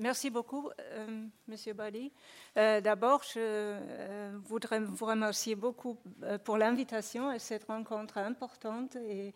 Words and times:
Merci 0.00 0.30
beaucoup, 0.30 0.70
euh, 0.80 1.26
Monsieur 1.46 1.74
Bali. 1.74 2.10
Euh, 2.56 2.80
d'abord, 2.80 3.22
je 3.22 3.38
euh, 3.38 4.30
voudrais 4.48 4.80
vous 4.80 5.04
remercier 5.04 5.54
beaucoup 5.54 5.98
pour 6.42 6.56
l'invitation 6.56 7.28
à 7.28 7.38
cette 7.38 7.64
rencontre 7.64 8.16
importante 8.16 8.96
et 8.96 9.34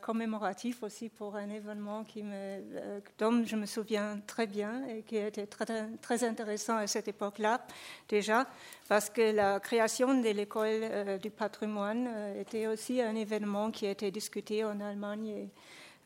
commémorative 0.00 0.78
aussi 0.82 1.10
pour 1.10 1.36
un 1.36 1.50
événement 1.50 2.04
dont 3.18 3.44
je 3.44 3.56
me 3.56 3.66
souviens 3.66 4.20
très 4.26 4.46
bien 4.46 4.86
et 4.86 5.02
qui 5.02 5.16
été 5.16 5.46
très, 5.46 5.66
très 6.00 6.24
intéressant 6.24 6.76
à 6.76 6.86
cette 6.86 7.08
époque-là 7.08 7.60
déjà, 8.08 8.46
parce 8.88 9.10
que 9.10 9.32
la 9.32 9.60
création 9.60 10.14
de 10.20 10.28
l'école 10.30 11.18
du 11.18 11.30
patrimoine 11.30 12.08
était 12.36 12.66
aussi 12.66 13.00
un 13.02 13.14
événement 13.14 13.70
qui 13.70 13.86
a 13.86 13.90
été 13.90 14.10
discuté 14.10 14.64
en 14.64 14.80
Allemagne 14.80 15.28
et 15.28 15.50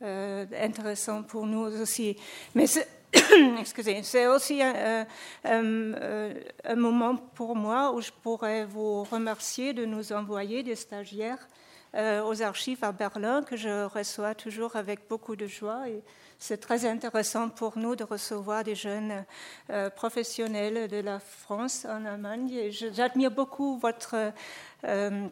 intéressant 0.01 1.23
pour 1.23 1.47
nous 1.47 1.81
aussi. 1.81 2.17
Mais 2.55 2.67
excusez, 3.61 4.03
c'est 4.03 4.27
aussi 4.27 4.63
un, 4.63 5.07
un, 5.45 6.77
moment 6.77 7.17
pour 7.17 7.57
moi 7.57 7.93
où 7.93 8.01
je 8.01 8.11
pourrais 8.23 8.65
vous 8.65 9.05
remercier 9.05 9.73
de 9.73 9.85
nous 9.85 10.13
envoyer 10.13 10.63
des 10.63 10.77
stagiaires 10.77 11.47
euh, 11.95 12.25
aux 12.25 12.43
archives 12.43 12.83
à 12.83 12.91
Berlin 12.91 13.45
que 13.45 13.57
je 13.57 13.85
reçois 13.85 14.35
toujours 14.35 14.75
avec 14.75 15.09
beaucoup 15.09 15.37
de 15.37 15.47
joie. 15.47 15.89
Et 15.89 16.03
c'est 16.41 16.57
très 16.57 16.87
intéressant 16.87 17.49
pour 17.49 17.79
nous 17.79 17.95
de 17.95 18.03
recevoir 18.03 18.65
des 18.65 18.75
jeunes 18.75 19.25
euh, 19.71 19.91
professionnels 19.91 20.89
de 20.89 20.97
la 20.97 21.21
France 21.21 21.87
en 21.89 22.05
Allemagne. 22.05 22.69
J'admire 22.71 23.31
beaucoup 23.31 23.79
votre 23.79 24.33
euh, 24.83 25.29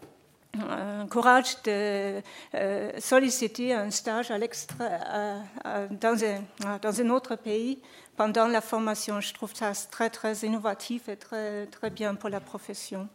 courage 1.11 1.63
de 1.63 2.21
euh, 2.55 2.91
solliciter 2.99 3.75
un 3.75 3.91
stage 3.91 4.29
dans, 4.29 6.25
un, 6.25 6.79
dans, 6.79 7.01
un, 7.01 7.11
autre 7.11 7.37
pays 7.37 7.79
pendant 8.17 8.47
la 8.47 8.61
formation. 8.61 9.21
Je 9.21 9.33
trouve 9.33 9.55
ça 9.55 9.73
très, 9.91 10.11
très 10.11 10.35
innovatif 10.41 11.09
et 11.09 11.17
très, 11.17 11.67
très 11.67 11.91
bien 11.91 12.15
pour 12.15 12.29
la 12.29 12.41
profession. 12.41 13.09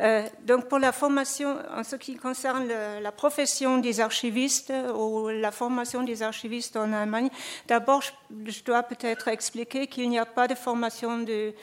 Euh, 0.00 0.26
donc 0.44 0.68
pour 0.68 0.78
la 0.78 0.90
formation, 0.90 1.56
en 1.72 1.84
ce 1.84 1.96
qui 1.96 2.16
concerne 2.16 2.66
la 3.00 3.12
profession 3.12 3.78
des 3.78 4.00
archivistes 4.00 4.72
ou 4.96 5.28
la 5.28 5.52
formation 5.52 6.02
des 6.02 6.22
archivistes 6.22 6.76
en 6.76 6.92
Allemagne, 6.92 7.28
d'abord 7.68 8.02
je, 8.02 8.64
dois 8.64 8.82
peut-être 8.82 9.28
expliquer 9.28 9.86
qu'il 9.86 10.08
n'y 10.08 10.18
a 10.18 10.26
pas 10.26 10.48
de 10.48 10.54
formation 10.54 11.18
de 11.18 11.54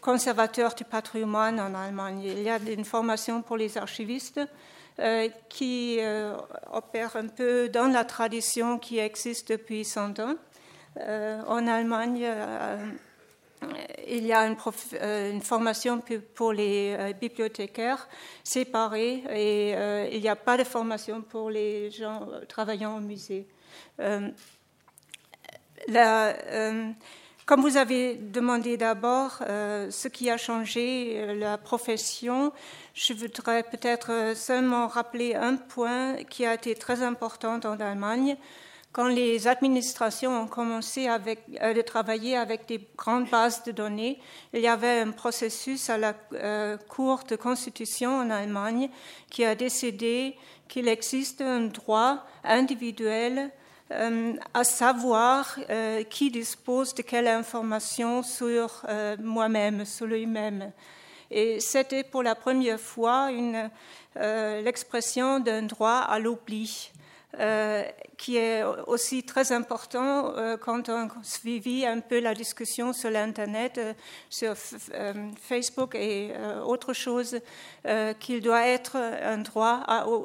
conservateur 0.00 0.74
du 0.74 0.84
patrimoine 0.84 1.60
en 1.60 1.74
Allemagne. 1.74 2.22
Il 2.22 2.42
y 2.42 2.50
a 2.50 2.58
une 2.58 2.84
formation 2.84 3.42
pour 3.42 3.56
les 3.56 3.76
archivistes 3.78 4.40
euh, 4.98 5.28
qui 5.48 5.98
euh, 6.00 6.36
opère 6.72 7.16
un 7.16 7.28
peu 7.28 7.68
dans 7.68 7.86
la 7.86 8.04
tradition 8.04 8.78
qui 8.78 8.98
existe 8.98 9.50
depuis 9.50 9.84
100 9.84 10.18
ans. 10.20 10.34
Euh, 10.98 11.40
en 11.46 11.66
Allemagne, 11.66 12.26
il 14.08 14.26
y 14.26 14.32
a 14.32 14.46
une, 14.46 14.56
une, 15.32 15.40
formation 15.40 16.02
pour 16.34 16.52
les 16.52 17.14
bibliothécaires 17.20 18.08
séparée 18.42 19.22
et 19.30 20.14
il 20.14 20.20
n'y 20.20 20.28
a 20.28 20.36
pas 20.36 20.56
de 20.56 20.64
formation 20.64 21.22
pour 21.22 21.50
les 21.50 21.90
gens 21.90 22.26
travaillant 22.48 22.96
au 22.96 23.00
musée. 23.00 23.46
La, 25.88 26.34
comme 27.50 27.62
vous 27.62 27.76
avez 27.76 28.14
demandé 28.14 28.76
d'abord 28.76 29.42
euh, 29.42 29.90
ce 29.90 30.06
qui 30.06 30.30
a 30.30 30.36
changé 30.36 31.16
euh, 31.16 31.34
la 31.34 31.58
profession, 31.58 32.52
je 32.94 33.12
voudrais 33.12 33.64
peut-être 33.64 34.12
euh, 34.12 34.34
seulement 34.36 34.86
rappeler 34.86 35.34
un 35.34 35.56
point 35.56 36.22
qui 36.30 36.46
a 36.46 36.54
été 36.54 36.76
très 36.76 37.02
important 37.02 37.58
en 37.64 37.80
Allemagne. 37.80 38.36
Quand 38.92 39.08
les 39.08 39.48
administrations 39.48 40.42
ont 40.42 40.46
commencé 40.46 41.08
avec, 41.08 41.40
à 41.60 41.74
travailler 41.82 42.36
avec 42.36 42.68
des 42.68 42.86
grandes 42.96 43.28
bases 43.28 43.64
de 43.64 43.72
données, 43.72 44.20
il 44.52 44.60
y 44.60 44.68
avait 44.68 45.00
un 45.00 45.10
processus 45.10 45.90
à 45.90 45.98
la 45.98 46.14
Cour 46.88 47.24
de 47.28 47.34
constitution 47.34 48.16
en 48.16 48.30
Allemagne 48.30 48.90
qui 49.28 49.44
a 49.44 49.56
décidé 49.56 50.36
qu'il 50.68 50.86
existe 50.86 51.40
un 51.40 51.62
droit 51.62 52.24
individuel 52.44 53.38
euh, 53.38 53.59
à 53.90 54.64
savoir 54.64 55.58
euh, 55.68 56.04
qui 56.04 56.30
dispose 56.30 56.94
de 56.94 57.02
quelle 57.02 57.26
information 57.28 58.22
sur 58.22 58.82
euh, 58.88 59.16
moi-même, 59.20 59.84
sur 59.84 60.06
lui-même. 60.06 60.72
Et 61.30 61.60
c'était 61.60 62.04
pour 62.04 62.22
la 62.22 62.34
première 62.34 62.80
fois 62.80 63.30
l'expression 64.64 65.38
d'un 65.38 65.62
droit 65.62 65.98
à 65.98 66.18
l'oubli. 66.18 66.90
Qui 68.16 68.36
est 68.36 68.64
aussi 68.86 69.22
très 69.22 69.52
important 69.52 70.34
quand 70.60 70.88
on 70.88 71.08
suivit 71.22 71.86
un 71.86 72.00
peu 72.00 72.18
la 72.20 72.34
discussion 72.34 72.92
sur 72.92 73.10
l'Internet, 73.10 73.80
sur 74.28 74.54
Facebook 74.56 75.94
et 75.94 76.32
autre 76.64 76.92
chose, 76.92 77.38
qu'il 78.18 78.40
doit 78.40 78.66
être 78.66 78.96
un 78.96 79.38
droit 79.38 79.82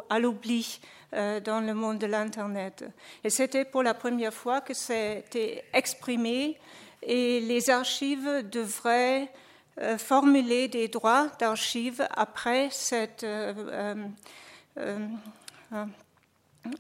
à 0.10 0.20
l'oubli. 0.20 0.80
Euh, 1.16 1.40
dans 1.40 1.62
le 1.62 1.74
monde 1.74 1.98
de 2.00 2.08
l'Internet. 2.08 2.84
Et 3.24 3.30
c'était 3.30 3.64
pour 3.64 3.84
la 3.84 3.94
première 3.94 4.34
fois 4.34 4.60
que 4.60 4.74
c'était 4.74 5.64
exprimé 5.72 6.58
et 7.02 7.40
les 7.40 7.70
archives 7.70 8.44
devraient 8.52 9.30
euh, 9.80 9.98
formuler 9.98 10.68
des 10.68 10.90
droits 10.90 11.30
d'archives 11.40 12.06
après 12.18 12.68
cette 12.72 13.24
euh, 13.24 13.96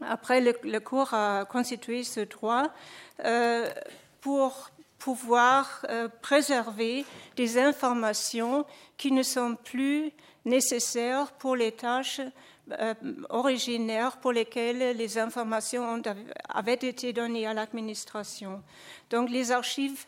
après 0.01 0.41
le, 0.41 0.79
cours 0.79 1.13
a 1.13 1.45
constitué 1.45 2.03
ce 2.03 2.21
droit 2.21 2.67
pour 4.21 4.71
pouvoir 4.97 5.85
préserver 6.21 7.05
des 7.35 7.57
informations 7.57 8.65
qui 8.97 9.11
ne 9.11 9.23
sont 9.23 9.55
plus 9.55 10.11
nécessaires 10.45 11.31
pour 11.33 11.55
les 11.55 11.71
tâches 11.71 12.21
euh, 12.71 12.95
originaires 13.29 14.17
pour 14.17 14.31
lesquels 14.31 14.97
les 14.97 15.17
informations 15.19 16.01
avaient 16.49 16.73
été 16.73 17.13
données 17.13 17.45
à 17.45 17.53
l'administration. 17.53 18.63
Donc 19.11 19.29
les 19.29 19.51
archives, 19.51 20.05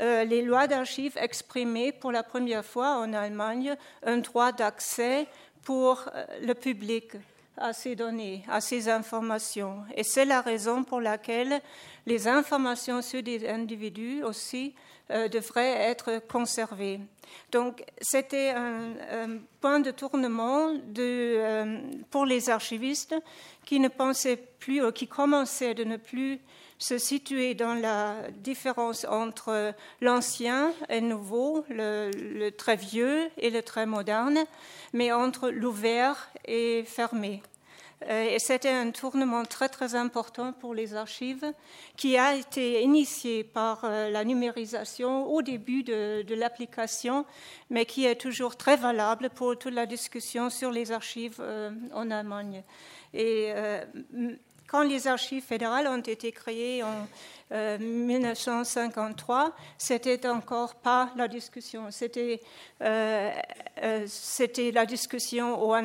euh, 0.00 0.24
lois 0.42 0.68
d'archives 0.68 1.16
exprimaient 1.16 1.90
pour 1.90 2.12
la 2.12 2.22
première 2.22 2.64
fois 2.64 2.98
en 2.98 3.12
Allemagne 3.12 3.74
un 4.04 4.18
droit 4.18 4.52
d'accès 4.52 5.26
pour 5.64 6.04
euh, 6.14 6.24
le 6.40 6.54
public 6.54 7.14
à 7.60 7.72
ces 7.72 7.96
données, 7.96 8.44
à 8.48 8.60
ces 8.60 8.88
informations. 8.88 9.84
Et 9.94 10.04
c'est 10.04 10.24
la 10.24 10.40
raison 10.40 10.84
pour 10.84 11.00
laquelle 11.00 11.60
les 12.06 12.26
informations 12.28 13.02
sur 13.02 13.22
des 13.22 13.48
individus 13.48 14.22
aussi 14.22 14.74
devraient 15.10 15.90
être 15.90 16.20
conservées. 16.28 17.00
Donc, 17.50 17.84
c'était 18.00 18.50
un, 18.50 19.38
point 19.60 19.80
de 19.80 19.90
tournement 19.90 20.72
euh, 20.98 21.80
pour 22.10 22.26
les 22.26 22.50
archivistes 22.50 23.14
qui 23.64 23.80
ne 23.80 23.88
pensaient 23.88 24.36
plus, 24.36 24.84
ou 24.84 24.92
qui 24.92 25.08
commençaient 25.08 25.74
de 25.74 25.84
ne 25.84 25.96
plus 25.96 26.38
se 26.78 26.98
situer 26.98 27.54
dans 27.54 27.74
la 27.74 28.14
différence 28.30 29.04
entre 29.04 29.74
l'ancien 30.00 30.72
et 30.88 31.00
nouveau, 31.00 31.64
le 31.68 32.50
très 32.50 32.76
vieux 32.76 33.28
et 33.36 33.50
le 33.50 33.62
très 33.62 33.86
moderne, 33.86 34.38
mais 34.92 35.12
entre 35.12 35.50
l'ouvert 35.50 36.30
et 36.46 36.84
fermé. 36.84 37.42
Euh, 38.06 38.34
et 38.34 38.38
c'était 38.38 38.70
un 38.70 38.90
tournement 38.90 39.44
très 39.44 39.68
très 39.68 39.94
important 39.94 40.52
pour 40.52 40.74
les 40.74 40.94
archives 40.94 41.52
qui 41.96 42.16
a 42.16 42.36
été 42.36 42.82
initié 42.82 43.42
par 43.42 43.84
euh, 43.84 44.08
la 44.08 44.24
numérisation 44.24 45.26
au 45.26 45.42
début 45.42 45.82
de, 45.82 46.34
l'application, 46.34 47.24
mais 47.70 47.86
qui 47.86 48.06
est 48.06 48.14
toujours 48.14 48.56
très 48.56 48.76
valable 48.76 49.30
pour 49.30 49.58
toute 49.58 49.74
la 49.74 49.86
discussion 49.86 50.48
sur 50.48 50.70
les 50.70 50.92
archives 50.92 51.38
euh, 51.40 51.70
en 51.92 52.10
Allemagne. 52.10 52.62
Et 53.14 53.52
quand 54.68 54.82
les 54.82 55.08
archives 55.08 55.42
fédérales 55.42 55.88
ont 55.88 55.96
été 56.00 56.30
créées 56.30 56.82
en 56.82 57.06
1953, 57.50 59.46
euh, 59.46 59.50
c'était 59.78 60.28
encore 60.28 60.74
pas 60.76 61.10
la 61.16 61.26
discussion. 61.26 61.90
C'était, 61.90 62.40
euh, 62.82 63.30
euh, 63.82 64.06
la 64.72 64.86
discussion 64.86 65.64
où 65.64 65.74
on 65.74 65.82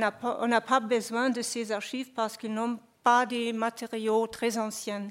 n'a 0.47 0.61
pas, 0.61 0.79
besoin 0.81 1.29
de 1.29 1.41
ces 1.41 1.71
archives 1.71 2.11
parce 2.13 2.35
qu'ils 2.35 2.53
n'ont 2.53 2.77
pas 3.03 3.25
des 3.25 3.53
matériaux 3.53 4.27
très 4.27 4.57
anciens, 4.57 5.09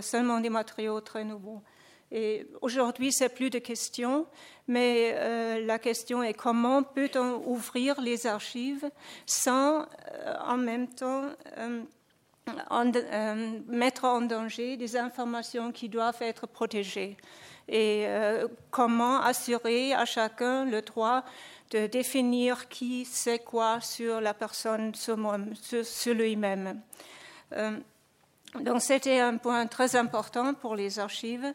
seulement 0.00 0.40
des 0.40 0.50
matériaux 0.50 1.00
très 1.00 1.24
nouveaux. 1.24 1.62
Et 2.10 2.46
aujourd'hui, 2.62 3.12
c'est 3.12 3.28
plus 3.28 3.50
de 3.50 3.58
questions, 3.58 4.26
mais 4.66 5.60
la 5.60 5.78
question 5.78 6.22
est 6.22 6.34
comment 6.34 6.82
peut-on 6.82 7.42
ouvrir 7.46 8.00
les 8.00 8.26
archives 8.26 8.88
sans 9.26 9.86
en 10.46 10.56
même 10.56 10.88
temps 10.88 11.24
euh, 11.58 11.82
mettre 13.66 14.04
en 14.04 14.20
danger 14.22 14.76
des 14.76 14.96
informations 14.96 15.72
qui 15.72 15.88
doivent 15.88 16.20
être 16.22 16.46
protégées 16.46 17.16
et 17.68 18.04
euh, 18.06 18.48
comment 18.70 19.20
assurer 19.20 19.92
à 19.92 20.04
chacun 20.04 20.64
le 20.64 20.80
droit 20.80 21.22
de 21.70 21.86
définir 21.86 22.68
qui 22.68 23.04
sait 23.04 23.40
quoi 23.40 23.80
sur 23.80 24.20
la 24.22 24.32
personne, 24.32 24.94
sur, 24.94 25.16
lui-même. 26.14 26.80
Euh, 27.52 27.78
donc 28.60 28.80
c'était 28.80 29.20
un 29.20 29.36
point 29.36 29.66
très 29.66 29.96
important 29.96 30.54
pour 30.54 30.74
les 30.74 30.98
archives 30.98 31.52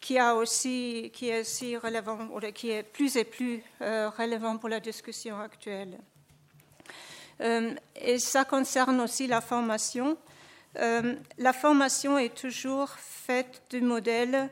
qui, 0.00 0.18
a 0.18 0.34
aussi, 0.34 1.10
qui 1.14 1.30
est 1.30 1.40
aussi 1.40 1.76
relevant, 1.76 2.18
qui 2.52 2.72
est 2.72 2.82
plus 2.82 3.16
et 3.16 3.24
plus 3.24 3.62
relevant 3.80 4.58
pour 4.58 4.68
la 4.68 4.80
discussion 4.80 5.40
actuelle. 5.40 5.98
Et 7.96 8.18
ça 8.18 8.44
concerne 8.44 9.00
aussi 9.00 9.26
la 9.26 9.40
formation. 9.40 10.16
la 10.76 11.52
formation 11.52 12.18
est 12.18 12.34
toujours 12.34 12.90
faite 12.90 13.62
du 13.70 13.80
modèle 13.80 14.48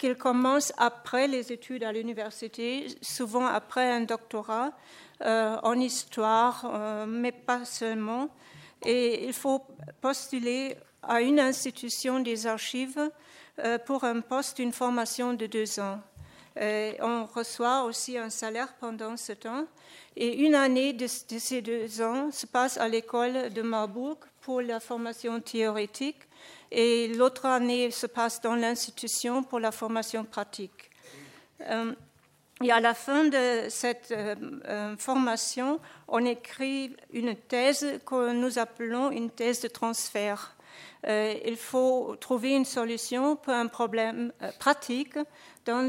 qu'il 0.00 0.16
commence 0.16 0.72
après 0.78 1.28
les 1.28 1.52
études 1.52 1.84
à 1.84 1.92
l'université, 1.92 2.86
souvent 3.02 3.46
après 3.46 3.92
un 3.92 4.00
doctorat 4.00 4.72
euh, 5.22 5.58
en 5.62 5.78
histoire, 5.78 6.64
euh, 6.64 7.04
mais 7.06 7.32
pas 7.32 7.66
seulement. 7.66 8.30
Et 8.82 9.26
il 9.26 9.34
faut 9.34 9.62
postuler 10.00 10.74
à 11.02 11.20
une 11.20 11.38
institution 11.38 12.20
des 12.20 12.46
archives 12.46 13.10
euh, 13.58 13.76
pour 13.78 14.04
un 14.04 14.22
poste, 14.22 14.58
une 14.58 14.72
formation 14.72 15.34
de 15.34 15.44
deux 15.44 15.78
ans. 15.78 16.00
On 16.56 17.26
reçoit 17.26 17.84
aussi 17.84 18.18
un 18.18 18.30
salaire 18.30 18.72
pendant 18.80 19.16
ce 19.16 19.32
temps. 19.32 19.66
Et 20.16 20.44
une 20.44 20.54
année 20.54 20.92
de, 20.92 21.06
ces 21.06 21.62
deux 21.62 22.02
ans 22.02 22.30
se 22.30 22.46
passe 22.46 22.76
à 22.78 22.88
l'école 22.88 23.52
de 23.52 23.62
Marburg 23.62 24.18
pour 24.40 24.60
la 24.60 24.80
formation 24.80 25.40
théorique 25.40 26.26
et 26.70 27.08
l'autre 27.14 27.46
année 27.46 27.90
se 27.90 28.06
passe 28.06 28.40
dans 28.40 28.54
l'institution 28.54 29.42
pour 29.42 29.60
la 29.60 29.72
formation 29.72 30.24
pratique. 30.24 30.90
Euh, 31.62 31.92
et 32.62 32.70
à 32.70 32.80
la 32.80 32.94
fin 32.94 33.24
de 33.24 33.68
cette 33.68 34.12
euh, 34.12 34.34
euh, 34.66 34.96
formation, 34.96 35.80
on 36.08 36.24
écrit 36.24 36.94
une 37.12 37.34
thèse 37.34 38.00
que 38.04 38.32
nous 38.32 38.58
appelons 38.58 39.10
une 39.10 39.30
thèse 39.30 39.60
de 39.62 39.68
transfert. 39.68 40.54
Il 41.06 41.56
faut 41.56 42.16
trouver 42.20 42.50
une 42.50 42.64
solution 42.64 43.36
pour 43.36 43.54
un 43.54 43.68
problème 43.68 44.32
pratique 44.58 45.16
dans 45.64 45.82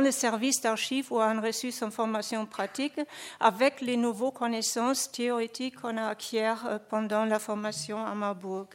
le, 0.00 0.10
service 0.10 0.60
d'archives 0.60 1.12
où 1.12 1.20
on 1.20 1.40
reçu 1.40 1.70
son 1.72 1.90
formation 1.90 2.46
pratique 2.46 3.00
avec 3.40 3.80
les 3.80 3.96
nouvelles 3.96 4.32
connaissances 4.32 5.10
théoriques 5.10 5.80
qu'on 5.80 5.96
a 5.96 6.08
acquises 6.08 6.80
pendant 6.88 7.24
la 7.24 7.38
formation 7.38 8.04
à 8.04 8.14
Marburg. 8.14 8.68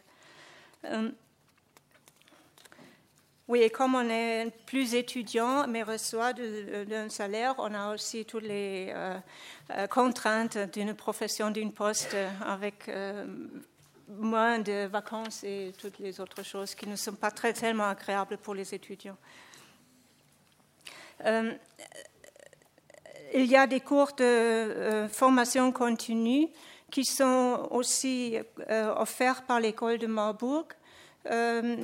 Euh, 0.86 1.10
oui, 3.48 3.62
et 3.62 3.69
comme 3.72 3.95
on 3.95 4.07
est 4.10 4.51
plus 4.68 4.94
étudiant, 4.94 5.65
mais 5.68 5.81
reçoit 5.81 6.33
d'un 6.33 7.10
salaire, 7.10 7.56
on 7.57 7.74
a 7.74 7.92
aussi 7.94 8.24
toutes 8.24 8.44
les 8.44 8.92
euh, 8.92 9.18
euh, 9.72 9.88
contraintes 9.88 10.57
d'une 10.72 10.94
profession, 10.94 11.50
d'une 11.50 11.74
poste 11.74 12.15
avec 12.45 12.92
moins 14.10 14.60
de 14.60 14.86
vacances 14.88 15.44
et 15.44 15.74
toutes 15.78 16.00
les 16.00 16.20
autres 16.20 16.44
choses 16.44 16.76
qui 16.76 16.88
ne 16.88 16.96
sont 16.96 17.14
pas 17.14 17.32
très 17.32 17.54
tellement 17.54 17.88
agréables 17.88 18.38
pour 18.38 18.56
les 18.56 18.74
étudiants. 18.74 19.18
il 21.26 21.58
y 23.46 23.56
a 23.56 23.68
des 23.68 23.82
cours 23.82 24.14
de 24.18 25.08
formation 25.12 25.72
continue 25.72 26.48
qui 26.90 27.06
sont 27.06 27.68
aussi 27.72 28.38
euh, 28.70 28.94
offerts 28.96 29.44
par 29.44 29.60
l'école 29.60 29.98
de 29.98 30.08
Marburg 30.08 30.66
euh, 31.28 31.78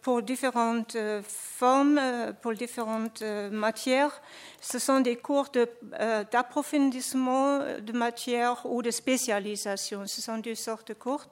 pour 0.00 0.22
différentes 0.22 0.96
euh, 0.96 1.20
formes, 1.24 2.00
pour 2.40 2.54
différentes 2.54 3.22
matières. 3.50 4.22
Ce 4.60 4.78
sont 4.78 5.00
des 5.00 5.16
cours 5.16 5.48
d'approfondissement 5.50 7.58
de, 7.58 7.80
de 7.80 7.92
matière 7.92 8.64
ou 8.66 8.82
de 8.82 8.90
spécialisation. 8.90 10.06
Ce 10.06 10.20
sont 10.20 10.38
deux 10.38 10.54
sortes 10.54 10.88
de 10.88 10.94
cours. 10.94 11.26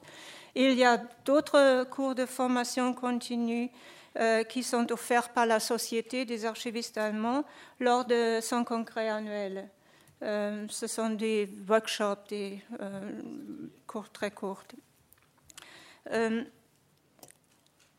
Il 0.54 0.74
y 0.74 0.84
a 0.84 0.98
d'autres 1.24 1.84
cours 1.90 2.14
de 2.14 2.26
formation 2.26 2.94
continue 2.94 3.70
qui 4.48 4.64
sont 4.64 4.90
offerts 4.90 5.28
par 5.28 5.46
la 5.46 5.60
Société 5.60 6.24
des 6.24 6.44
archivistes 6.44 6.98
allemands 6.98 7.44
lors 7.78 8.04
de 8.04 8.40
son 8.42 8.64
congrès 8.64 9.08
annuel. 9.08 9.70
Euh, 10.22 10.66
ce 10.68 10.86
sont 10.86 11.10
des 11.10 11.48
workshops, 11.68 12.28
des 12.28 12.62
euh, 12.80 13.00
cours 13.86 14.10
très 14.10 14.30
courts. 14.30 14.64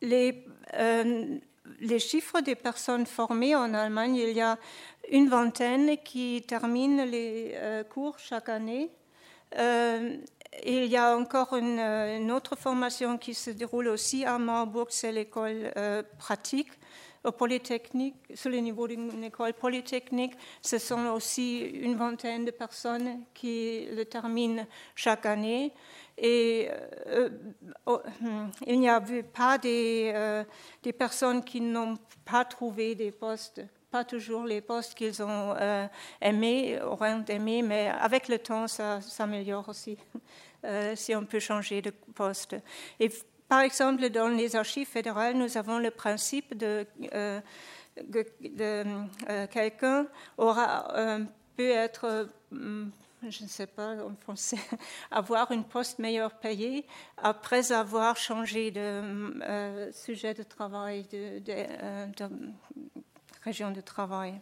Euh, 0.03 1.37
les, 1.79 1.99
chiffres 1.99 2.41
des 2.41 2.55
personnes 2.55 3.05
formées 3.05 3.55
en 3.55 3.73
Allemagne, 3.73 4.15
il 4.15 4.31
y 4.31 4.41
a 4.41 4.57
une 5.11 5.29
vingtaine 5.29 5.97
qui 6.03 6.43
terminent 6.47 7.05
les 7.05 7.55
cours 7.89 8.17
chaque 8.19 8.49
année. 8.49 8.89
il 9.57 10.85
y 10.85 10.97
a 10.97 11.17
encore 11.17 11.55
une, 11.55 11.79
une, 11.79 12.31
autre 12.31 12.55
formation 12.55 13.17
qui 13.17 13.33
se 13.33 13.51
déroule 13.51 13.87
aussi 13.89 14.25
à 14.25 14.37
Marburg, 14.37 14.87
c'est 14.89 15.11
l'école 15.11 15.71
pratique 16.17 16.71
au 17.23 17.31
Polytechnique, 17.31 18.15
sur 18.33 18.49
le 18.49 18.57
niveau 18.57 18.87
d'une 18.87 19.23
école 19.23 19.53
polytechnique, 19.53 20.33
ce 20.61 20.77
sont 20.79 21.07
aussi 21.07 21.59
une 21.59 21.95
vingtaine 21.95 22.45
de 22.45 22.51
personnes 22.51 23.23
qui 23.33 23.85
le 23.91 24.05
terminent 24.05 24.65
chaque 24.95 25.25
année. 25.27 25.71
Et 26.21 26.69
euh, 27.07 27.29
oh, 27.87 27.99
il 28.67 28.79
n'y 28.79 28.87
a 28.87 29.01
pas 29.33 29.57
des, 29.57 30.11
euh, 30.13 30.43
des 30.83 30.93
personnes 30.93 31.43
qui 31.43 31.59
n'ont 31.59 31.97
pas 32.23 32.45
trouvé 32.45 32.95
des 32.95 33.11
postes 33.11 33.61
pas 33.89 34.05
toujours 34.05 34.45
les 34.45 34.61
postes 34.61 34.93
qu'ils 34.93 35.21
ont 35.21 35.53
euh, 35.59 35.85
aimés, 36.21 36.79
auraient 36.81 37.25
aimé, 37.27 37.61
mais 37.61 37.89
avec 37.89 38.29
le 38.29 38.39
temps, 38.39 38.65
ça 38.65 39.01
s'améliore 39.01 39.67
aussi, 39.67 39.97
si 40.95 41.13
on 41.13 41.25
peut 41.25 41.41
changer 41.41 41.81
de 41.81 41.89
poste. 41.89 42.55
Et 43.01 43.11
par 43.49 43.59
exemple, 43.59 44.09
dans 44.09 44.29
les 44.29 44.55
archives 44.55 44.87
fédérales, 44.87 45.35
nous 45.35 45.57
avons 45.57 45.77
le 45.77 45.91
principe 45.91 46.57
de, 46.57 46.87
euh, 47.13 47.41
euh, 47.99 49.47
quelqu'un 49.47 50.07
aura 50.37 50.95
euh, 50.95 51.19
peut 51.57 51.69
être 51.69 52.29
je 53.29 53.43
ne 53.43 53.49
sais 53.49 53.67
pas 53.67 53.95
en 54.03 54.15
français, 54.15 54.57
avoir 55.11 55.51
une 55.51 55.63
poste 55.63 55.99
meilleur 55.99 56.31
payé 56.39 56.85
après 57.17 57.71
avoir 57.71 58.17
changé 58.17 58.71
de 58.71 59.89
sujet 59.93 60.33
de 60.33 60.43
travail, 60.43 61.03
de, 61.11 61.41
région 63.43 63.71
de 63.71 63.81
travail. 63.81 64.39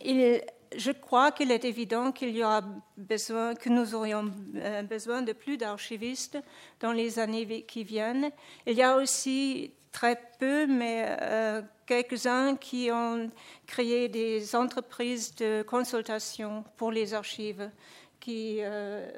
il, 0.00 0.42
je 0.76 0.92
crois 0.92 1.32
qu'il 1.32 1.50
est 1.50 1.64
évident 1.64 2.12
qu'il 2.12 2.36
y 2.36 2.44
aura 2.44 2.62
besoin, 2.96 3.54
que 3.54 3.68
nous 3.68 3.94
aurions 3.94 4.30
euh, 4.56 4.82
besoin 4.82 5.22
de 5.22 5.32
plus 5.32 5.56
d'archivistes 5.56 6.38
dans 6.80 6.92
les 6.92 7.18
années 7.18 7.62
qui 7.62 7.84
viennent. 7.84 8.30
Il 8.66 8.74
y 8.74 8.82
a 8.82 8.96
aussi 8.96 9.72
très 9.92 10.20
peu, 10.38 10.66
mais 10.66 11.04
euh, 11.20 11.62
quelques-uns 11.86 12.56
qui 12.56 12.90
ont 12.92 13.30
créé 13.66 14.08
des 14.08 14.54
entreprises 14.54 15.34
de 15.34 15.62
consultation 15.62 16.64
pour 16.76 16.92
les 16.92 17.14
archives, 17.14 17.70
qui, 18.18 18.58
euh, 18.60 19.08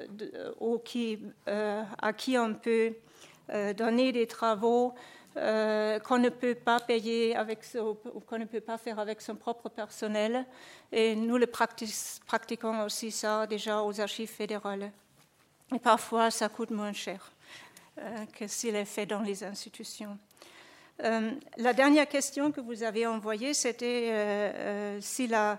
qui, 0.85 1.19
à 1.47 2.13
qui 2.13 2.39
on 2.39 2.55
peut 2.55 2.95
donner 3.77 4.13
des 4.13 4.27
travaux 4.27 4.95
euh, 5.39 5.99
qu'on 6.01 6.19
ne 6.19 6.29
peut 6.29 6.55
pas 6.55 6.79
payer 6.79 7.35
ou 7.81 8.21
qu'on 8.21 8.39
ne 8.39 8.45
peut 8.45 8.61
pas 8.61 8.77
faire 8.77 8.99
avec 8.99 9.23
son 9.23 9.35
propre 9.35 9.71
personnel. 9.71 10.45
Et 10.91 11.17
nous 11.17 11.39
le 11.39 11.47
pratiquons 11.47 12.85
aussi 12.85 13.11
ça 13.11 13.47
déjà 13.47 13.83
aux 13.83 13.99
archives 13.99 14.29
fédérales. 14.29 14.93
Et 15.75 15.79
parfois, 15.79 16.31
ça 16.31 16.51
coûte 16.51 16.71
moins 16.71 16.93
cher 16.93 17.33
euh, 17.99 18.27
que 18.27 18.47
s'il 18.47 18.77
est 18.77 18.85
fait 18.85 19.07
dans 19.07 19.23
les 19.23 19.43
institutions. 19.43 20.19
Euh, 21.03 21.33
la 21.57 21.73
dernière 21.73 22.09
question 22.09 22.53
que 22.53 22.61
vous 22.61 22.83
avez 22.83 23.07
envoyée, 23.07 23.55
c'était 23.55 24.99
si 25.01 25.27
la 25.27 25.59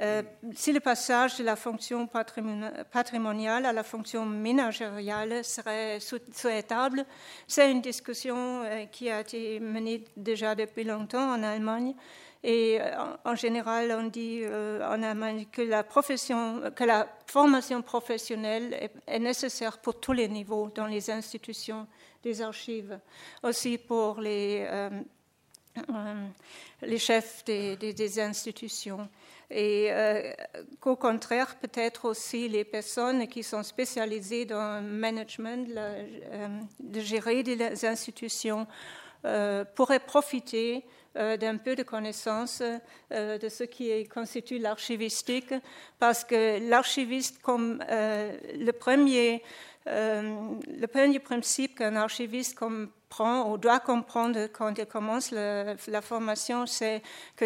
euh, 0.00 0.22
si 0.54 0.72
le 0.72 0.80
passage 0.80 1.38
de 1.38 1.44
la 1.44 1.54
fonction 1.54 2.08
patrimoniale 2.08 3.64
à 3.64 3.72
la 3.72 3.84
fonction 3.84 4.26
ménagériale 4.26 5.44
serait 5.44 5.98
souhaitable, 6.00 7.04
c'est 7.46 7.70
une 7.70 7.80
discussion 7.80 8.64
euh, 8.64 8.86
qui 8.86 9.08
a 9.08 9.20
été 9.20 9.60
menée 9.60 10.04
déjà 10.16 10.56
depuis 10.56 10.82
longtemps 10.82 11.32
en 11.34 11.42
Allemagne. 11.44 11.94
Et 12.42 12.78
euh, 12.80 12.90
en 13.24 13.36
général, 13.36 13.94
on 13.96 14.08
dit 14.08 14.42
en 14.46 15.02
Allemagne 15.02 15.46
que 15.50 15.62
la 15.62 15.84
formation 17.26 17.82
professionnelle 17.82 18.90
est, 19.06 19.18
nécessaire 19.18 19.78
pour 19.78 20.00
tous 20.00 20.12
les 20.12 20.28
niveaux 20.28 20.70
dans 20.74 20.86
les 20.86 21.10
institutions 21.10 21.86
des 22.24 22.42
archives, 22.42 22.98
aussi 23.44 23.78
pour 23.78 24.20
les, 24.20 24.66
les 26.82 26.98
chefs 26.98 27.44
des, 27.44 27.76
des 27.76 28.20
institutions. 28.20 29.08
Et 29.50 29.88
euh, 29.90 30.32
qu'au 30.80 30.96
contraire, 30.96 31.56
peut-être 31.60 32.06
aussi 32.06 32.48
les 32.48 32.64
personnes 32.64 33.28
qui 33.28 33.42
sont 33.42 33.62
spécialisées 33.62 34.46
dans 34.46 34.82
le 34.82 34.88
management, 34.88 35.68
euh, 35.76 36.48
de 36.80 37.00
gérer 37.00 37.42
des 37.42 37.84
institutions, 37.84 38.66
euh, 39.24 39.64
pourraient 39.64 40.00
profiter 40.00 40.84
d'un 41.14 41.56
peu 41.58 41.76
de 41.76 41.82
connaissance 41.82 42.62
de 43.10 43.48
ce 43.48 43.64
qui 43.64 44.06
constitue 44.08 44.58
l'archivistique, 44.58 45.54
parce 45.98 46.24
que 46.24 46.68
l'archiviste, 46.68 47.40
comme 47.42 47.82
le 47.88 48.70
premier 48.72 49.42
le 49.86 50.86
premier 50.86 51.18
principe 51.18 51.78
qu'un 51.78 51.96
archiviste 51.96 52.58
comprend 52.58 53.50
ou 53.50 53.58
doit 53.58 53.80
comprendre 53.80 54.46
quand 54.46 54.78
il 54.78 54.86
commence 54.86 55.30
la 55.30 56.00
formation, 56.02 56.66
c'est 56.66 57.02
que 57.36 57.44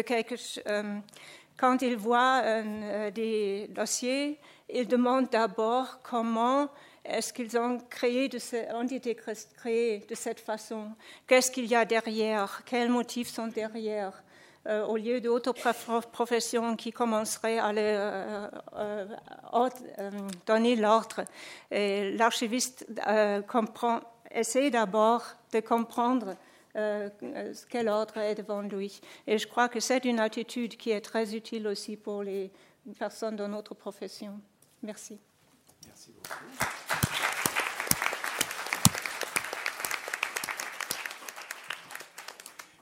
quand 1.57 1.81
il 1.81 1.97
voit 1.97 2.41
des 3.13 3.67
dossiers, 3.69 4.39
il 4.69 4.87
demande 4.87 5.29
d'abord 5.29 5.99
comment 6.01 6.69
est-ce 7.05 7.33
qu'ils 7.33 7.57
ont 7.57 7.79
créé 7.89 8.27
de 8.27 8.39
ont 8.75 8.87
été 8.87 9.15
créés 9.15 10.05
de 10.07 10.15
cette 10.15 10.39
façon? 10.39 10.91
Qu'est-ce 11.27 11.51
qu'il 11.51 11.65
y 11.65 11.75
a 11.75 11.85
derrière? 11.85 12.63
Quels 12.65 12.89
motifs 12.89 13.29
sont 13.29 13.47
derrière? 13.47 14.23
Euh, 14.67 14.85
Au 14.85 14.97
lieu 14.97 15.21
d'autres 15.21 15.53
professions 16.11 16.75
qui 16.75 16.91
commenceraient 16.91 17.59
à 17.59 17.69
euh, 17.69 18.49
euh, 18.75 20.11
donner 20.45 20.75
l'ordre. 20.75 21.23
L'archiviste 21.71 22.85
essaie 24.31 24.69
d'abord 24.69 25.23
de 25.53 25.61
comprendre 25.61 26.35
quel 27.69 27.89
ordre 27.89 28.17
est 28.17 28.35
devant 28.35 28.61
lui. 28.61 29.01
Et 29.25 29.37
je 29.37 29.47
crois 29.47 29.69
que 29.69 29.79
c'est 29.79 30.05
une 30.05 30.19
attitude 30.19 30.77
qui 30.77 30.91
est 30.91 31.01
très 31.01 31.35
utile 31.35 31.67
aussi 31.67 31.97
pour 31.97 32.23
les 32.23 32.51
personnes 32.97 33.35
de 33.35 33.45
notre 33.47 33.73
profession. 33.73 34.39
Merci. 34.83 35.19
Merci 35.85 36.11
beaucoup. 36.11 36.78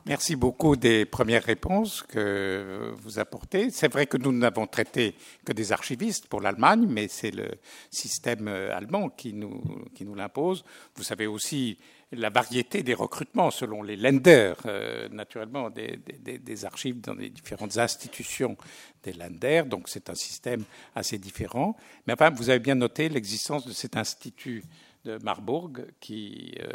Merci 0.07 0.37
beaucoup 0.37 0.77
des 0.77 1.05
premières 1.05 1.43
réponses 1.43 2.01
que 2.01 2.93
vous 3.01 3.19
apportez. 3.19 3.71
C'est 3.71 3.91
vrai 3.91 4.07
que 4.07 4.15
nous 4.15 4.31
n'avons 4.31 4.65
traité 4.65 5.15
que 5.43 5.51
des 5.51 5.73
archivistes 5.73 6.27
pour 6.27 6.39
l'Allemagne, 6.39 6.85
mais 6.87 7.09
c'est 7.09 7.31
le 7.31 7.49
système 7.91 8.47
allemand 8.47 9.09
qui 9.09 9.33
nous, 9.33 9.61
qui 9.93 10.05
nous 10.05 10.15
l'impose. 10.15 10.63
Vous 10.95 11.03
savez 11.03 11.27
aussi 11.27 11.77
la 12.13 12.29
variété 12.29 12.83
des 12.83 12.93
recrutements 12.93 13.51
selon 13.51 13.83
les 13.83 13.97
lenders, 13.97 14.55
euh, 14.65 15.09
naturellement, 15.09 15.69
des, 15.69 15.97
des, 15.97 16.65
archives 16.65 17.01
dans 17.01 17.13
les 17.13 17.29
différentes 17.29 17.77
institutions 17.77 18.55
des 19.03 19.11
lenders. 19.11 19.65
Donc 19.65 19.89
c'est 19.89 20.09
un 20.09 20.15
système 20.15 20.63
assez 20.95 21.17
différent. 21.17 21.75
Mais 22.05 22.13
enfin, 22.13 22.29
vous 22.29 22.49
avez 22.49 22.59
bien 22.59 22.75
noté 22.75 23.09
l'existence 23.09 23.67
de 23.67 23.73
cet 23.73 23.97
institut 23.97 24.63
de 25.03 25.17
Marburg 25.21 25.85
qui 25.99 26.53
euh, 26.61 26.71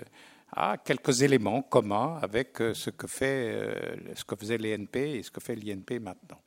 a 0.52 0.76
quelques 0.78 1.22
éléments 1.22 1.62
communs 1.62 2.18
avec 2.22 2.60
euh, 2.60 2.74
ce 2.74 2.90
que, 2.90 3.06
fait, 3.06 3.52
euh, 3.54 4.14
ce 4.14 4.24
que 4.24 4.36
faisait 4.36 4.58
l'INP 4.58 4.96
et 4.96 5.22
ce 5.22 5.30
que 5.30 5.40
fait 5.40 5.54
l'INP 5.54 5.98
maintenant. 6.00 6.40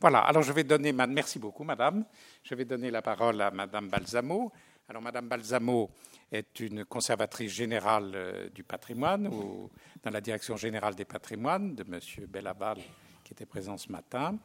Voilà, 0.00 0.20
alors 0.20 0.42
je 0.42 0.52
vais 0.52 0.64
donner, 0.64 0.92
merci 0.92 1.38
beaucoup 1.38 1.62
madame, 1.62 2.04
je 2.42 2.54
vais 2.54 2.64
donner 2.64 2.90
la 2.90 3.02
parole 3.02 3.40
à 3.40 3.50
madame 3.50 3.88
Balsamo. 3.88 4.50
Alors 4.88 5.02
madame 5.02 5.28
Balsamo 5.28 5.90
est 6.32 6.58
une 6.58 6.84
conservatrice 6.84 7.52
générale 7.52 8.12
euh, 8.14 8.48
du 8.48 8.64
patrimoine 8.64 9.28
ou 9.28 9.70
dans 10.02 10.10
la 10.10 10.20
direction 10.20 10.56
générale 10.56 10.94
des 10.94 11.04
patrimoines 11.04 11.74
de 11.76 11.84
monsieur 11.84 12.26
Bellabal 12.26 12.78
qui 13.22 13.32
était 13.34 13.46
présent 13.46 13.76
ce 13.76 13.92
matin. 13.92 14.36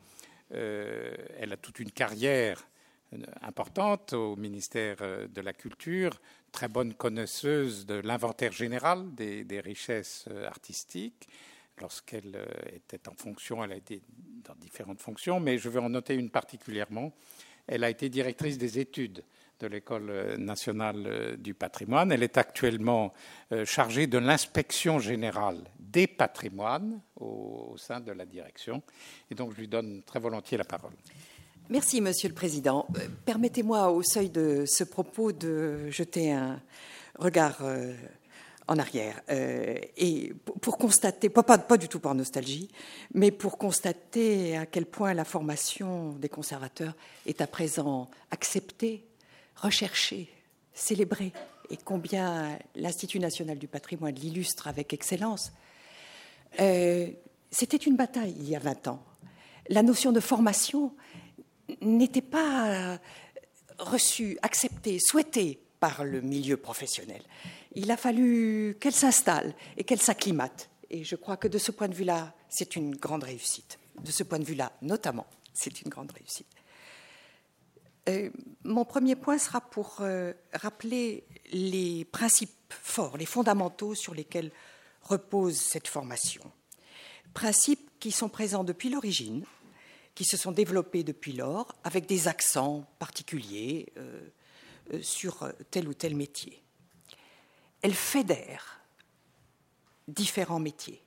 elle 0.51 1.51
a 1.53 1.57
toute 1.57 1.79
une 1.79 1.89
carrière 1.89 2.62
importante 3.41 4.13
au 4.13 4.36
ministère 4.36 4.98
de 4.98 5.41
la 5.41 5.53
Culture, 5.53 6.19
très 6.55 6.69
bonne 6.69 6.93
connaisseuse 6.93 7.86
de 7.86 7.95
l'inventaire 7.95 8.53
général 8.53 9.13
des, 9.13 9.60
richesses 9.60 10.24
euh, 10.31 10.48
artistiques. 10.48 11.27
Lorsqu'elle 11.81 12.34
euh, 12.34 12.45
était 12.74 13.10
en 13.10 13.13
fonction, 13.13 13.62
elle 13.62 13.74
a 13.74 13.75
été 13.75 14.01
dans 14.45 14.55
différentes 14.55 15.01
fonctions, 15.01 15.41
mais 15.41 15.57
je 15.57 15.67
veux 15.67 15.81
en 15.81 15.89
noter 15.89 16.15
une 16.15 16.29
particulièrement. 16.29 17.12
Elle 17.67 17.84
a 17.84 17.89
été 17.89 18.07
directrice 18.07 18.57
des 18.57 18.79
études 18.79 19.22
de 19.60 19.67
l'École 19.67 20.10
euh, 20.10 20.38
nationale 20.38 21.36
du 21.38 21.53
patrimoine. 21.53 22.13
Elle 22.13 22.24
est 22.24 22.38
actuellement 22.38 23.12
chargée 23.65 24.07
de 24.07 24.17
l'inspection 24.17 25.00
générale 25.00 25.62
des 25.77 26.07
patrimoines 26.07 27.01
au 27.19 27.75
sein 27.77 28.00
de 28.00 28.13
la 28.13 28.25
direction. 28.25 28.81
Et 29.29 29.36
donc, 29.36 29.51
je 29.53 29.60
lui 29.60 29.67
donne 29.67 30.03
très 30.03 30.19
volontiers 30.19 30.57
la 30.57 30.63
parole. 30.63 30.93
Merci, 31.67 32.00
Monsieur 32.00 32.29
le 32.29 32.36
Président. 32.36 32.86
Euh, 32.95 33.07
permettez-moi, 33.25 33.89
au 33.89 34.03
seuil 34.03 34.29
de 34.29 34.65
ce 34.67 34.84
propos, 34.84 35.31
de 35.31 35.89
jeter 35.89 36.31
un 36.31 36.62
regard 37.17 37.57
euh, 37.62 37.95
en 38.67 38.77
arrière 38.77 39.19
euh, 39.31 39.75
et 39.98 40.31
pour 40.62 40.77
constater, 40.77 41.27
pas, 41.29 41.77
du 41.77 41.88
tout 41.88 42.00
par 42.00 42.13
nostalgie, 42.13 42.69
mais 43.15 43.31
pour 43.31 43.57
constater 43.57 44.55
à 44.55 44.67
quel 44.67 44.86
point 44.86 45.15
la 45.15 45.25
formation 45.25 46.12
des 46.12 46.29
conservateurs 46.29 46.93
est 47.25 47.41
à 47.41 47.48
présent 47.48 48.12
acceptée, 48.29 49.03
recherchée, 49.55 50.29
célébrée, 50.75 51.34
et 51.72 51.77
combien 51.77 52.60
l'Institut 52.75 53.17
national 53.17 53.57
du 53.57 53.67
patrimoine 53.67 54.13
l'illustre 54.13 54.67
avec 54.67 54.93
excellence. 54.93 55.51
C'était 56.60 57.77
une 57.77 57.95
bataille 57.95 58.36
il 58.38 58.48
y 58.48 58.55
a 58.55 58.60
20 58.60 58.88
ans. 58.89 59.03
La 59.69 59.81
notion 59.81 60.12
de 60.12 60.19
formation 60.19 60.93
n'était 61.85 62.21
pas 62.21 62.67
euh, 62.67 62.97
reçue, 63.79 64.37
acceptée, 64.41 64.99
souhaitée 64.99 65.59
par 65.79 66.03
le 66.03 66.21
milieu 66.21 66.57
professionnel. 66.57 67.21
Il 67.73 67.91
a 67.91 67.97
fallu 67.97 68.77
qu'elle 68.79 68.93
s'installe 68.93 69.53
et 69.77 69.83
qu'elle 69.83 70.01
s'acclimate. 70.01 70.69
Et 70.89 71.03
je 71.03 71.15
crois 71.15 71.37
que 71.37 71.47
de 71.47 71.57
ce 71.57 71.71
point 71.71 71.87
de 71.87 71.93
vue-là, 71.93 72.33
c'est 72.49 72.75
une 72.75 72.95
grande 72.95 73.23
réussite. 73.23 73.79
De 74.01 74.11
ce 74.11 74.23
point 74.23 74.39
de 74.39 74.45
vue-là, 74.45 74.71
notamment, 74.81 75.25
c'est 75.53 75.81
une 75.81 75.89
grande 75.89 76.11
réussite. 76.11 76.47
Euh, 78.07 78.29
mon 78.63 78.85
premier 78.85 79.15
point 79.15 79.37
sera 79.37 79.61
pour 79.61 79.97
euh, 80.01 80.33
rappeler 80.53 81.23
les 81.51 82.05
principes 82.05 82.51
forts, 82.69 83.17
les 83.17 83.25
fondamentaux 83.25 83.95
sur 83.95 84.13
lesquels 84.13 84.51
repose 85.01 85.57
cette 85.57 85.87
formation. 85.87 86.43
Principes 87.33 87.89
qui 87.99 88.11
sont 88.11 88.29
présents 88.29 88.63
depuis 88.63 88.89
l'origine, 88.89 89.43
qui 90.15 90.24
se 90.24 90.38
sont 90.38 90.53
développés 90.53 91.03
depuis 91.03 91.34
lors 91.34 91.75
avec 91.84 92.07
des 92.07 92.27
accents 92.27 92.88
particuliers 92.98 93.91
euh, 93.98 94.22
euh, 94.93 95.01
sur 95.01 95.51
tel 95.69 95.88
ou 95.88 95.93
tel 95.93 96.15
métier. 96.15 96.62
Elle 97.81 97.93
fédère 97.93 98.79
différents 100.07 100.60
métiers. 100.60 101.01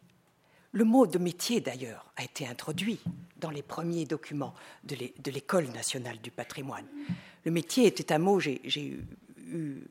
Le 0.72 0.84
mot 0.84 1.06
de 1.06 1.18
métier, 1.18 1.60
d'ailleurs, 1.60 2.12
a 2.16 2.24
été 2.24 2.46
introduit 2.46 3.00
dans 3.38 3.50
les 3.50 3.62
premiers 3.62 4.04
documents 4.04 4.54
de 4.84 5.30
l'École 5.30 5.68
nationale 5.68 6.18
du 6.20 6.30
patrimoine. 6.30 6.86
Le 7.44 7.50
métier 7.50 7.86
était 7.86 8.12
un 8.12 8.18
mot, 8.18 8.38
j'ai 8.38 8.60
eu, 9.46 9.82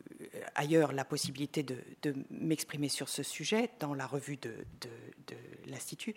ailleurs 0.54 0.92
la 0.92 1.04
possibilité 1.04 1.64
de, 1.64 1.78
m'exprimer 2.30 2.90
sur 2.90 3.10
ce 3.10 3.24
sujet 3.24 3.72
dans 3.80 3.96
la 3.96 4.06
revue 4.06 4.38
de 4.38 4.54
l'Institut 5.66 6.14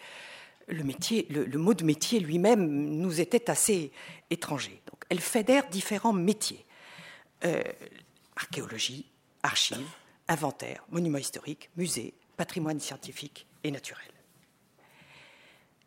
le, 0.69 0.85
métier, 0.85 1.27
le, 1.31 1.59
mot 1.59 1.75
de 1.75 1.85
métier 1.85 2.21
lui-même 2.21 2.67
nous 2.69 3.21
était 3.21 3.51
assez 3.51 3.93
étranger. 4.31 4.81
Donc, 4.91 5.05
elle 5.09 5.21
fédère 5.21 5.69
différents 5.69 6.13
métiers 6.13 6.65
euh, 7.45 7.63
archéologie, 8.37 9.07
archives, 9.43 9.89
inventaire, 10.29 10.85
monuments 10.91 11.19
historiques, 11.19 11.71
musées, 11.77 12.15
patrimoine 12.37 12.81
scientifique 12.81 13.47
et 13.65 13.71
naturel. 13.71 14.07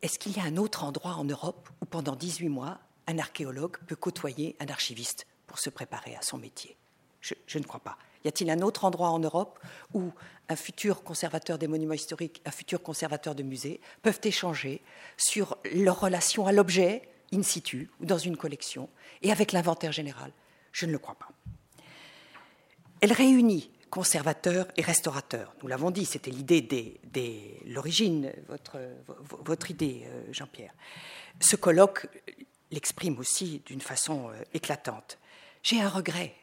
Est-ce 0.02 0.20
qu'il 0.20 0.36
y 0.36 0.40
a 0.40 0.44
un 0.44 0.58
autre 0.58 0.84
endroit 0.84 1.14
en 1.14 1.24
Europe 1.24 1.70
où 1.82 1.86
pendant 1.86 2.16
18 2.16 2.50
mois, 2.50 2.80
un 3.08 3.18
archéologue 3.20 3.78
peut 3.88 3.96
côtoyer 3.96 4.56
un 4.60 4.68
archiviste 4.68 5.26
pour 5.48 5.60
se 5.60 5.70
préparer 5.70 6.16
à 6.16 6.22
son 6.22 6.38
métier? 6.38 6.76
Je 7.22 7.58
ne 7.58 7.64
crois 7.64 7.80
pas. 7.80 7.98
Y 8.26 8.28
a-t-il 8.28 8.50
un 8.50 8.62
autre 8.62 8.86
endroit 8.86 9.10
en 9.10 9.20
Europe 9.20 9.60
où 9.94 10.12
un 10.50 10.56
futur 10.56 11.04
conservateur 11.04 11.58
des 11.58 11.68
monuments 11.68 11.94
historiques, 11.94 12.42
un 12.46 12.52
futur 12.52 12.82
conservateur 12.82 13.36
de 13.36 13.44
musées 13.44 13.80
peuvent 14.02 14.20
échanger 14.24 14.82
sur 15.18 15.58
leur 15.74 16.00
relation 16.00 16.48
à 16.48 16.52
l'objet 16.52 17.04
in 17.34 17.44
situ 17.44 17.90
ou 18.00 18.06
dans 18.06 18.18
une 18.18 18.38
collection 18.38 18.90
et 19.22 19.32
avec 19.32 19.52
l'inventaire 19.52 19.92
général 19.92 20.32
Je 20.72 20.86
ne 20.86 20.92
le 20.92 21.00
crois 21.00 21.16
pas. 21.16 21.30
Elle 23.02 23.14
réunit 23.14 23.72
conservateurs 23.90 24.68
et 24.76 24.82
restaurateurs. 24.82 25.54
Nous 25.62 25.68
l'avons 25.68 25.92
dit, 25.92 26.06
c'était 26.06 26.32
l'idée 26.32 26.62
de 26.62 27.74
l'origine, 27.74 28.32
votre, 28.48 28.78
votre 29.46 29.70
idée, 29.70 30.04
euh, 30.08 30.24
Jean-Pierre. 30.32 30.74
Ce 31.40 31.56
colloque 31.56 32.08
l'exprime 32.72 33.20
aussi 33.20 33.62
d'une 33.68 33.82
façon 33.82 34.30
euh, 34.30 34.42
éclatante. 34.54 35.20
J'ai 35.62 35.80
un 35.80 35.90
regret 35.90 36.34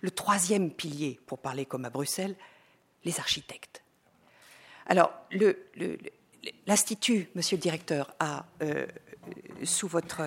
le 0.00 0.10
troisième 0.10 0.70
pilier, 0.70 1.20
pour 1.26 1.38
parler 1.38 1.66
comme 1.66 1.84
à 1.84 1.90
Bruxelles, 1.90 2.36
les 3.04 3.18
architectes. 3.20 3.82
Alors, 4.86 5.12
l'Institut, 6.66 7.28
monsieur 7.34 7.56
le 7.56 7.62
directeur, 7.62 8.14
a, 8.18 8.46
euh, 8.62 8.86
sous 9.64 9.88
votre 9.88 10.22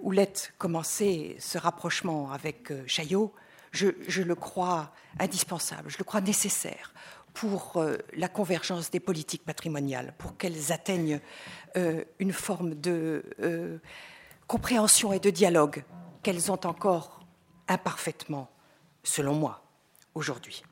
houlette, 0.00 0.52
commencé 0.58 1.36
ce 1.40 1.58
rapprochement 1.58 2.30
avec 2.30 2.70
euh, 2.70 2.84
Chaillot. 2.86 3.34
Je, 3.72 4.22
le 4.22 4.34
crois 4.34 4.92
indispensable, 5.18 5.90
je 5.90 5.98
le 5.98 6.04
crois 6.04 6.20
nécessaire 6.20 6.92
pour 7.34 7.76
euh, 7.76 7.96
la 8.14 8.28
convergence 8.28 8.90
des 8.90 8.98
politiques 8.98 9.44
patrimoniales, 9.44 10.14
pour 10.18 10.36
qu'elles 10.36 10.72
atteignent 10.72 11.20
une 12.18 12.32
forme 12.32 12.74
de 12.74 13.80
compréhension 14.48 15.12
et 15.12 15.20
de 15.20 15.30
dialogue 15.30 15.84
qu'elles 16.24 16.50
ont 16.50 16.66
encore 16.66 17.20
imparfaitement 17.68 18.50
selon 19.04 19.34
moi, 19.34 19.62
aujourd'hui. 20.14 20.64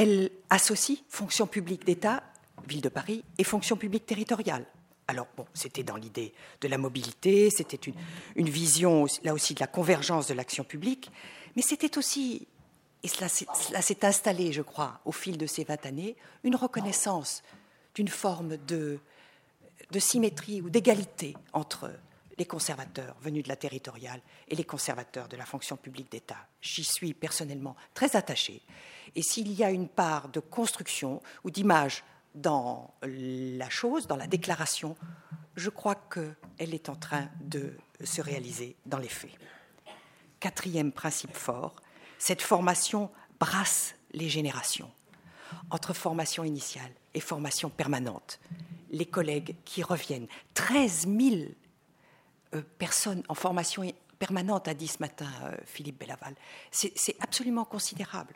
Elle 0.00 0.30
associe 0.48 1.00
fonction 1.10 1.46
publique 1.46 1.84
d'État, 1.84 2.22
ville 2.66 2.80
de 2.80 2.88
Paris, 2.88 3.22
et 3.36 3.44
fonction 3.44 3.76
publique 3.76 4.06
territoriale. 4.06 4.64
Alors, 5.08 5.26
bon, 5.36 5.44
c'était 5.52 5.82
dans 5.82 5.96
l'idée 5.96 6.32
de 6.62 6.68
la 6.68 6.78
mobilité, 6.78 7.50
c'était 7.50 7.92
une, 8.34 8.48
vision, 8.48 9.04
là 9.24 9.34
aussi, 9.34 9.52
de 9.52 9.60
la 9.60 9.66
convergence 9.66 10.26
de 10.26 10.32
l'action 10.32 10.64
publique, 10.64 11.10
mais 11.54 11.60
c'était 11.60 11.98
aussi, 11.98 12.48
et 13.02 13.08
cela 13.08 13.28
s'est 13.28 14.04
installé, 14.06 14.52
je 14.52 14.62
crois, 14.62 15.02
au 15.04 15.12
fil 15.12 15.36
de 15.36 15.44
ces 15.44 15.64
20 15.64 15.84
années, 15.84 16.16
une 16.44 16.56
reconnaissance 16.56 17.42
d'une 17.94 18.08
forme 18.08 18.56
de, 18.56 19.00
de 19.90 19.98
symétrie 19.98 20.62
ou 20.62 20.70
d'égalité 20.70 21.36
entre 21.52 21.90
les 22.38 22.46
conservateurs 22.46 23.16
venus 23.20 23.42
de 23.42 23.50
la 23.50 23.56
territoriale 23.56 24.22
et 24.48 24.56
les 24.56 24.64
conservateurs 24.64 25.28
de 25.28 25.36
la 25.36 25.44
fonction 25.44 25.76
publique 25.76 26.10
d'État. 26.10 26.48
J'y 26.62 26.84
suis 26.84 27.12
personnellement 27.12 27.76
très 27.92 28.16
attaché. 28.16 28.62
Et 29.14 29.22
s'il 29.22 29.52
y 29.52 29.64
a 29.64 29.70
une 29.70 29.88
part 29.88 30.28
de 30.28 30.40
construction 30.40 31.22
ou 31.44 31.50
d'image 31.50 32.04
dans 32.34 32.94
la 33.02 33.68
chose, 33.68 34.06
dans 34.06 34.16
la 34.16 34.26
déclaration, 34.26 34.96
je 35.56 35.70
crois 35.70 35.96
qu'elle 35.96 36.74
est 36.74 36.88
en 36.88 36.96
train 36.96 37.28
de 37.40 37.72
se 38.04 38.20
réaliser 38.20 38.76
dans 38.86 38.98
les 38.98 39.08
faits. 39.08 39.34
Quatrième 40.38 40.92
principe 40.92 41.34
fort, 41.34 41.76
cette 42.18 42.42
formation 42.42 43.10
brasse 43.38 43.94
les 44.12 44.28
générations 44.28 44.90
entre 45.70 45.92
formation 45.92 46.44
initiale 46.44 46.92
et 47.14 47.20
formation 47.20 47.70
permanente. 47.70 48.40
Les 48.90 49.06
collègues 49.06 49.56
qui 49.64 49.82
reviennent, 49.82 50.26
13 50.54 51.06
000 51.08 51.36
euh, 52.54 52.62
personnes 52.78 53.22
en 53.28 53.34
formation 53.34 53.82
permanente, 54.20 54.68
a 54.68 54.74
dit 54.74 54.86
ce 54.86 54.98
matin 55.00 55.26
euh, 55.44 55.56
Philippe 55.64 55.98
Bellaval. 55.98 56.34
C'est 56.70 57.16
absolument 57.18 57.64
considérable. 57.64 58.34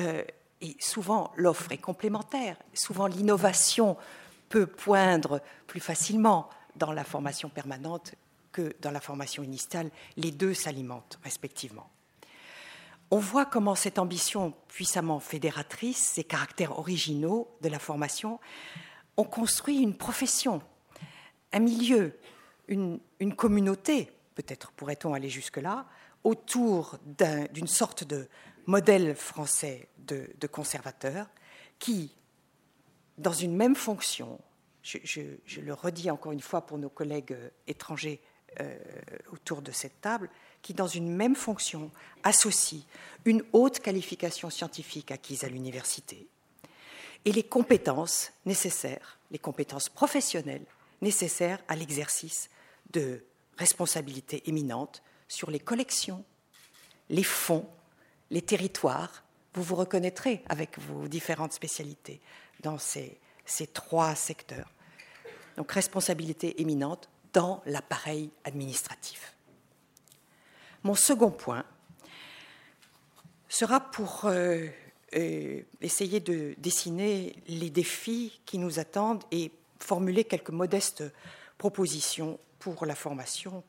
Euh, 0.00 0.24
et 0.60 0.76
souvent, 0.80 1.30
l'offre 1.36 1.70
est 1.70 1.78
complémentaire. 1.78 2.56
Souvent, 2.74 3.06
l'innovation 3.06 3.96
peut 4.48 4.66
poindre 4.66 5.40
plus 5.68 5.80
facilement 5.80 6.48
dans 6.74 6.90
la 6.90 7.04
formation 7.04 7.48
permanente 7.48 8.14
que 8.50 8.74
dans 8.80 8.90
la 8.90 9.00
formation 9.00 9.42
initiale. 9.42 9.90
Les 10.16 10.32
deux 10.32 10.54
s'alimentent 10.54 11.20
respectivement. 11.22 11.88
On 13.10 13.18
voit 13.18 13.46
comment 13.46 13.74
cette 13.74 13.98
ambition 13.98 14.52
puissamment 14.68 15.20
fédératrice, 15.20 15.98
ces 15.98 16.24
caractères 16.24 16.78
originaux 16.78 17.48
de 17.62 17.68
la 17.68 17.78
formation, 17.78 18.40
ont 19.16 19.24
construit 19.24 19.78
une 19.78 19.96
profession, 19.96 20.60
un 21.52 21.60
milieu, 21.60 22.18
une, 22.68 23.00
communauté, 23.36 24.10
peut-être 24.38 24.70
pourrait-on 24.70 25.14
aller 25.14 25.30
jusque-là, 25.30 25.84
autour 26.22 26.96
d'une 27.04 27.66
sorte 27.66 28.04
de 28.04 28.28
modèle 28.66 29.16
français 29.16 29.88
de, 29.98 30.46
conservateur 30.46 31.26
qui, 31.80 32.14
dans 33.16 33.32
une 33.32 33.56
même 33.56 33.74
fonction, 33.74 34.38
je, 34.82 35.60
le 35.60 35.74
redis 35.74 36.08
encore 36.08 36.30
une 36.30 36.40
fois 36.40 36.66
pour 36.66 36.78
nos 36.78 36.88
collègues 36.88 37.32
euh, 37.32 37.50
étrangers 37.66 38.20
euh, 38.60 38.78
autour 39.32 39.60
de 39.60 39.72
cette 39.72 40.00
table, 40.00 40.30
qui, 40.62 40.72
dans 40.72 40.86
une 40.86 41.12
même 41.12 41.34
fonction, 41.34 41.90
associe 42.22 42.82
une 43.24 43.42
haute 43.52 43.80
qualification 43.80 44.50
scientifique 44.50 45.10
acquise 45.10 45.42
à 45.42 45.48
l'université 45.48 46.28
et 47.24 47.32
les 47.32 47.42
compétences 47.42 48.32
nécessaires, 48.46 49.18
les 49.32 49.38
compétences 49.40 49.88
professionnelles 49.88 50.64
nécessaires 51.02 51.60
à 51.66 51.74
l'exercice 51.74 52.50
de 52.92 53.24
responsabilités 53.58 54.48
éminentes 54.48 55.02
sur 55.26 55.50
les 55.50 55.60
collections, 55.60 56.24
les 57.10 57.22
fonds, 57.22 57.68
les 58.30 58.42
territoires. 58.42 59.24
Vous 59.54 59.62
vous 59.62 59.74
reconnaîtrez 59.74 60.42
avec 60.48 60.78
vos 60.78 61.08
différentes 61.08 61.52
spécialités 61.52 62.20
dans 62.60 62.78
ces, 62.78 63.18
ces 63.44 63.66
trois 63.66 64.14
secteurs. 64.14 64.72
Donc 65.56 65.72
responsabilité 65.72 66.60
éminente 66.60 67.08
dans 67.32 67.62
l'appareil 67.66 68.30
administratif. 68.44 69.34
Mon 70.84 70.94
second 70.94 71.30
point 71.30 71.64
sera 73.48 73.80
pour 73.80 74.26
euh, 74.26 74.66
euh, 75.16 75.60
essayer 75.80 76.20
de 76.20 76.54
dessiner 76.58 77.34
les 77.48 77.70
défis 77.70 78.40
qui 78.44 78.58
nous 78.58 78.78
attendent 78.78 79.24
et 79.32 79.50
formuler 79.80 80.24
quelques 80.24 80.50
modestes 80.50 81.02
propositions 81.58 82.38
pour 82.58 82.86
la 82.86 82.94
formation 82.94 83.62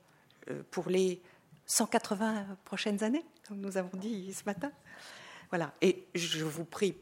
euh, 0.49 0.63
pour 0.71 0.89
les 0.89 1.21
180 1.65 2.57
prochaines 2.65 3.03
années, 3.03 3.25
comme 3.47 3.59
nous 3.59 3.77
avons 3.77 3.95
dit 3.97 4.33
ce 4.33 4.43
matin. 4.45 4.71
Voilà. 5.49 5.73
Et 5.81 6.07
je 6.15 6.43
vous 6.43 6.65
prie 6.65 6.95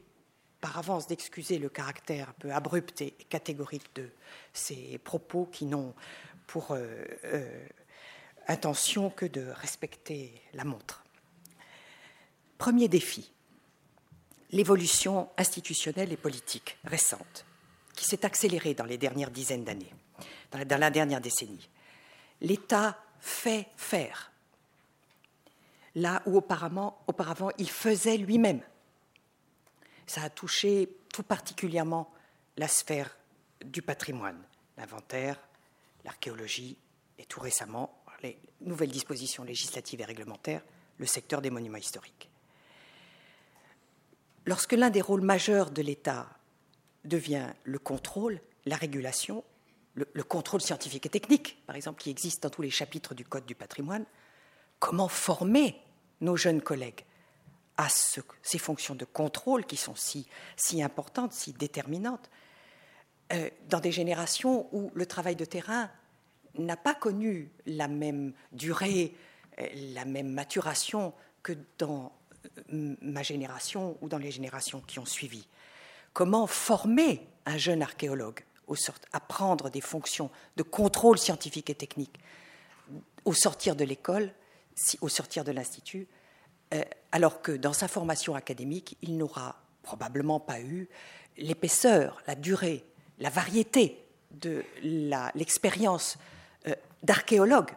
par 0.60 0.76
avance 0.76 1.06
d'excuser 1.06 1.58
le 1.58 1.68
caractère 1.68 2.30
un 2.30 2.34
peu 2.38 2.52
abrupt 2.52 3.00
et 3.00 3.12
catégorique 3.28 3.94
de 3.94 4.10
ces 4.52 4.98
propos 4.98 5.46
qui 5.46 5.66
n'ont 5.66 5.94
pour 6.46 6.72
euh, 6.72 6.86
euh, 7.24 7.66
intention 8.48 9.10
que 9.10 9.26
de 9.26 9.46
respecter 9.48 10.42
la 10.54 10.64
montre. 10.64 11.04
Premier 12.56 12.88
défi, 12.88 13.32
l'évolution 14.50 15.28
institutionnelle 15.36 16.12
et 16.12 16.16
politique 16.16 16.78
récente, 16.84 17.44
qui 17.94 18.04
s'est 18.04 18.24
accélérée 18.24 18.74
dans 18.74 18.86
les 18.86 18.98
dernières 18.98 19.30
dizaines 19.30 19.64
d'années, 19.64 19.92
dans 20.52 20.78
la 20.78 20.90
dernière 20.90 21.20
décennie 21.20 21.68
l'État 22.40 22.98
fait 23.20 23.68
faire, 23.76 24.32
là 25.94 26.22
où 26.26 26.36
auparavant, 26.36 26.98
auparavant 27.06 27.50
il 27.58 27.70
faisait 27.70 28.16
lui-même. 28.16 28.62
Ça 30.06 30.22
a 30.22 30.30
touché 30.30 30.88
tout 31.12 31.22
particulièrement 31.22 32.12
la 32.56 32.68
sphère 32.68 33.16
du 33.64 33.82
patrimoine, 33.82 34.40
l'inventaire, 34.76 35.40
l'archéologie 36.04 36.78
et 37.18 37.24
tout 37.24 37.40
récemment 37.40 38.02
les 38.22 38.38
nouvelles 38.60 38.90
dispositions 38.90 39.44
législatives 39.44 40.00
et 40.00 40.04
réglementaires, 40.04 40.62
le 40.98 41.06
secteur 41.06 41.40
des 41.40 41.50
monuments 41.50 41.78
historiques. 41.78 42.28
Lorsque 44.44 44.72
l'un 44.72 44.90
des 44.90 45.00
rôles 45.00 45.20
majeurs 45.20 45.70
de 45.70 45.82
l'État 45.82 46.28
devient 47.04 47.52
le 47.64 47.78
contrôle, 47.78 48.40
la 48.66 48.76
régulation, 48.76 49.44
le, 50.12 50.22
contrôle 50.22 50.60
scientifique 50.60 51.06
et 51.06 51.10
technique, 51.10 51.62
par 51.66 51.76
exemple, 51.76 52.00
qui 52.00 52.10
existe 52.10 52.42
dans 52.42 52.50
tous 52.50 52.62
les 52.62 52.70
chapitres 52.70 53.14
du 53.14 53.24
Code 53.24 53.46
du 53.46 53.54
patrimoine, 53.54 54.04
comment 54.78 55.08
former 55.08 55.80
nos 56.20 56.36
jeunes 56.36 56.62
collègues 56.62 57.04
à 57.76 57.88
ces 57.88 58.58
fonctions 58.58 58.96
de 58.96 59.04
contrôle 59.04 59.64
qui 59.64 59.76
sont 59.76 59.94
si, 59.94 60.26
importantes, 60.82 61.32
si 61.32 61.52
déterminantes, 61.52 62.28
euh, 63.32 63.50
dans 63.68 63.78
des 63.78 63.92
générations 63.92 64.68
où 64.72 64.90
le 64.94 65.06
travail 65.06 65.36
de 65.36 65.44
terrain 65.44 65.90
n'a 66.56 66.76
pas 66.76 66.94
connu 66.94 67.50
la 67.66 67.86
même 67.86 68.32
durée, 68.52 69.14
euh, 69.60 69.66
la 69.94 70.04
même 70.04 70.28
maturation 70.28 71.12
que 71.42 71.52
dans 71.78 72.12
euh, 72.72 72.96
ma 73.00 73.22
génération 73.22 73.96
ou 74.00 74.08
dans 74.08 74.18
les 74.18 74.32
générations 74.32 74.80
qui 74.80 74.98
ont 74.98 75.06
suivi. 75.06 75.46
Comment 76.14 76.48
former 76.48 77.28
un 77.46 77.58
jeune 77.58 77.82
archéologue 77.82 78.40
à 79.12 79.20
prendre 79.20 79.70
des 79.70 79.80
fonctions 79.80 80.30
de 80.56 80.62
contrôle 80.62 81.18
scientifique 81.18 81.70
et 81.70 81.74
technique 81.74 82.18
au 83.24 83.32
sortir 83.32 83.76
de 83.76 83.84
l'école, 83.84 84.32
au 85.00 85.08
sortir 85.08 85.44
de 85.44 85.52
l'institut, 85.52 86.06
euh, 86.74 86.82
alors 87.12 87.42
que 87.42 87.52
dans 87.52 87.72
sa 87.72 87.88
formation 87.88 88.34
académique, 88.34 88.96
il 89.02 89.16
n'aura 89.16 89.60
probablement 89.82 90.40
pas 90.40 90.60
eu 90.60 90.88
l'épaisseur, 91.36 92.22
la 92.26 92.34
durée, 92.34 92.84
la 93.18 93.30
variété 93.30 94.04
de 94.30 94.64
l'expérience 95.34 96.18
euh, 96.66 96.74
d'archéologue 97.02 97.70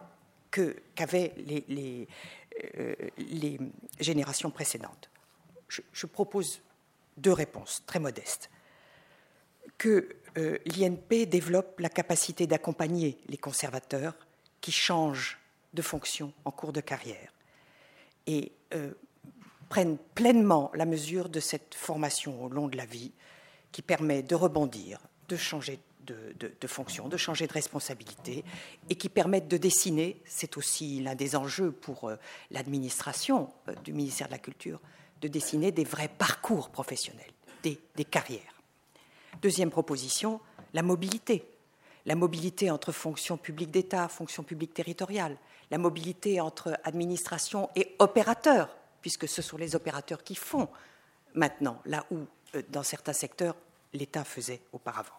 qu'avaient 0.50 1.32
les, 1.38 2.06
euh, 2.78 2.94
les, 3.16 3.58
générations 3.98 4.50
précédentes. 4.50 5.10
je 5.68 6.06
propose 6.06 6.60
deux 7.16 7.32
réponses 7.32 7.82
très 7.86 7.98
modestes. 7.98 8.50
Que 9.78 10.16
euh, 10.38 10.58
l'INP 10.64 11.26
développe 11.26 11.80
la 11.80 11.88
capacité 11.88 12.46
d'accompagner 12.46 13.18
les 13.28 13.36
conservateurs 13.36 14.14
qui 14.60 14.72
changent 14.72 15.38
de 15.74 15.82
fonction 15.82 16.32
en 16.44 16.50
cours 16.50 16.72
de 16.72 16.80
carrière 16.80 17.32
et 18.26 18.52
euh, 18.74 18.92
prennent 19.68 19.98
pleinement 20.14 20.70
la 20.74 20.86
mesure 20.86 21.28
de 21.28 21.40
cette 21.40 21.74
formation 21.74 22.44
au 22.44 22.48
long 22.48 22.68
de 22.68 22.76
la 22.76 22.86
vie 22.86 23.12
qui 23.72 23.82
permet 23.82 24.22
de 24.22 24.34
rebondir, 24.34 25.00
de 25.28 25.36
changer 25.36 25.78
de, 26.04 26.66
fonction, 26.66 27.08
de 27.08 27.16
changer 27.16 27.46
de 27.46 27.52
responsabilité 27.52 28.44
et 28.90 28.96
qui 28.96 29.08
permettent 29.08 29.48
de 29.48 29.56
dessiner, 29.56 30.20
c'est 30.24 30.56
aussi 30.56 31.00
l'un 31.00 31.14
des 31.14 31.36
enjeux 31.36 31.70
pour 31.70 32.08
euh, 32.08 32.16
l'administration 32.50 33.50
du 33.84 33.92
ministère 33.92 34.26
de 34.26 34.32
la 34.32 34.38
Culture, 34.38 34.80
de 35.20 35.28
dessiner 35.28 35.72
des 35.72 35.84
vrais 35.84 36.08
parcours 36.08 36.70
professionnels, 36.70 37.32
des 37.62 38.04
carrières. 38.04 38.51
Deuxième 39.40 39.70
proposition, 39.70 40.40
la 40.74 40.82
mobilité. 40.82 41.44
La 42.04 42.14
mobilité 42.16 42.70
entre 42.70 42.90
fonction 42.90 43.36
publique 43.36 43.70
d'État, 43.70 44.08
fonction 44.08 44.42
publique 44.42 44.74
territoriale, 44.74 45.36
la 45.70 45.78
mobilité 45.78 46.40
entre 46.40 46.78
administration 46.84 47.70
et 47.76 47.94
opérateurs 48.00 48.76
puisque 49.02 49.28
ce 49.28 49.42
sont 49.42 49.58
les 49.58 49.74
opérateurs 49.74 50.22
qui 50.22 50.36
font 50.36 50.68
maintenant, 51.34 51.82
là 51.84 52.06
où, 52.10 52.20
euh, 52.54 52.62
dans 52.70 52.84
certains 52.84 53.12
secteurs, 53.12 53.56
l'État 53.92 54.24
faisait 54.24 54.60
auparavant. 54.72 55.12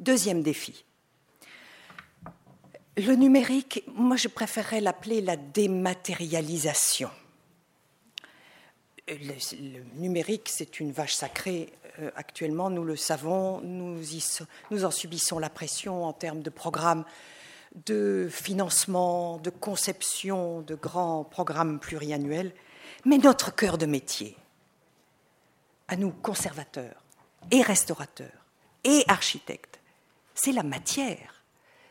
Deuxième 0.00 0.42
défi. 0.42 0.84
Le 2.96 3.14
numérique, 3.14 3.84
moi 3.94 4.16
je 4.16 4.28
préférerais 4.28 4.80
l'appeler 4.80 5.20
la 5.20 5.36
dématérialisation. 5.36 7.10
Le, 9.06 9.82
numérique, 9.96 10.48
c'est 10.48 10.80
une 10.80 10.92
vache 10.92 11.14
sacrée. 11.14 11.72
Euh, 12.00 12.10
actuellement, 12.16 12.70
nous 12.70 12.84
le 12.84 12.96
savons, 12.96 13.60
nous, 13.60 14.84
en 14.84 14.90
subissons 14.90 15.38
la 15.38 15.50
pression 15.50 16.04
en 16.04 16.12
termes 16.12 16.42
de 16.42 16.50
programmes 16.50 17.04
de 17.86 18.28
financement, 18.30 19.38
de 19.38 19.50
conception 19.50 20.62
de 20.62 20.74
grands 20.74 21.24
programmes 21.24 21.80
pluriannuels. 21.80 22.52
Mais 23.04 23.18
notre 23.18 23.54
cœur 23.54 23.78
de 23.78 23.86
métier, 23.86 24.36
à 25.88 25.96
nous 25.96 26.10
conservateurs 26.10 27.02
et 27.50 27.62
restaurateurs 27.62 28.46
et 28.84 29.04
architectes, 29.08 29.80
c'est 30.34 30.52
la 30.52 30.62
matière, 30.62 31.42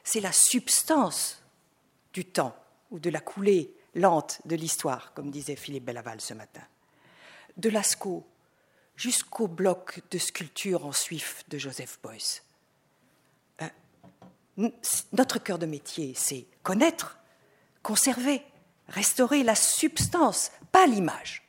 c'est 0.04 0.22
la 0.22 0.32
substance 0.32 1.44
du 2.14 2.26
temps 2.26 2.56
ou 2.92 3.00
de 3.00 3.10
la 3.10 3.20
coulée 3.20 3.74
lente 3.96 4.42
de 4.46 4.56
l'histoire, 4.56 5.14
comme 5.14 5.32
disait 5.32 5.56
Philippe 5.56 5.86
Bellaval 5.86 6.20
ce 6.20 6.34
matin. 6.34 6.64
De 7.58 7.70
Lascaux 7.70 8.26
jusqu'au 8.96 9.48
bloc 9.48 10.02
de 10.12 10.18
sculpture 10.18 10.86
en 10.86 10.92
suif 10.92 11.44
de 11.50 11.58
Joseph 11.58 12.00
Beuys. 12.04 12.42
Euh, 13.62 14.70
notre 15.12 15.40
cœur 15.40 15.60
de 15.60 15.66
métier, 15.66 16.14
c'est 16.16 16.46
connaître, 16.62 17.18
conserver, 17.82 18.44
restaurer 18.88 19.44
la 19.44 19.56
substance, 19.56 20.52
pas 20.72 20.88
l'image. 20.88 21.44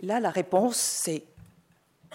Là, 0.00 0.20
la 0.20 0.30
réponse, 0.30 0.76
c'est 0.76 1.24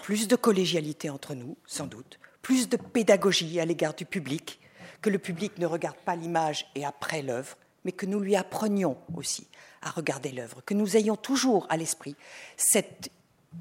plus 0.02 0.28
de 0.28 0.36
collégialité 0.36 1.10
entre 1.10 1.34
nous, 1.34 1.56
sans 1.66 1.86
doute, 1.86 2.18
plus 2.42 2.68
de 2.68 2.76
pédagogie 2.76 3.60
à 3.60 3.64
l'égard 3.64 3.94
du 3.94 4.04
public, 4.04 4.60
que 5.00 5.10
le 5.10 5.18
public 5.18 5.58
ne 5.58 5.66
regarde 5.66 5.96
pas 5.98 6.16
l'image 6.16 6.66
et 6.74 6.84
après 6.84 7.22
l'œuvre, 7.22 7.56
mais 7.84 7.92
que 7.92 8.06
nous 8.06 8.20
lui 8.20 8.36
apprenions 8.36 8.98
aussi 9.14 9.46
à 9.82 9.90
regarder 9.90 10.32
l'œuvre, 10.32 10.62
que 10.64 10.74
nous 10.74 10.96
ayons 10.96 11.16
toujours 11.16 11.66
à 11.70 11.76
l'esprit 11.76 12.16
cette 12.56 13.10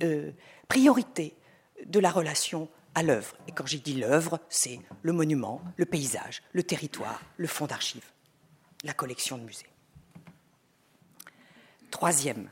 euh, 0.03 0.32
priorité 0.67 1.36
de 1.86 1.99
la 1.99 2.10
relation 2.10 2.69
à 2.95 3.03
l'œuvre. 3.03 3.36
Et 3.47 3.51
quand 3.51 3.67
j'ai 3.67 3.77
dit 3.77 3.93
l'œuvre, 3.93 4.39
c'est 4.49 4.80
le 5.03 5.13
monument, 5.13 5.62
le 5.75 5.86
paysage, 5.86 6.41
le 6.53 6.63
territoire, 6.63 7.21
le 7.38 7.47
fonds 7.47 7.67
d'archives, 7.67 8.12
la 8.84 8.93
collection 8.93 9.38
de 9.38 9.43
musées. 9.43 9.69
Troisième 11.91 12.49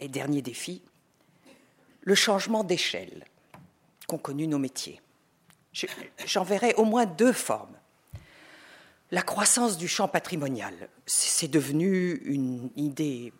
et 0.00 0.08
dernier 0.08 0.42
défi, 0.42 0.82
le 2.02 2.14
changement 2.14 2.64
d'échelle 2.64 3.24
qu'ont 4.08 4.18
connu 4.18 4.48
nos 4.48 4.58
métiers. 4.58 5.00
J'en 6.26 6.42
verrai 6.42 6.74
au 6.74 6.84
moins 6.84 7.06
deux 7.06 7.32
formes. 7.32 7.77
La 9.10 9.22
croissance 9.22 9.78
du 9.78 9.88
champ 9.88 10.06
patrimonial, 10.06 10.74
c'est 11.06 11.48
devenu 11.48 12.20
une 12.24 12.70
idée 12.76 13.32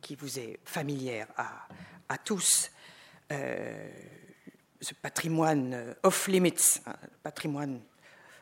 qui 0.00 0.14
vous 0.14 0.38
est 0.38 0.60
familière 0.64 1.26
à, 2.08 2.18
tous. 2.18 2.70
Euh, 3.32 3.88
ce 4.80 4.94
patrimoine 4.94 5.96
off-limits, 6.04 6.80
hein, 6.86 6.94
patrimoine, 7.24 7.80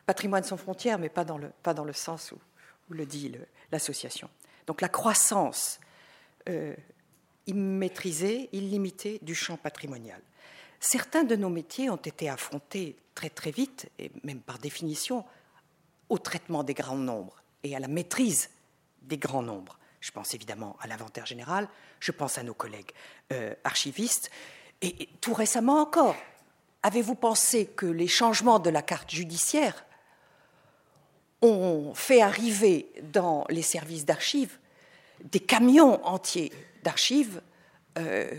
patrimoine 0.05 0.43
sans 0.43 0.57
frontières, 0.57 0.99
mais 0.99 1.09
pas 1.09 1.23
dans 1.23 1.39
le, 1.39 1.49
pas 1.63 1.73
dans 1.73 1.85
le 1.85 1.93
sens 1.93 2.31
où, 2.31 2.37
le 2.93 3.05
dit 3.07 3.33
l'association. 3.71 4.29
Donc 4.67 4.81
la 4.81 4.89
croissance 4.89 5.79
euh, 6.49 6.75
immaîtrisée, 7.47 8.49
illimitée 8.51 9.17
du 9.23 9.33
champ 9.33 9.57
patrimonial. 9.57 10.21
Certains 10.79 11.23
de 11.23 11.35
nos 11.35 11.49
métiers 11.49 11.89
ont 11.89 11.95
été 11.95 12.29
affrontés 12.29 12.97
très 13.15 13.29
très 13.29 13.51
vite, 13.51 13.89
et 13.97 14.11
même 14.23 14.41
par 14.41 14.59
définition, 14.59 15.25
au 16.13 16.19
traitement 16.19 16.63
des 16.63 16.75
grands 16.75 16.95
nombres 16.95 17.41
et 17.63 17.75
à 17.75 17.79
la 17.79 17.87
maîtrise 17.87 18.51
des 19.01 19.17
grands 19.17 19.41
nombres. 19.41 19.79
Je 19.99 20.11
pense 20.11 20.35
évidemment 20.35 20.77
à 20.79 20.85
l'inventaire 20.85 21.25
général, 21.25 21.67
je 21.99 22.11
pense 22.11 22.37
à 22.37 22.43
nos 22.43 22.53
collègues 22.53 22.91
euh, 23.31 23.55
archivistes, 23.63 24.29
et, 24.83 25.09
tout 25.21 25.33
récemment 25.33 25.81
encore, 25.81 26.15
avez-vous 26.83 27.15
pensé 27.15 27.65
que 27.65 27.87
les 27.87 28.07
changements 28.07 28.59
de 28.59 28.69
la 28.69 28.83
carte 28.83 29.09
judiciaire 29.09 29.85
ont 31.41 31.95
fait 31.95 32.21
arriver 32.21 32.91
dans 33.11 33.45
les 33.49 33.63
services 33.63 34.05
d'archives 34.05 34.59
des 35.23 35.39
camions 35.39 36.05
entiers 36.05 36.51
d'archives 36.83 37.41
euh, 37.97 38.29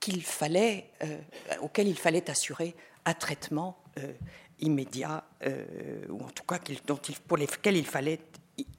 qu'il 0.00 0.22
fallait, 0.22 0.90
euh, 1.02 1.16
auxquels 1.62 1.88
il 1.88 1.96
fallait 1.96 2.28
assurer 2.30 2.74
un 3.06 3.14
traitement 3.14 3.78
immédiat, 4.60 5.24
ou 6.08 6.22
en 6.22 6.30
tout 6.30 6.44
cas 6.44 6.58
pour 7.26 7.36
lesquels 7.36 7.76
il 7.76 7.86
fallait 7.86 8.20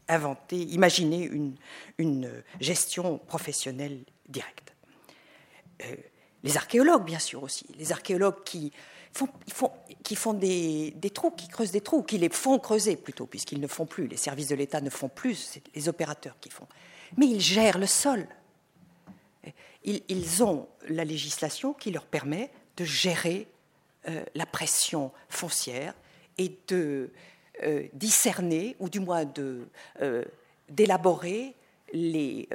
inventer, 0.08 0.58
imaginer 0.58 1.24
une, 1.24 1.56
une 1.98 2.44
gestion 2.60 3.18
professionnelle 3.18 4.04
directe. 4.28 4.74
les 6.44 6.58
archéologues, 6.58 7.06
bien 7.06 7.20
sûr 7.20 7.44
aussi, 7.44 7.66
les 7.78 7.92
archéologues 7.92 8.44
qui 8.44 8.72
font, 9.14 9.30
qui 10.04 10.16
font 10.16 10.34
des, 10.34 10.92
des, 10.92 11.10
trous, 11.10 11.32
qui 11.32 11.48
creusent 11.48 11.72
des 11.72 11.82
trous, 11.82 12.04
qui 12.04 12.18
les 12.18 12.30
font 12.30 12.60
creuser 12.60 12.96
plutôt, 12.96 13.26
puisqu'ils 13.26 13.60
ne 13.60 13.68
font 13.68 13.86
plus, 13.86 14.08
les 14.08 14.18
services 14.18 14.50
de 14.50 14.56
l'État 14.56 14.82
ne 14.82 14.90
font 14.90 15.10
plus, 15.10 15.36
c'est 15.36 15.64
les 15.76 15.90
opérateurs 15.90 16.38
qui 16.40 16.50
font. 16.50 16.68
Mais 17.18 17.28
ils 17.28 17.42
gèrent 17.42 17.78
le 17.78 17.88
sol, 17.88 18.28
ils, 19.84 20.44
ont 20.44 20.68
la 20.88 21.04
législation 21.04 21.74
qui 21.74 21.92
leur 21.92 22.06
permet 22.06 22.52
de 22.78 22.86
gérer 22.86 23.48
euh, 24.08 24.24
la 24.36 24.46
pression 24.46 25.12
foncière 25.30 25.94
et 26.38 26.58
de 26.68 27.12
euh, 27.64 27.88
discerner, 27.94 28.76
ou 28.80 28.90
du 28.90 29.00
moins 29.00 29.26
euh, 29.38 30.26
d'élaborer 30.70 31.56
les 31.94 32.48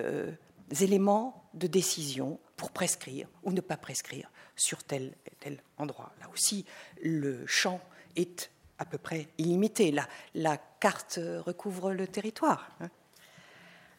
éléments 0.81 1.45
de 1.55 1.67
décision 1.67 2.41
pour 2.57 2.71
prescrire 2.71 3.29
ou 3.45 3.53
ne 3.53 3.61
pas 3.61 3.77
prescrire 3.77 4.31
sur 4.57 4.83
tel 4.83 5.13
tel 5.41 5.63
endroit. 5.77 6.13
Là 6.21 6.29
aussi, 6.33 6.65
le 7.03 7.47
champ 7.47 7.81
est 8.17 8.51
à 8.79 8.87
peu 8.87 8.97
près 8.97 9.29
illimité. 9.37 9.93
La, 9.93 10.09
la 10.35 10.57
carte 10.57 11.21
recouvre 11.45 11.93
le 11.93 12.09
territoire. 12.09 12.71
Hein. 12.81 12.89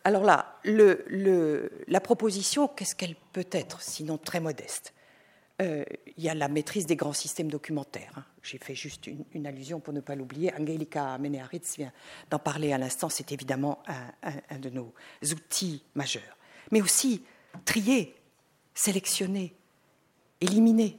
Alors 0.03 0.23
là, 0.23 0.59
la 0.63 1.99
proposition, 1.99 2.67
qu'est-ce 2.67 2.95
qu'elle 2.95 3.15
peut 3.33 3.47
être, 3.51 3.81
sinon 3.81 4.17
très 4.17 4.39
modeste? 4.39 4.93
Euh, 5.61 5.83
Il 6.17 6.23
y 6.23 6.29
a 6.29 6.33
la 6.33 6.47
maîtrise 6.47 6.85
des 6.85 6.95
grands 6.95 7.13
systèmes 7.13 7.49
documentaires. 7.49 8.13
Hein. 8.17 8.23
J'ai 8.43 8.57
fait 8.57 8.75
juste 8.75 9.07
une, 9.07 9.47
allusion 9.47 9.79
pour 9.79 9.93
ne 9.93 9.99
pas 9.99 10.15
l'oublier. 10.15 10.53
Angelika 10.53 11.17
Menearitz 11.17 11.77
vient 11.77 11.91
d'en 12.29 12.39
parler 12.39 12.73
à 12.73 12.77
l'instant. 12.77 13.09
C'est 13.09 13.31
évidemment 13.31 13.83
un, 13.87 14.59
de 14.59 14.69
nos 14.69 14.93
outils 15.23 15.83
majeurs. 15.95 16.37
Mais 16.71 16.81
aussi 16.81 17.23
trier, 17.65 18.15
sélectionner, 18.73 19.53
éliminer 20.41 20.97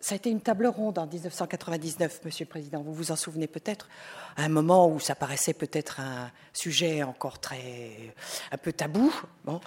ça 0.00 0.14
a 0.14 0.16
été 0.16 0.30
une 0.30 0.40
table 0.40 0.66
ronde 0.66 0.98
en 0.98 1.06
1999, 1.06 2.24
Monsieur 2.24 2.46
le 2.46 2.48
Président. 2.48 2.82
Vous 2.82 2.94
vous 2.94 3.12
en 3.12 3.16
souvenez 3.16 3.46
peut-être, 3.46 3.88
à 4.36 4.44
un 4.44 4.48
moment 4.48 4.88
où 4.88 4.98
ça 4.98 5.14
paraissait 5.14 5.52
peut-être 5.52 6.00
un 6.00 6.32
sujet 6.54 7.02
encore 7.02 7.38
très 7.38 8.14
un 8.50 8.56
peu 8.56 8.72
tabou. 8.72 9.12
Bon, 9.44 9.60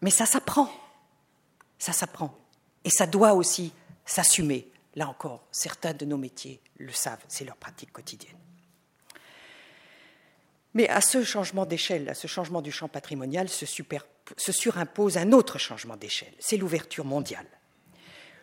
mais 0.00 0.10
ça 0.10 0.24
s'apprend, 0.24 0.70
ça 1.78 1.92
s'apprend, 1.92 2.34
et 2.86 2.90
ça 2.90 3.06
doit 3.06 3.34
aussi 3.34 3.72
s'assumer. 4.06 4.70
Là 4.94 5.08
encore, 5.08 5.44
certains 5.50 5.92
de 5.92 6.06
nos 6.06 6.16
métiers 6.16 6.60
le 6.78 6.92
savent, 6.92 7.22
c'est 7.28 7.44
leur 7.44 7.56
pratique 7.56 7.92
quotidienne. 7.92 8.38
Mais 10.72 10.88
à 10.88 11.00
ce 11.00 11.24
changement 11.24 11.66
d'échelle, 11.66 12.08
à 12.08 12.14
ce 12.14 12.28
changement 12.28 12.62
du 12.62 12.70
champ 12.70 12.88
patrimonial, 12.88 13.48
se, 13.48 13.66
se 13.66 14.52
surimpose 14.52 15.18
un 15.18 15.32
autre 15.32 15.58
changement 15.58 15.96
d'échelle, 15.96 16.32
c'est 16.38 16.56
l'ouverture 16.56 17.04
mondiale. 17.04 17.46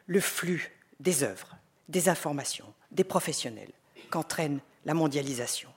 Le 0.07 0.19
flux 0.19 0.73
des 0.99 1.23
œuvres, 1.23 1.55
des 1.87 2.09
informations, 2.09 2.73
des 2.91 3.05
professionnels 3.05 3.71
qu'entraîne 4.09 4.59
la 4.83 4.93
mondialisation. 4.93 5.69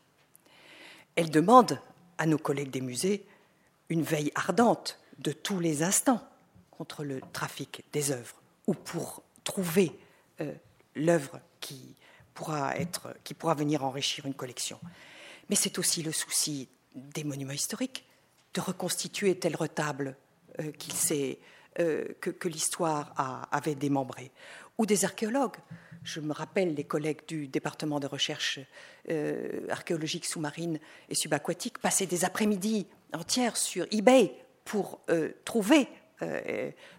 Elle 1.14 1.30
demande 1.30 1.80
à 2.18 2.26
nos 2.26 2.38
collègues 2.38 2.70
des 2.70 2.80
musées 2.80 3.24
une 3.90 4.02
veille 4.02 4.32
ardente 4.34 4.98
de 5.18 5.30
tous 5.30 5.60
les 5.60 5.84
instants 5.84 6.26
contre 6.72 7.04
le 7.04 7.20
trafic 7.32 7.84
des 7.92 8.10
œuvres 8.10 8.42
ou 8.66 8.74
pour 8.74 9.22
trouver 9.44 9.92
euh, 10.40 10.52
l'œuvre 10.94 11.40
qui 11.60 11.94
pourra, 12.34 12.76
être, 12.76 13.14
qui 13.24 13.34
pourra 13.34 13.54
venir 13.54 13.84
enrichir 13.84 14.26
une 14.26 14.34
collection. 14.34 14.78
Mais 15.48 15.56
c'est 15.56 15.78
aussi 15.78 16.02
le 16.02 16.12
souci 16.12 16.68
des 16.94 17.24
monuments 17.24 17.52
historiques, 17.52 18.04
de 18.54 18.60
reconstituer 18.60 19.38
tel 19.38 19.56
retable 19.56 20.16
euh, 20.60 20.72
qu'il 20.72 20.94
euh, 21.78 22.04
que, 22.20 22.48
l'histoire 22.48 23.14
avait 23.52 23.74
démembré, 23.74 24.30
ou 24.78 24.86
des 24.86 25.04
archéologues. 25.04 25.56
Je 26.02 26.20
me 26.20 26.32
rappelle 26.32 26.74
les 26.74 26.84
collègues 26.84 27.26
du 27.26 27.48
département 27.48 28.00
de 28.00 28.06
recherche 28.06 28.60
archéologique 29.68 30.24
sous-marine 30.24 30.78
et 31.08 31.14
subaquatique 31.14 31.78
passer 31.78 32.06
des 32.06 32.24
après-midi 32.24 32.86
entières 33.12 33.56
sur 33.56 33.86
eBay 33.90 34.32
pour 34.64 35.00
trouver, 35.44 35.88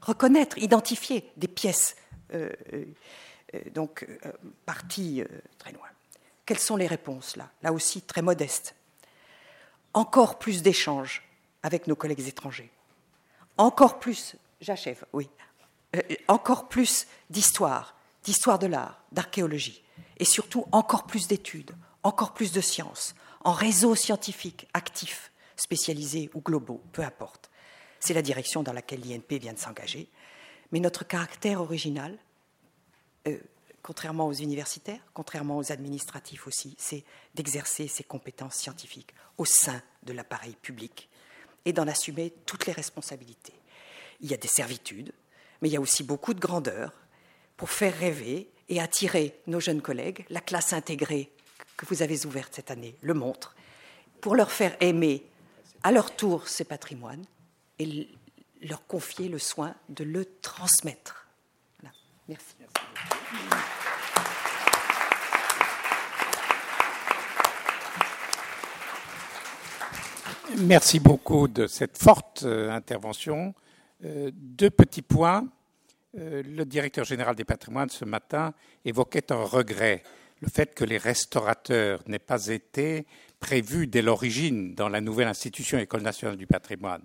reconnaître, 0.01 0.57
identifier 0.57 1.31
des 1.37 1.47
pièces 1.47 1.95
donc 3.73 4.07
parties 4.65 5.23
très 5.57 5.71
loin. 5.71 5.87
Quelles 6.45 6.59
sont 6.59 6.77
les 6.77 6.87
réponses 6.87 7.35
là? 7.35 7.51
Là 7.61 7.73
aussi 7.73 8.01
très 8.01 8.21
modestes. 8.21 8.75
Encore 9.93 10.39
plus 10.39 10.61
d'échanges 10.61 11.23
avec 11.63 11.87
nos 11.87 11.95
collègues 11.95 12.27
étrangers. 12.27 12.71
Encore 13.57 13.99
plus, 13.99 14.35
j'achève, 14.61 15.03
oui, 15.13 15.29
euh, 15.95 16.01
encore 16.27 16.69
plus 16.69 17.07
d'histoire, 17.29 17.95
d'histoire 18.23 18.59
de 18.59 18.67
l'art, 18.67 19.01
d'archéologie, 19.11 19.83
et 20.17 20.25
surtout 20.25 20.65
encore 20.71 21.05
plus 21.05 21.27
d'études, 21.27 21.75
encore 22.03 22.33
plus 22.33 22.51
de 22.51 22.61
sciences, 22.61 23.15
en 23.43 23.51
réseaux 23.51 23.95
scientifiques 23.95 24.67
actifs, 24.73 25.31
spécialisés 25.55 26.29
ou 26.33 26.41
globaux, 26.41 26.83
peu 26.91 27.01
importe. 27.01 27.49
C'est 27.99 28.13
la 28.13 28.21
direction 28.21 28.63
dans 28.63 28.73
laquelle 28.73 29.01
l'INP 29.01 29.39
vient 29.39 29.53
de 29.53 29.59
s'engager. 29.59 30.09
Mais 30.71 30.79
notre 30.79 31.05
caractère 31.05 31.61
original, 31.61 32.17
euh, 33.27 33.37
contrairement 33.81 34.27
aux 34.27 34.33
universitaires, 34.33 34.99
contrairement 35.13 35.57
aux 35.57 35.71
administratifs 35.71 36.47
aussi, 36.47 36.75
c'est 36.77 37.03
d'exercer 37.35 37.87
ses 37.87 38.03
compétences 38.03 38.55
scientifiques 38.55 39.13
au 39.37 39.45
sein 39.45 39.81
de 40.03 40.13
l'appareil 40.13 40.55
public 40.61 41.09
et 41.65 41.73
d'en 41.73 41.87
assumer 41.87 42.33
toutes 42.45 42.65
les 42.65 42.73
responsabilités. 42.73 43.53
Il 44.21 44.29
y 44.29 44.33
a 44.33 44.37
des 44.37 44.47
servitudes, 44.47 45.13
mais 45.61 45.69
il 45.69 45.73
y 45.73 45.77
a 45.77 45.81
aussi 45.81 46.03
beaucoup 46.03 46.33
de 46.33 46.39
grandeur 46.39 46.91
pour 47.55 47.69
faire 47.69 47.97
rêver 47.97 48.49
et 48.69 48.81
attirer 48.81 49.39
nos 49.47 49.59
jeunes 49.59 49.81
collègues. 49.81 50.25
La 50.29 50.41
classe 50.41 50.73
intégrée 50.73 51.31
que 51.77 51.85
vous 51.85 52.01
avez 52.01 52.25
ouverte 52.25 52.55
cette 52.55 52.71
année 52.71 52.95
le 53.01 53.13
montre, 53.13 53.55
pour 54.19 54.35
leur 54.35 54.51
faire 54.51 54.75
aimer 54.81 55.23
à 55.83 55.91
leur 55.91 56.15
tour 56.15 56.47
ces 56.47 56.63
patrimoines 56.63 57.25
et 57.79 58.09
leur 58.61 58.85
confier 58.87 59.29
le 59.29 59.39
soin 59.39 59.75
de 59.89 60.03
le 60.03 60.25
transmettre. 60.41 61.27
Merci. 62.27 62.55
Merci 70.57 70.99
beaucoup 70.99 71.47
de 71.47 71.67
cette 71.67 71.97
forte 71.97 72.43
euh, 72.43 72.71
intervention. 72.71 73.53
Euh, 74.03 74.31
deux 74.33 74.69
petits 74.69 75.01
points. 75.01 75.47
Euh, 76.17 76.41
le 76.43 76.65
directeur 76.65 77.05
général 77.05 77.35
des 77.35 77.43
patrimoines 77.43 77.89
ce 77.89 78.05
matin 78.05 78.53
évoquait 78.83 79.31
un 79.31 79.43
regret, 79.43 80.03
le 80.41 80.49
fait 80.49 80.73
que 80.73 80.83
les 80.83 80.97
restaurateurs 80.97 82.01
n'aient 82.07 82.17
pas 82.17 82.47
été 82.47 83.05
prévus 83.39 83.87
dès 83.87 84.01
l'origine 84.01 84.73
dans 84.73 84.89
la 84.89 84.99
nouvelle 84.99 85.27
institution 85.27 85.77
École 85.77 86.01
nationale 86.01 86.37
du 86.37 86.47
patrimoine. 86.47 87.03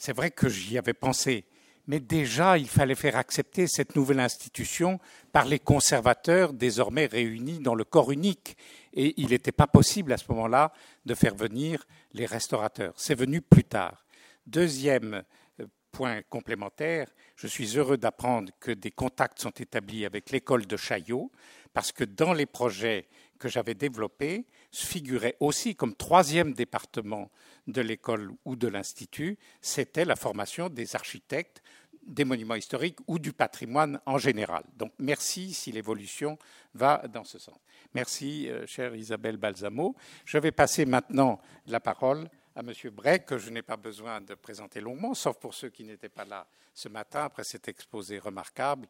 C'est 0.00 0.16
vrai 0.16 0.30
que 0.30 0.48
j'y 0.48 0.78
avais 0.78 0.94
pensé, 0.94 1.44
mais 1.86 2.00
déjà 2.00 2.56
il 2.56 2.70
fallait 2.70 2.94
faire 2.94 3.16
accepter 3.16 3.66
cette 3.66 3.96
nouvelle 3.96 4.20
institution 4.20 4.98
par 5.30 5.44
les 5.44 5.58
conservateurs 5.58 6.54
désormais 6.54 7.04
réunis 7.04 7.58
dans 7.58 7.74
le 7.74 7.84
corps 7.84 8.10
unique. 8.10 8.56
Et 8.94 9.12
il 9.20 9.28
n'était 9.28 9.52
pas 9.52 9.66
possible 9.66 10.14
à 10.14 10.16
ce 10.16 10.24
moment-là 10.30 10.72
de 11.04 11.14
faire 11.14 11.34
venir 11.34 11.84
les 12.14 12.24
restaurateurs. 12.24 12.94
C'est 12.96 13.14
venu 13.14 13.42
plus 13.42 13.64
tard. 13.64 14.06
Deuxième 14.46 15.22
euh, 15.60 15.66
point 15.92 16.22
complémentaire, 16.30 17.10
je 17.36 17.46
suis 17.46 17.76
heureux 17.76 17.98
d'apprendre 17.98 18.50
que 18.58 18.70
des 18.70 18.90
contacts 18.90 19.40
sont 19.40 19.50
établis 19.50 20.06
avec 20.06 20.30
l'école 20.30 20.64
de 20.64 20.78
Chaillot, 20.78 21.30
parce 21.74 21.92
que 21.92 22.04
dans 22.04 22.32
les 22.32 22.46
projets 22.46 23.06
que 23.38 23.50
j'avais 23.50 23.74
développés, 23.74 24.46
figurait 24.72 25.36
aussi 25.40 25.76
comme 25.76 25.94
troisième 25.94 26.54
département 26.54 27.30
de 27.66 27.80
l'école 27.80 28.32
ou 28.44 28.56
de 28.56 28.68
l'institut, 28.68 29.38
c'était 29.60 30.04
la 30.04 30.16
formation 30.16 30.68
des 30.68 30.96
architectes 30.96 31.62
des 32.02 32.24
monuments 32.24 32.54
historiques 32.54 32.98
ou 33.06 33.18
du 33.18 33.32
patrimoine 33.32 34.00
en 34.06 34.18
général. 34.18 34.64
Donc 34.76 34.92
merci 34.98 35.52
si 35.52 35.70
l'évolution 35.70 36.38
va 36.74 37.02
dans 37.08 37.24
ce 37.24 37.38
sens. 37.38 37.58
Merci, 37.94 38.48
euh, 38.48 38.66
chère 38.66 38.94
Isabelle 38.94 39.36
Balsamo. 39.36 39.94
Je 40.24 40.38
vais 40.38 40.52
passer 40.52 40.86
maintenant 40.86 41.40
la 41.66 41.80
parole 41.80 42.28
à 42.54 42.60
M. 42.60 42.72
Bray, 42.90 43.24
que 43.24 43.38
je 43.38 43.50
n'ai 43.50 43.62
pas 43.62 43.76
besoin 43.76 44.20
de 44.20 44.34
présenter 44.34 44.80
longuement, 44.80 45.14
sauf 45.14 45.38
pour 45.38 45.54
ceux 45.54 45.70
qui 45.70 45.84
n'étaient 45.84 46.08
pas 46.08 46.24
là 46.24 46.46
ce 46.74 46.88
matin 46.88 47.24
après 47.24 47.44
cet 47.44 47.68
exposé 47.68 48.18
remarquable 48.18 48.86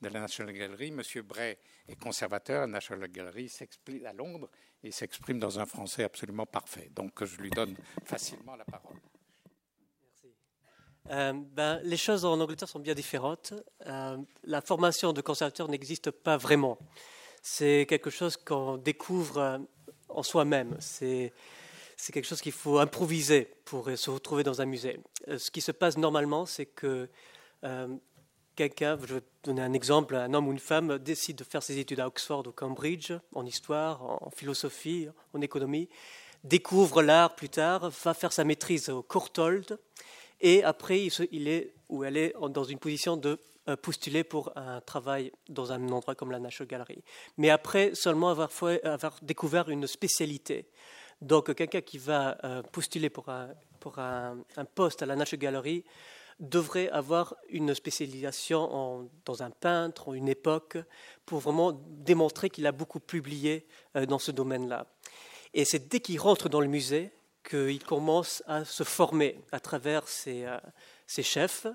de 0.00 0.08
la 0.08 0.20
National 0.20 0.54
Gallery. 0.54 0.88
M. 0.88 1.22
Bray 1.22 1.56
est 1.88 1.96
conservateur 1.96 2.58
à 2.58 2.66
la 2.66 2.72
National 2.72 3.10
Gallery 3.10 3.50
à 4.04 4.12
Londres 4.12 4.48
et 4.82 4.90
s'exprime 4.90 5.38
dans 5.38 5.58
un 5.58 5.66
français 5.66 6.04
absolument 6.04 6.46
parfait. 6.46 6.90
Donc 6.94 7.24
je 7.24 7.36
lui 7.40 7.50
donne 7.50 7.76
facilement 8.04 8.56
la 8.56 8.64
parole. 8.64 8.98
Euh, 11.10 11.34
ben, 11.34 11.80
les 11.82 11.98
choses 11.98 12.24
en 12.24 12.40
Angleterre 12.40 12.68
sont 12.68 12.80
bien 12.80 12.94
différentes. 12.94 13.52
Euh, 13.86 14.16
la 14.44 14.60
formation 14.62 15.12
de 15.12 15.20
conservateur 15.20 15.68
n'existe 15.68 16.10
pas 16.10 16.36
vraiment. 16.38 16.78
C'est 17.42 17.84
quelque 17.88 18.08
chose 18.08 18.38
qu'on 18.38 18.78
découvre 18.78 19.38
euh, 19.38 19.58
en 20.08 20.22
soi-même. 20.22 20.76
C'est, 20.80 21.32
c'est 22.04 22.12
quelque 22.12 22.26
chose 22.26 22.42
qu'il 22.42 22.52
faut 22.52 22.80
improviser 22.80 23.48
pour 23.64 23.88
se 23.96 24.10
retrouver 24.10 24.42
dans 24.42 24.60
un 24.60 24.66
musée. 24.66 25.00
ce 25.38 25.50
qui 25.50 25.62
se 25.62 25.72
passe 25.72 25.96
normalement, 25.96 26.44
c'est 26.44 26.66
que 26.66 27.08
quelqu'un, 28.56 28.98
je 29.06 29.14
vais 29.14 29.22
donner 29.42 29.62
un 29.62 29.72
exemple, 29.72 30.14
un 30.14 30.34
homme 30.34 30.48
ou 30.48 30.52
une 30.52 30.58
femme 30.58 30.98
décide 30.98 31.36
de 31.36 31.44
faire 31.44 31.62
ses 31.62 31.78
études 31.78 32.00
à 32.00 32.06
Oxford 32.06 32.46
ou 32.46 32.52
Cambridge, 32.52 33.12
en 33.34 33.46
histoire, 33.46 34.02
en 34.02 34.30
philosophie, 34.36 35.08
en 35.32 35.40
économie, 35.40 35.88
découvre 36.42 37.00
l'art 37.00 37.34
plus 37.36 37.48
tard, 37.48 37.88
va 37.88 38.12
faire 38.12 38.34
sa 38.34 38.44
maîtrise 38.44 38.90
au 38.90 39.02
Courtauld, 39.02 39.78
et 40.42 40.62
après, 40.62 41.08
il 41.30 41.48
est 41.48 41.72
ou 41.88 42.04
elle 42.04 42.18
est 42.18 42.34
dans 42.50 42.64
une 42.64 42.78
position 42.78 43.16
de 43.16 43.38
euh, 43.66 43.76
postuler 43.76 44.24
pour 44.24 44.52
un 44.58 44.82
travail 44.82 45.32
dans 45.48 45.72
un 45.72 45.88
endroit 45.88 46.14
comme 46.14 46.32
la 46.32 46.38
National 46.38 46.68
Gallery. 46.68 47.02
Mais 47.38 47.48
après 47.48 47.94
seulement 47.94 48.28
avoir 48.28 48.50
découvert 49.22 49.70
une 49.70 49.86
spécialité. 49.86 50.66
Donc 51.24 51.54
quelqu'un 51.54 51.80
qui 51.80 51.96
va 51.96 52.36
euh, 52.44 52.62
postuler 52.62 53.08
pour, 53.08 53.30
un, 53.30 53.54
poste 54.74 55.02
à 55.02 55.06
la 55.06 55.16
National 55.16 55.40
Gallery 55.40 55.84
devrait 56.38 56.90
avoir 56.90 57.34
une 57.48 57.74
spécialisation 57.74 59.08
dans 59.24 59.42
un 59.42 59.50
peintre, 59.50 60.14
une 60.14 60.28
époque, 60.28 60.76
pour 61.24 61.40
vraiment 61.40 61.72
démontrer 61.72 62.50
qu'il 62.50 62.66
a 62.66 62.72
beaucoup 62.72 63.00
publié 63.00 63.66
euh, 63.96 64.04
dans 64.04 64.18
ce 64.18 64.32
domaine-là. 64.32 64.86
Et 65.54 65.64
c'est 65.64 65.88
dès 65.88 66.00
qu'il 66.00 66.20
rentre 66.20 66.50
dans 66.50 66.60
le 66.60 66.66
musée 66.66 67.10
qu'il 67.48 67.82
commence 67.82 68.42
à 68.46 68.66
se 68.66 68.82
former 68.84 69.40
à 69.50 69.60
travers 69.60 70.06
ses, 70.06 70.44
euh, 70.44 70.58
chefs. 71.22 71.66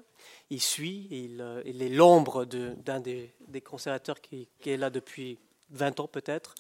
Il 0.52 0.62
suit, 0.62 1.08
il, 1.10 1.44
il 1.66 1.82
est 1.82 1.90
l'ombre 1.90 2.46
d'un 2.46 3.00
des, 3.00 3.34
conservateurs 3.66 4.22
qui, 4.22 4.48
est 4.64 4.78
là 4.78 4.92
depuis 4.92 5.40
20 5.72 6.02
ans 6.02 6.08
peut-être. 6.08 6.54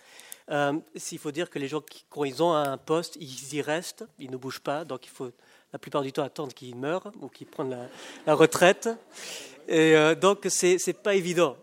Euh, 0.49 0.79
faut 1.19 1.31
dire 1.31 1.49
que 1.49 1.59
les 1.59 1.67
gens, 1.67 1.81
quand 2.09 2.23
ils 2.23 2.41
ont 2.41 2.53
un 2.53 2.77
poste, 2.77 3.17
ils 3.19 3.53
y 3.53 3.61
restent, 3.61 4.05
ils 4.17 4.31
ne 4.31 4.37
bougent 4.37 4.61
pas, 4.61 4.85
donc 4.85 5.05
il 5.05 5.09
faut 5.09 5.31
la 5.71 5.79
plupart 5.79 6.01
du 6.01 6.11
temps 6.11 6.23
attendre 6.23 6.53
qu'ils 6.53 6.75
meurent 6.75 7.11
ou 7.21 7.27
qu'ils 7.27 7.47
prennent 7.47 7.87
la, 8.25 8.33
retraite. 8.33 8.89
Et 9.67 9.93
donc, 10.19 10.47
ce 10.49 10.89
n'est 10.89 10.93
pas 10.93 11.13
évident. 11.13 11.55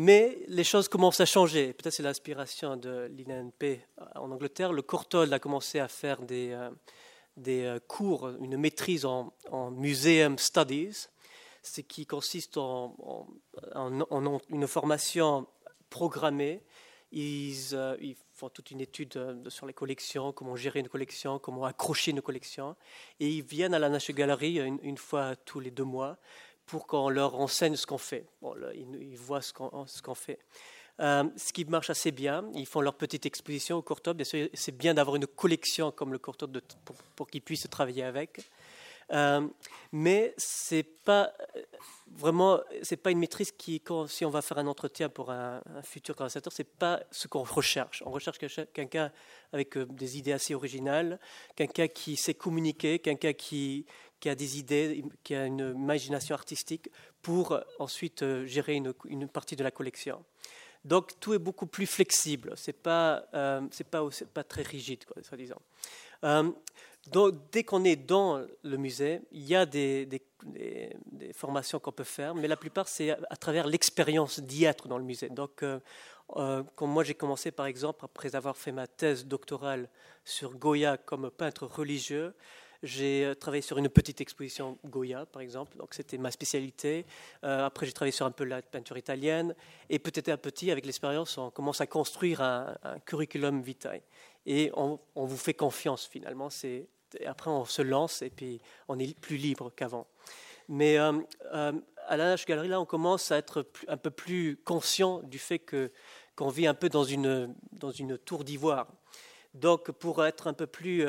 Mais 0.00 0.38
les 0.46 0.64
choses 0.64 0.88
commencent 0.88 1.20
à 1.20 1.26
changer. 1.26 1.72
Peut-être 1.72 1.94
c'est 1.94 2.02
l'inspiration 2.02 2.76
de 2.76 3.10
l'INP 3.16 3.80
en 4.14 4.30
Angleterre. 4.30 4.72
Le 4.72 4.82
Courtauld 4.82 5.32
a 5.32 5.38
commencé 5.38 5.80
à 5.80 5.88
faire 5.88 6.20
des, 6.22 6.50
euh, 6.52 6.70
des 7.36 7.64
euh, 7.64 7.78
cours, 7.80 8.28
une 8.40 8.56
maîtrise 8.58 9.04
en, 9.04 9.32
Museum 9.72 10.38
Studies, 10.38 11.08
ce 11.62 11.80
qui 11.80 12.06
consiste 12.06 12.58
en, 12.58 12.94
une 14.50 14.66
formation 14.68 15.46
programmée. 15.90 16.62
Ils, 17.10 17.70
euh, 17.72 17.96
ils, 18.00 18.16
font 18.34 18.48
toute 18.48 18.70
une 18.70 18.80
étude 18.80 19.18
sur 19.48 19.66
les 19.66 19.72
collections, 19.72 20.32
comment 20.32 20.56
gérer 20.56 20.80
une 20.80 20.88
collection, 20.88 21.38
comment 21.38 21.64
accrocher 21.64 22.10
une 22.10 22.22
collection. 22.22 22.76
Et 23.18 23.28
ils 23.28 23.42
viennent 23.42 23.74
à 23.74 23.78
la 23.78 23.88
National 23.88 24.18
Gallery 24.18 24.58
une, 24.58 24.78
une 24.82 24.98
fois 24.98 25.34
tous 25.36 25.60
les 25.60 25.70
deux 25.70 25.84
mois 25.84 26.18
pour 26.68 26.86
qu'on 26.86 27.08
leur 27.08 27.34
enseigne 27.34 27.74
ce 27.76 27.86
qu'on 27.86 27.98
fait. 27.98 28.26
Ils, 28.74 29.16
voient 29.16 29.40
ce 29.40 29.52
qu'on 29.52 30.14
fait. 30.14 30.38
Euh, 31.00 31.24
ce 31.36 31.52
qui 31.52 31.64
marche 31.64 31.90
assez 31.90 32.10
bien, 32.10 32.44
ils 32.54 32.66
font 32.66 32.80
leur 32.80 32.94
petite 32.94 33.24
exposition 33.24 33.76
au 33.76 33.82
Courtauld. 33.82 34.22
C'est 34.24 34.76
bien 34.76 34.94
d'avoir 34.94 35.16
une 35.16 35.26
collection 35.26 35.90
comme 35.92 36.12
le 36.12 36.18
Courtauld 36.18 36.60
pour, 37.16 37.26
qu'ils 37.28 37.42
puissent 37.42 37.68
travailler 37.70 38.02
avec. 38.02 38.50
Euh, 39.12 39.46
mais 39.92 40.34
c'est 40.36 40.82
pas 40.82 41.32
vraiment, 42.10 42.60
c'est 42.82 42.96
pas 42.96 43.10
une 43.10 43.18
maîtrise 43.18 43.52
qui, 43.52 43.82
si 44.08 44.24
on 44.24 44.30
va 44.30 44.42
faire 44.42 44.58
un 44.58 44.66
entretien 44.66 45.08
pour 45.08 45.30
un, 45.30 45.62
futur 45.82 46.16
conservateur, 46.16 46.52
c'est 46.52 46.64
pas 46.64 47.00
ce 47.10 47.28
qu'on 47.28 47.42
recherche. 47.42 48.02
On 48.04 48.10
recherche 48.10 48.38
quelqu'un 48.38 49.12
avec 49.52 49.76
euh, 49.76 49.86
des 49.86 50.18
idées 50.18 50.32
assez 50.32 50.54
originales, 50.54 51.18
quelqu'un 51.56 51.88
qui 51.88 52.16
sait 52.16 52.34
communiquer, 52.34 52.98
quelqu'un 52.98 53.32
qui, 53.32 53.86
qui 54.20 54.28
a 54.28 54.34
des 54.34 54.58
idées, 54.58 55.04
qui 55.22 55.34
a 55.34 55.46
une 55.46 55.74
imagination 55.76 56.34
artistique 56.34 56.90
pour 57.22 57.52
euh, 57.52 57.60
ensuite 57.78 58.22
euh, 58.22 58.46
gérer 58.46 58.74
une, 58.74 59.28
partie 59.28 59.56
de 59.56 59.64
la 59.64 59.70
collection. 59.70 60.24
Donc 60.84 61.18
tout 61.20 61.34
est 61.34 61.38
beaucoup 61.38 61.66
plus 61.66 61.86
flexible, 61.86 62.52
c'est 62.56 62.72
pas 62.72 63.24
euh, 63.34 63.62
pas 63.90 64.08
pas 64.32 64.44
très 64.44 64.62
rigide, 64.62 65.04
soi-disant. 65.22 65.60
Donc, 66.22 67.34
dès 67.52 67.64
qu'on 67.64 67.84
est 67.84 67.96
dans 67.96 68.44
le 68.62 68.76
musée, 68.76 69.22
il 69.32 69.46
y 69.46 69.54
a 69.54 69.64
des, 69.64 70.08
formations 71.32 71.78
qu'on 71.78 71.92
peut 71.92 72.04
faire, 72.04 72.34
mais 72.34 72.48
la 72.48 72.56
plupart, 72.56 72.88
c'est 72.88 73.10
à, 73.10 73.36
travers 73.36 73.66
l'expérience 73.66 74.40
d'y 74.40 74.64
être 74.64 74.88
dans 74.88 74.98
le 74.98 75.04
musée. 75.04 75.28
Donc, 75.28 75.62
euh, 75.62 75.80
euh, 76.36 76.62
comme 76.76 76.90
moi, 76.90 77.04
j'ai 77.04 77.14
commencé, 77.14 77.50
par 77.50 77.66
exemple, 77.66 78.04
après 78.04 78.36
avoir 78.36 78.56
fait 78.56 78.72
ma 78.72 78.86
thèse 78.86 79.26
doctorale 79.26 79.88
sur 80.24 80.54
Goya 80.54 80.96
comme 80.98 81.30
peintre 81.30 81.66
religieux, 81.66 82.34
j'ai 82.82 83.24
euh, 83.24 83.34
travaillé 83.34 83.62
sur 83.62 83.78
une 83.78 83.88
petite 83.88 84.20
exposition 84.20 84.78
Goya, 84.84 85.26
par 85.26 85.42
exemple, 85.42 85.76
donc 85.76 85.94
c'était 85.94 86.18
ma 86.18 86.30
spécialité. 86.30 87.06
Euh, 87.42 87.66
après, 87.66 87.86
j'ai 87.86 87.92
travaillé 87.92 88.12
sur 88.12 88.26
un 88.26 88.30
peu 88.30 88.44
la 88.44 88.62
peinture 88.62 88.96
italienne. 88.96 89.54
Et 89.90 89.98
petit 89.98 90.30
à 90.30 90.36
petit, 90.36 90.70
avec 90.70 90.86
l'expérience, 90.86 91.38
on 91.38 91.50
commence 91.50 91.80
à 91.80 91.86
construire 91.86 92.40
un, 92.40 92.76
curriculum 93.04 93.62
vitae. 93.62 94.00
Et 94.50 94.70
on, 94.74 94.98
vous 95.14 95.36
fait 95.36 95.52
confiance, 95.52 96.06
finalement. 96.06 96.48
Après, 97.26 97.50
on 97.50 97.66
se 97.66 97.82
lance 97.82 98.22
et 98.22 98.30
puis 98.30 98.60
on 98.88 98.98
est 98.98 99.18
plus 99.18 99.36
libre 99.36 99.70
qu'avant. 99.76 100.06
Mais 100.68 100.98
euh, 100.98 101.12
à 102.06 102.16
la 102.16 102.24
Nash 102.24 102.48
là, 102.48 102.80
on 102.80 102.86
commence 102.86 103.30
à 103.30 103.36
être 103.36 103.66
un 103.88 103.96
peu 103.98 104.10
plus 104.10 104.56
conscient 104.64 105.20
du 105.22 105.38
fait 105.38 105.58
qu'on 105.58 106.48
vit 106.48 106.66
un 106.66 106.74
peu 106.74 106.88
dans 106.88 107.04
une, 107.04 107.54
tour 108.24 108.42
d'ivoire. 108.42 108.88
Donc, 109.52 109.90
pour 109.90 110.24
être 110.24 110.46
un 110.46 110.54
peu 110.54 110.66
plus 110.66 111.04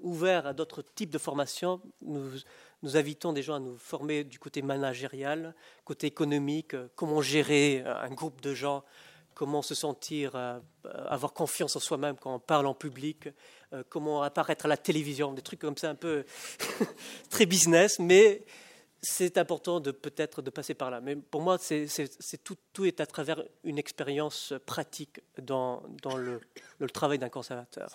ouvert 0.00 0.46
à 0.46 0.52
d'autres 0.52 0.82
types 0.82 1.10
de 1.10 1.18
formations. 1.18 1.80
Nous, 2.02 2.96
invitons 2.96 3.32
des 3.32 3.42
gens 3.42 3.54
à 3.54 3.60
nous 3.60 3.76
former 3.76 4.24
du 4.24 4.38
côté 4.38 4.62
managérial, 4.62 5.54
côté 5.84 6.06
économique, 6.06 6.74
euh, 6.74 6.88
comment 6.94 7.20
gérer 7.20 7.82
euh, 7.84 8.00
un 8.00 8.10
groupe 8.10 8.40
de 8.40 8.54
gens, 8.54 8.84
comment 9.38 9.62
se 9.62 9.76
sentir, 9.76 10.32
euh, 10.34 10.58
avoir 11.06 11.32
confiance 11.32 11.76
en 11.76 11.80
soi-même 11.80 12.16
quand 12.16 12.34
on 12.34 12.40
parle 12.40 12.66
en 12.66 12.74
public, 12.74 13.28
comment 13.88 14.22
apparaître 14.22 14.64
à 14.64 14.68
la 14.68 14.76
télévision, 14.76 15.32
des 15.32 15.42
trucs 15.42 15.60
comme 15.60 15.76
ça 15.76 15.90
un 15.90 15.94
peu 15.94 16.24
très 17.30 17.46
business, 17.46 18.00
mais 18.00 18.44
c'est 19.00 19.38
important 19.38 19.78
de 19.78 19.92
peut-être 19.92 20.42
de 20.42 20.50
passer 20.50 20.74
par 20.74 20.90
là. 20.90 21.00
Mais 21.00 21.14
pour 21.14 21.40
moi, 21.40 21.56
c'est, 21.60 21.86
tout, 22.42 22.56
tout, 22.72 22.84
est 22.84 23.00
à 23.00 23.06
travers 23.06 23.44
une 23.62 23.78
expérience 23.78 24.54
pratique 24.66 25.20
dans, 25.40 25.84
dans 26.02 26.16
le, 26.16 26.40
le 26.78 26.90
travail 26.90 27.18
d'un 27.18 27.28
conservateur. 27.28 27.94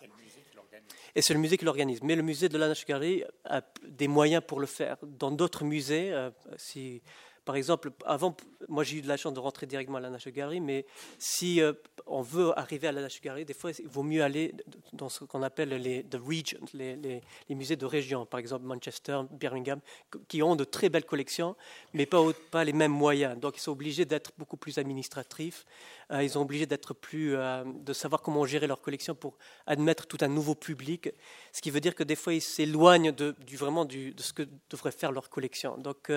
Et 1.15 1.21
c'est 1.21 1.33
le 1.33 1.39
musée 1.39 1.57
qui 1.57 1.65
l'organise. 1.65 2.01
Mais 2.03 2.15
le 2.15 2.23
musée 2.23 2.49
de 2.49 2.57
la 2.57 2.73
Gallery 2.87 3.23
a 3.45 3.61
des 3.85 4.07
moyens 4.07 4.43
pour 4.45 4.59
le 4.59 4.65
faire. 4.65 4.97
Dans 5.03 5.31
d'autres 5.31 5.63
musées, 5.63 6.13
euh, 6.13 6.31
si 6.57 7.01
par 7.45 7.57
exemple, 7.57 7.91
avant, 8.05 8.35
moi 8.69 8.83
j'ai 8.83 8.97
eu 8.97 9.01
de 9.01 9.07
la 9.07 9.17
chance 9.17 9.33
de 9.33 9.39
rentrer 9.39 9.65
directement 9.65 9.97
à 9.97 10.01
la 10.01 10.09
Gallery, 10.17 10.61
mais 10.61 10.85
si 11.19 11.61
euh, 11.61 11.73
on 12.05 12.21
veut 12.21 12.57
arriver 12.57 12.87
à 12.87 12.93
la 12.93 13.07
Gallery, 13.21 13.43
des 13.43 13.53
fois 13.53 13.71
il 13.77 13.87
vaut 13.87 14.03
mieux 14.03 14.23
aller 14.23 14.55
dans 14.93 15.09
ce 15.09 15.25
qu'on 15.25 15.43
appelle 15.43 15.69
les 15.69 16.03
the 16.03 16.15
regions, 16.15 16.65
les, 16.73 17.21
musées 17.49 17.75
de 17.75 17.85
région, 17.85 18.25
par 18.25 18.39
exemple 18.39 18.65
Manchester, 18.65 19.21
Birmingham, 19.31 19.81
qui 20.29 20.41
ont 20.41 20.55
de 20.55 20.63
très 20.63 20.87
belles 20.87 21.05
collections, 21.05 21.55
mais 21.93 22.05
pas, 22.05 22.21
pas 22.49 22.63
les 22.63 22.73
mêmes 22.73 22.91
moyens. 22.91 23.37
Donc 23.37 23.57
ils 23.57 23.61
sont 23.61 23.73
obligés 23.73 24.05
d'être 24.05 24.31
beaucoup 24.37 24.57
plus 24.57 24.77
administratifs, 24.77 25.65
euh, 26.11 26.23
ils 26.23 26.29
sont 26.29 26.41
obligés 26.41 26.65
d'être 26.65 26.93
plus, 26.93 27.35
euh, 27.35 27.63
de 27.65 27.91
savoir 27.91 28.21
comment 28.21 28.45
gérer 28.45 28.67
leur 28.67 28.79
collection 28.79 29.15
pour 29.15 29.37
admettre 29.65 30.07
tout 30.07 30.17
un 30.21 30.29
nouveau 30.29 30.55
public, 30.55 31.09
ce 31.51 31.61
qui 31.61 31.71
veut 31.71 31.81
dire 31.81 31.93
que 31.95 32.03
des 32.03 32.15
fois 32.15 32.33
ils 32.33 32.41
s'éloignent 32.41 33.11
de, 33.11 33.35
vraiment 33.57 33.83
de 33.83 34.13
ce 34.17 34.31
que 34.31 34.43
devrait 34.69 34.91
faire 34.91 35.11
leur 35.11 35.29
collection. 35.29 35.77
Donc 35.77 36.09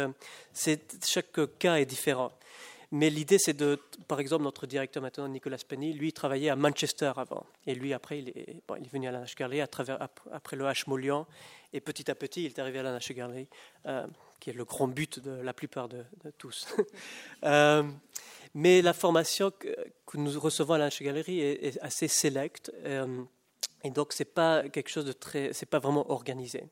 c'est 0.52 1.04
chaque 1.16 1.59
cas 1.59 1.76
est 1.76 1.87
différent. 1.87 2.31
Mais 2.92 3.11
l'idée, 3.11 3.38
c'est 3.38 3.55
de, 3.55 3.81
par 4.07 4.20
exemple, 4.20 4.44
notre 4.44 4.66
directeur 4.66 5.02
maintenant, 5.02 5.26
Nicolas 5.29 5.57
Penny, 5.66 5.92
lui, 5.92 6.12
travaillait 6.12 6.50
à 6.50 6.57
Manchester 6.57 7.12
avant. 7.16 7.46
Et 7.66 7.74
lui, 7.74 7.92
après, 7.94 8.18
il 8.18 8.29
est, 8.29 8.57
il 8.79 8.85
est 8.85 8.92
venu 8.92 9.09
à 9.09 9.12
la 9.12 9.24
Gallery 9.24 9.61
à 9.62 9.68
après 10.33 10.57
le 10.57 10.64
H. 10.64 10.85
Molian. 10.88 11.26
Et 11.72 11.81
petit 11.81 12.11
à 12.11 12.14
petit, 12.14 12.44
il 12.44 12.46
est 12.46 12.59
arrivé 12.59 12.79
à 12.81 12.83
la 12.83 12.98
Gallery, 12.98 13.48
euh, 13.87 14.07
qui 14.40 14.50
est 14.50 14.52
le 14.52 14.64
grand 14.64 14.88
but 14.88 15.18
de 15.18 15.31
la 15.31 15.52
plupart 15.52 15.88
de, 15.88 16.05
tous. 16.38 16.66
Euh, 17.44 17.83
mais 18.55 18.83
la 18.83 18.92
formation 18.92 19.50
que, 19.50 19.68
nous 20.14 20.40
recevons 20.40 20.74
à 20.74 20.79
la 20.79 20.85
Nash 20.85 21.02
Gallery 21.02 21.40
est, 21.40 21.79
assez 21.81 22.09
sélecte. 22.09 22.72
Euh, 22.85 23.24
et 23.85 23.90
donc, 23.90 24.12
c'est 24.12 24.24
pas 24.24 24.64
pas 25.70 25.79
vraiment 25.79 26.11
organisé 26.11 26.64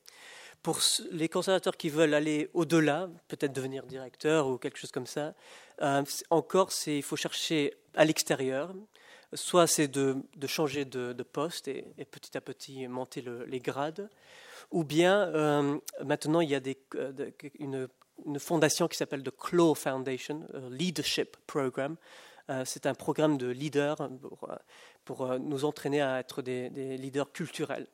pour 0.64 0.81
les 1.11 1.29
conservateurs 1.29 1.77
qui 1.77 1.90
veulent 1.90 2.14
aller 2.14 2.48
au-delà, 2.55 3.11
peut-être 3.29 3.53
devenir 3.53 3.85
directeur 3.85 4.48
ou 4.48 4.57
quelque 4.57 4.79
chose 4.79 4.90
comme 4.90 5.07
ça, 5.07 5.35
euh, 5.83 6.03
encore, 6.31 6.70
il 6.87 7.03
faut 7.03 7.16
chercher 7.16 7.74
à 7.94 8.05
l'extérieur. 8.07 8.74
Soit 9.35 9.66
c'est 9.66 9.88
de, 9.88 10.16
changer 10.46 10.87
de, 10.87 11.22
poste 11.22 11.68
et, 11.68 11.85
petit 12.11 12.37
à 12.37 12.40
petit 12.40 12.88
monter 12.88 13.22
les 13.46 13.61
grades, 13.61 14.09
ou 14.70 14.85
bien 14.85 15.29
euh, 15.35 15.79
maintenant 16.03 16.40
il 16.40 16.48
y 16.48 16.55
a 16.55 16.61
euh, 16.94 17.31
une, 17.59 17.88
fondation 18.38 18.88
qui 18.88 18.96
s'appelle 18.96 19.22
the 19.22 19.37
Claw 19.37 19.74
Foundation, 19.74 20.46
Leadership 20.70 21.37
Program. 21.46 21.96
c'est 22.64 22.87
un 22.87 22.94
programme 22.94 23.37
de 23.37 23.48
leaders 23.48 24.09
pour, 25.05 25.38
nous 25.40 25.64
entraîner 25.66 26.00
à 26.00 26.20
être 26.20 26.40
des 26.40 26.70
leaders 26.96 27.33
culturels. 27.33 27.87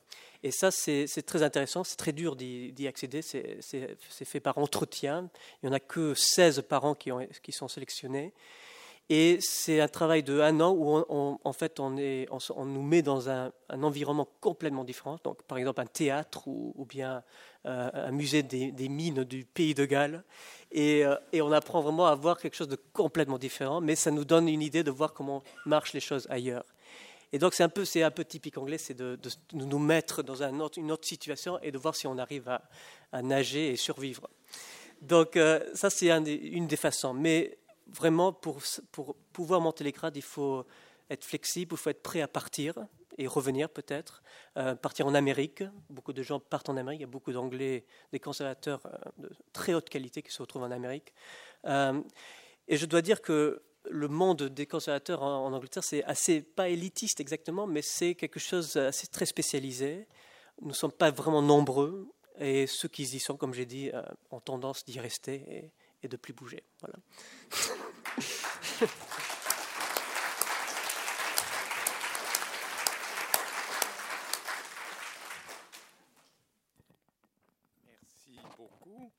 Et 0.43 0.51
ça, 0.51 0.71
c'est 0.71 1.07
très 1.25 1.43
intéressant, 1.43 1.83
c'est 1.83 1.97
très 1.97 2.13
dur 2.13 2.35
d'y 2.35 2.87
accéder, 2.87 3.21
c'est 3.21 4.25
fait 4.25 4.39
par 4.39 4.57
entretien. 4.57 5.29
Il 5.61 5.67
n'y 5.67 5.71
en 5.71 5.75
a 5.75 5.79
que 5.79 6.13
16 6.15 6.63
par 6.67 6.85
an 6.85 6.95
qui, 6.95 7.11
qui 7.43 7.51
sont 7.51 7.67
sélectionnés. 7.67 8.33
Et 9.13 9.39
c'est 9.41 9.81
un 9.81 9.89
travail 9.89 10.23
de 10.23 10.39
un 10.39 10.61
an 10.61 10.71
où, 10.71 11.03
on, 11.09 11.37
en 11.43 11.51
fait, 11.51 11.81
on, 11.81 11.89
nous 11.89 12.81
met 12.81 13.01
dans 13.01 13.29
un, 13.29 13.51
environnement 13.69 14.25
complètement 14.39 14.85
différent. 14.85 15.17
Donc, 15.25 15.43
par 15.43 15.57
exemple, 15.57 15.81
un 15.81 15.85
théâtre 15.85 16.47
ou, 16.47 16.85
bien 16.87 17.21
euh, 17.65 17.89
un 17.93 18.11
musée 18.11 18.41
des, 18.41 18.87
mines 18.87 19.25
du 19.25 19.43
pays 19.43 19.73
de 19.73 19.83
Galles. 19.83 20.23
Euh, 20.77 21.17
et, 21.33 21.41
on 21.41 21.51
apprend 21.51 21.81
vraiment 21.81 22.07
à 22.07 22.15
voir 22.15 22.37
quelque 22.37 22.55
chose 22.55 22.69
de 22.69 22.77
complètement 22.93 23.37
différent, 23.37 23.81
mais 23.81 23.95
ça 23.95 24.11
nous 24.11 24.23
donne 24.23 24.47
une 24.47 24.61
idée 24.61 24.81
de 24.83 24.91
voir 24.91 25.11
comment 25.11 25.43
marchent 25.65 25.91
les 25.91 25.99
choses 25.99 26.25
ailleurs. 26.29 26.63
Et 27.33 27.39
donc 27.39 27.53
c'est 27.53 27.63
un 27.63 27.69
peu, 27.69 27.85
typique 28.25 28.57
anglais, 28.57 28.77
c'est 28.77 28.93
de, 28.93 29.17
nous 29.53 29.79
mettre 29.79 30.21
dans 30.21 30.43
une 30.43 30.91
autre 30.91 31.07
situation 31.07 31.59
et 31.61 31.71
de 31.71 31.77
voir 31.77 31.95
si 31.95 32.07
on 32.07 32.17
arrive 32.17 32.49
à, 33.11 33.21
nager 33.21 33.71
et 33.71 33.75
survivre. 33.75 34.29
Donc 35.01 35.35
euh, 35.35 35.63
ça 35.73 35.89
c'est 35.89 36.09
une 36.09 36.67
des 36.67 36.75
façons. 36.75 37.13
Mais 37.13 37.57
vraiment 37.87 38.33
pour, 38.33 38.59
pour 38.91 39.15
pouvoir 39.33 39.61
monter 39.61 39.83
les 39.83 39.91
grades, 39.91 40.17
il 40.17 40.21
faut 40.21 40.65
être 41.09 41.23
flexible, 41.23 41.73
il 41.73 41.77
faut 41.77 41.89
être 41.89 42.03
prêt 42.03 42.21
à 42.21 42.27
partir 42.27 42.75
et 43.17 43.27
revenir 43.27 43.69
peut-être, 43.69 44.23
euh, 44.57 44.75
partir 44.75 45.07
en 45.07 45.13
Amérique. 45.13 45.63
Beaucoup 45.89 46.13
de 46.13 46.23
gens 46.23 46.39
partent 46.39 46.69
en 46.69 46.77
Amérique. 46.77 46.99
Il 46.99 47.03
y 47.03 47.05
a 47.05 47.07
beaucoup 47.07 47.31
d'Anglais, 47.31 47.85
des 48.11 48.19
conservateurs 48.19 48.81
euh, 48.85 48.97
de 49.17 49.29
très 49.53 49.73
haute 49.73 49.89
qualité 49.89 50.21
qui 50.21 50.31
se 50.31 50.41
retrouvent 50.41 50.63
en 50.63 50.71
Amérique. 50.71 51.13
et 51.65 52.77
je 52.77 52.85
dois 52.85 53.01
dire 53.01 53.21
que 53.21 53.61
le 53.89 54.07
monde 54.07 54.43
des 54.43 54.65
conservateurs 54.65 55.23
en, 55.23 55.51
Angleterre, 55.51 55.83
c'est 55.83 56.03
assez, 56.03 56.41
pas 56.41 56.69
élitiste 56.69 57.19
exactement, 57.19 57.67
mais 57.67 57.81
c'est 57.81 58.15
quelque 58.15 58.39
chose 58.39 58.77
assez 58.77 59.07
très 59.07 59.25
spécialisé. 59.25 60.07
Nous 60.61 60.69
ne 60.69 60.73
sommes 60.73 60.91
pas 60.91 61.11
vraiment 61.11 61.41
nombreux, 61.41 62.07
et 62.39 62.67
ceux 62.67 62.87
qui 62.87 63.03
y 63.03 63.19
sont, 63.19 63.37
comme 63.37 63.53
j'ai 63.53 63.65
dit, 63.65 63.91
euh, 63.93 64.01
ont 64.31 64.39
tendance 64.39 64.85
d'y 64.85 64.99
rester 64.99 65.71
et, 66.03 66.07
de 66.07 66.17
plus 66.17 66.33
bouger. 66.33 66.63
Voilà. 66.79 66.95
Merci 77.85 78.39
beaucoup. 78.57 79.11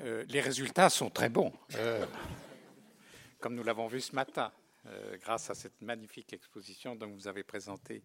Euh, 0.00 0.24
les 0.28 0.40
résultats 0.40 0.90
sont 0.90 1.10
très 1.10 1.28
bons. 1.28 1.52
Euh, 1.76 2.04
comme 3.44 3.56
nous 3.56 3.62
l'avons 3.62 3.88
vu 3.88 4.00
ce 4.00 4.14
matin, 4.14 4.50
euh, 4.86 5.18
grâce 5.18 5.50
à 5.50 5.54
cette 5.54 5.82
magnifique 5.82 6.32
exposition 6.32 6.96
dont 6.96 7.08
vous 7.08 7.28
avez 7.28 7.42
présenté 7.42 8.02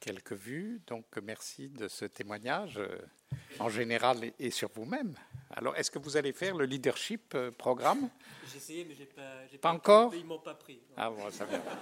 quelques 0.00 0.32
vues. 0.32 0.80
Donc 0.86 1.04
merci 1.22 1.68
de 1.68 1.88
ce 1.88 2.06
témoignage 2.06 2.78
euh, 2.78 2.96
en 3.58 3.68
général 3.68 4.32
et, 4.38 4.50
sur 4.50 4.70
vous-même. 4.72 5.14
Alors 5.50 5.76
est-ce 5.76 5.90
que 5.90 5.98
vous 5.98 6.16
allez 6.16 6.32
faire 6.32 6.56
le 6.56 6.64
leadership 6.64 7.34
euh, 7.34 7.50
programme? 7.50 8.08
J'ai 8.50 8.56
essayé 8.56 8.86
mais 8.86 8.94
j'ai 8.94 9.04
pas, 9.04 9.42
pas, 9.50 9.58
pas 9.60 9.72
encore? 9.72 10.14
Ils 10.14 10.24
m'ont 10.24 10.38
pas 10.38 10.54
pris. 10.54 10.80
Ah 10.96 11.10
bon, 11.10 11.30
ça 11.30 11.44
viendra. 11.44 11.78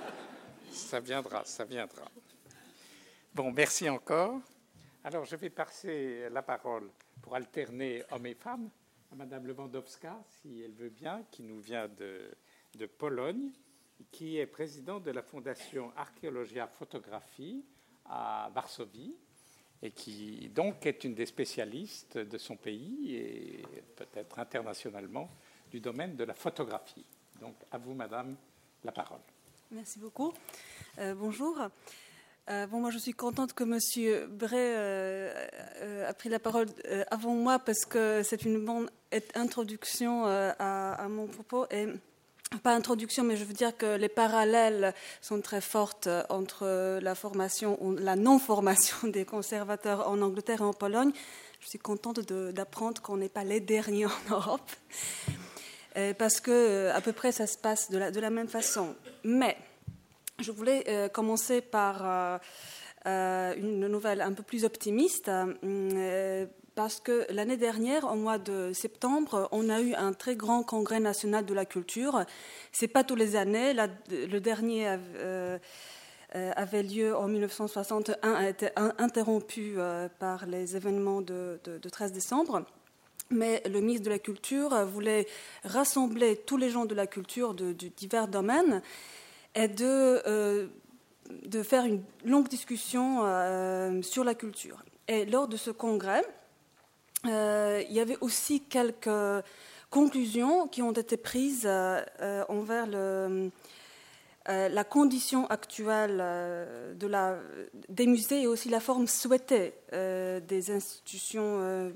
ça 0.73 0.99
viendra, 0.99 1.45
ça 1.45 1.65
viendra. 1.65 2.11
Bon, 3.33 3.53
merci 3.53 3.89
encore. 3.89 4.41
Alors 5.05 5.27
je 5.27 5.37
vais 5.37 5.51
passer 5.51 6.29
la 6.29 6.43
parole 6.43 6.91
pour 7.23 7.37
alterner 7.37 8.03
hommes 8.11 8.27
et 8.27 8.35
femmes 8.35 8.69
à 9.13 9.15
Madame 9.15 9.47
Lewandowska, 9.47 10.25
si 10.41 10.61
elle 10.61 10.75
veut 10.75 10.91
bien, 10.91 11.23
qui 11.31 11.45
nous 11.45 11.61
vient 11.61 11.87
de 11.87 12.33
de 12.75 12.87
Pologne, 12.87 13.51
qui 14.11 14.39
est 14.39 14.47
président 14.47 15.01
de 15.01 15.11
la 15.11 15.23
Fondation 15.23 15.93
Archéologia 15.97 16.67
Photographie 16.67 17.65
à 18.07 18.51
Varsovie, 18.55 19.17
et 19.83 19.91
qui 19.93 20.49
donc 20.51 20.85
est 20.87 21.05
une 21.05 21.15
des 21.15 21.27
spécialistes 21.27 22.19
de 22.19 22.39
son 22.39 22.57
pays 22.57 23.15
et 23.17 23.63
peut-être 23.97 24.39
internationalement 24.39 25.31
du 25.71 25.81
domaine 25.81 26.17
de 26.17 26.25
la 26.25 26.35
photographie. 26.35 27.07
Donc 27.41 27.55
à 27.71 27.79
vous, 27.79 27.95
Madame, 27.95 28.37
la 28.85 28.93
parole. 28.93 29.21
Merci 29.71 29.99
beaucoup. 29.99 30.33
Euh, 30.99 31.15
bonjour. 31.15 31.57
Euh, 32.49 32.67
bon, 32.67 32.81
moi, 32.81 32.91
je 32.91 32.99
suis 32.99 33.13
contente 33.13 33.53
que 33.53 33.63
M. 33.63 34.29
Bray 34.29 34.59
euh, 34.59 36.09
a 36.09 36.13
pris 36.13 36.29
la 36.29 36.41
parole 36.41 36.67
avant 37.11 37.35
moi 37.35 37.61
parce 37.61 37.85
que 37.85 38.23
c'est 38.25 38.45
une 38.45 38.65
bonne 38.65 38.91
introduction 39.35 40.25
à, 40.25 41.07
mon 41.09 41.29
propos. 41.29 41.67
Et 41.71 41.87
pas 42.59 42.75
introduction, 42.75 43.23
mais 43.23 43.37
je 43.37 43.45
veux 43.45 43.55
dire 43.55 43.77
que 43.77 43.97
les 43.97 44.09
parallèles 44.09 44.93
sont 45.23 45.41
très 45.41 45.61
fortes 45.61 46.09
entre 46.29 46.99
la 47.01 47.15
formation 47.15 47.79
ou 47.81 47.95
la 47.95 48.17
non-formation 48.17 48.97
des 49.09 49.25
conservateurs 49.25 50.09
en 50.09 50.21
Angleterre 50.21 50.61
et 50.61 50.65
en 50.65 50.73
Pologne. 50.73 51.13
Je 51.61 51.69
suis 51.69 51.79
contente 51.79 52.21
d'apprendre 52.33 53.01
qu'on 53.03 53.19
n'est 53.19 53.29
pas 53.29 53.45
les 53.45 53.61
derniers 53.61 54.07
en 54.07 54.11
Europe, 54.31 54.71
parce 56.19 56.41
que 56.41 56.91
à 56.91 57.01
peu 57.01 57.13
près 57.13 57.33
ça 57.33 57.47
se 57.47 57.57
passe 57.57 57.91
de 57.91 57.99
la, 57.99 58.31
même 58.31 58.49
façon. 58.49 58.97
Mais 59.23 59.57
je 60.41 60.51
voulais 60.51 60.85
euh, 60.89 61.09
commencer 61.09 61.61
par 61.61 62.01
euh, 62.03 62.39
euh, 63.07 63.55
une 63.57 63.87
nouvelle 63.87 64.23
un 64.23 64.33
peu 64.33 64.43
plus 64.43 64.65
optimiste, 64.65 65.31
parce 66.81 66.99
que 66.99 67.27
l'année 67.29 67.59
dernière, 67.59 68.11
au 68.11 68.15
mois 68.15 68.39
de 68.39 68.73
septembre, 68.73 69.51
on 69.53 69.69
a 69.69 69.83
eu 69.83 69.93
un 69.93 70.15
très 70.15 70.35
grand 70.35 70.63
congrès 70.63 70.99
national 70.99 71.45
de 71.45 71.53
la 71.53 71.67
culture. 71.67 72.25
C'est 72.73 72.89
pas 72.89 73.05
tous 73.05 73.17
les 73.17 73.37
années. 73.37 73.75
le 74.09 74.39
dernier 74.39 74.97
avait 76.33 76.83
lieu 76.83 77.15
en 77.15 77.29
1961, 77.29 78.33
a 78.33 78.49
été 78.49 78.71
interrompu 78.97 79.77
par 80.19 80.47
les 80.47 80.75
événements 80.75 81.21
de, 81.21 81.61
13 81.93 82.13
décembre 82.13 82.65
mais 83.29 83.63
le 83.67 83.81
ministre 83.81 84.07
de 84.07 84.11
la 84.11 84.19
Culture 84.19 84.71
voulait 84.87 85.27
rassembler 85.65 86.35
tous 86.35 86.57
les 86.57 86.71
gens 86.71 86.87
de 86.87 86.95
la 86.95 87.07
culture 87.07 87.53
de 87.53 87.73
divers 87.73 88.27
domaines 88.27 88.81
est 89.55 89.69
de, 89.69 90.23
euh, 90.27 90.67
de 91.45 91.63
faire 91.63 91.85
une 91.85 92.03
longue 92.25 92.49
discussion 92.49 93.21
euh, 93.23 94.01
sur 94.01 94.25
la 94.25 94.35
culture. 94.35 94.83
Et 95.07 95.27
lors 95.27 95.47
de 95.47 95.57
ce 95.57 95.71
congrès, 95.71 96.25
euh, 96.25 96.40
il 97.25 97.93
y 97.93 98.01
avait 98.01 98.19
aussi 98.21 98.63
quelques 98.63 99.45
conclusions 99.91 100.69
qui 100.69 100.83
ont 100.83 100.93
été 100.93 101.17
prises 101.17 101.67
envers 102.49 102.87
le, 102.87 103.51
la 104.47 104.85
condition 104.85 105.47
actuelle 105.49 106.25
des 107.89 108.07
musées 108.07 108.43
et 108.43 108.47
aussi 108.47 108.69
la 108.69 108.81
forme 108.81 109.07
souhaitée 109.07 109.75
des 109.93 110.71
institutions 110.71 111.93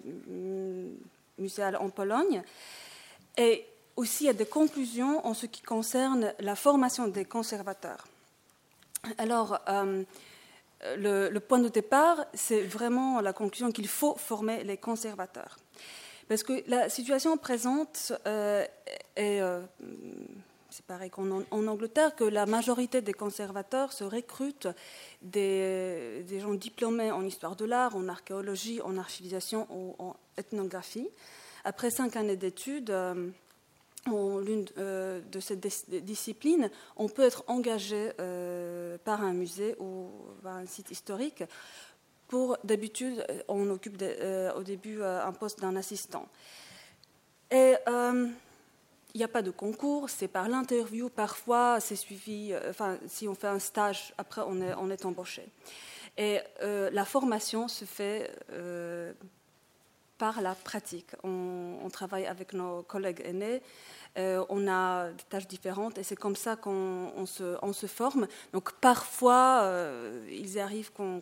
muséales 1.39 1.77
en 1.77 1.89
Pologne. 1.91 2.43
Et 3.37 3.67
aussi 3.97 4.29
à 4.29 4.33
des 4.33 4.47
conclusions 4.47 5.25
en 5.27 5.35
ce 5.35 5.47
qui 5.47 5.63
concerne 5.63 6.33
la 6.41 6.57
formation 6.57 7.09
des 7.09 7.25
conservateurs. 7.25 8.07
Alors, 9.19 9.61
euh, 10.85 11.31
le, 11.31 11.41
point 11.41 11.59
de 11.59 11.69
départ, 11.69 12.27
c'est 12.35 12.63
vraiment 12.63 13.21
la 13.21 13.33
conclusion 13.33 13.73
qu'il 13.73 13.89
faut 13.89 14.15
former 14.17 14.65
les 14.65 14.77
conservateurs. 14.77 15.57
Parce 16.29 16.43
que 16.43 16.63
la 16.69 16.89
situation 16.89 17.37
présente 17.37 18.13
euh, 18.27 18.65
est, 19.17 19.41
euh, 19.41 19.61
c'est 20.71 20.85
pareil 20.87 21.11
qu'en 21.11 21.43
en 21.51 21.67
Angleterre, 21.67 22.15
que 22.17 22.25
la 22.25 22.47
majorité 22.47 23.03
des 23.03 23.13
conservateurs 23.13 23.93
se 23.93 24.05
recrutent 24.05 24.69
des, 25.23 26.25
des 26.27 26.41
gens 26.41 26.55
diplômés 26.55 27.11
en 27.11 27.25
histoire 27.25 27.57
de 27.57 27.65
l'art, 27.65 27.95
en 27.97 28.09
archéologie, 28.09 28.81
en 28.81 28.97
archivisation 28.97 29.67
ou 29.71 29.95
en 29.99 30.17
ethnographie. 30.37 31.09
Après 31.65 31.91
cinq 31.91 32.17
années 32.17 32.37
d'études, 32.37 32.93
en 34.07 34.39
l'une 34.39 34.67
euh, 34.79 35.21
de 35.21 35.41
ces 35.41 35.57
disciplines, 35.57 36.71
on 36.97 37.09
peut 37.09 37.23
être 37.23 37.45
engagé 37.47 38.13
euh, 38.21 38.99
par 39.05 39.23
un 39.23 39.33
musée 39.33 39.77
ou 39.79 40.11
un 40.45 40.67
site 40.67 40.91
historique. 40.91 41.45
Pour 42.29 42.57
d'habitude, 42.65 43.25
on 43.49 43.69
occupe 43.71 43.97
euh, 44.03 44.53
au 44.55 44.63
début 44.63 45.03
un 45.03 45.33
poste 45.33 45.61
d'un 45.61 45.77
assistant. 45.77 46.29
Et 47.51 47.75
il 47.87 49.19
n'y 49.19 49.25
a 49.25 49.29
pas 49.29 49.43
de 49.43 49.53
concours, 49.53 50.11
c'est 50.11 50.29
par 50.29 50.49
l'interview. 50.49 51.09
Parfois, 51.09 51.79
c'est 51.81 51.97
suivi. 51.97 52.53
Enfin, 52.69 52.99
si 53.07 53.29
on 53.29 53.35
fait 53.35 53.47
un 53.47 53.61
stage, 53.61 54.13
après, 54.19 54.43
on 54.47 54.61
est, 54.61 54.75
on 54.75 54.91
est 54.91 55.05
embauché. 55.05 55.47
Et 56.17 56.41
la 56.61 57.05
formation 57.05 57.69
se 57.69 57.85
fait 57.85 58.31
par 60.19 60.41
la 60.41 60.55
pratique. 60.55 61.11
On, 61.23 61.89
travaille 61.93 62.27
avec 62.27 62.55
nos 62.55 62.83
collègues 62.83 63.23
aînés, 63.25 63.63
euh, 64.17 64.45
on 64.49 64.67
a 64.67 65.11
des 65.11 65.23
tâches 65.29 65.47
différentes 65.47 65.97
et 65.99 66.03
c'est 66.03 66.17
comme 66.17 66.35
ça 66.35 66.57
qu'on 66.57 67.27
se, 67.27 67.57
on 67.63 67.73
forme. 67.73 68.27
Donc 68.53 68.73
parfois, 68.75 69.61
euh, 69.63 70.27
il 70.31 70.59
arrive 70.59 70.93
qu'on, 70.93 71.21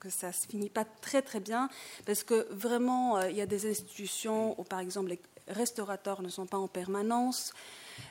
que, 0.00 0.10
ça 0.10 0.28
ne 0.28 0.32
se 0.32 0.46
finit 0.46 0.70
pas 0.70 0.84
très 0.84 1.22
très 1.22 1.40
bien 1.40 1.68
parce 2.04 2.22
que 2.22 2.46
vraiment, 2.50 3.16
euh, 3.16 3.30
il 3.30 3.36
y 3.36 3.40
a 3.40 3.46
des 3.46 3.68
institutions 3.68 4.58
où 4.60 4.64
par 4.64 4.78
exemple 4.78 5.10
les 5.10 5.20
restaurateurs 5.48 6.22
ne 6.22 6.28
sont 6.28 6.46
pas 6.46 6.58
en 6.58 6.68
permanence 6.68 7.52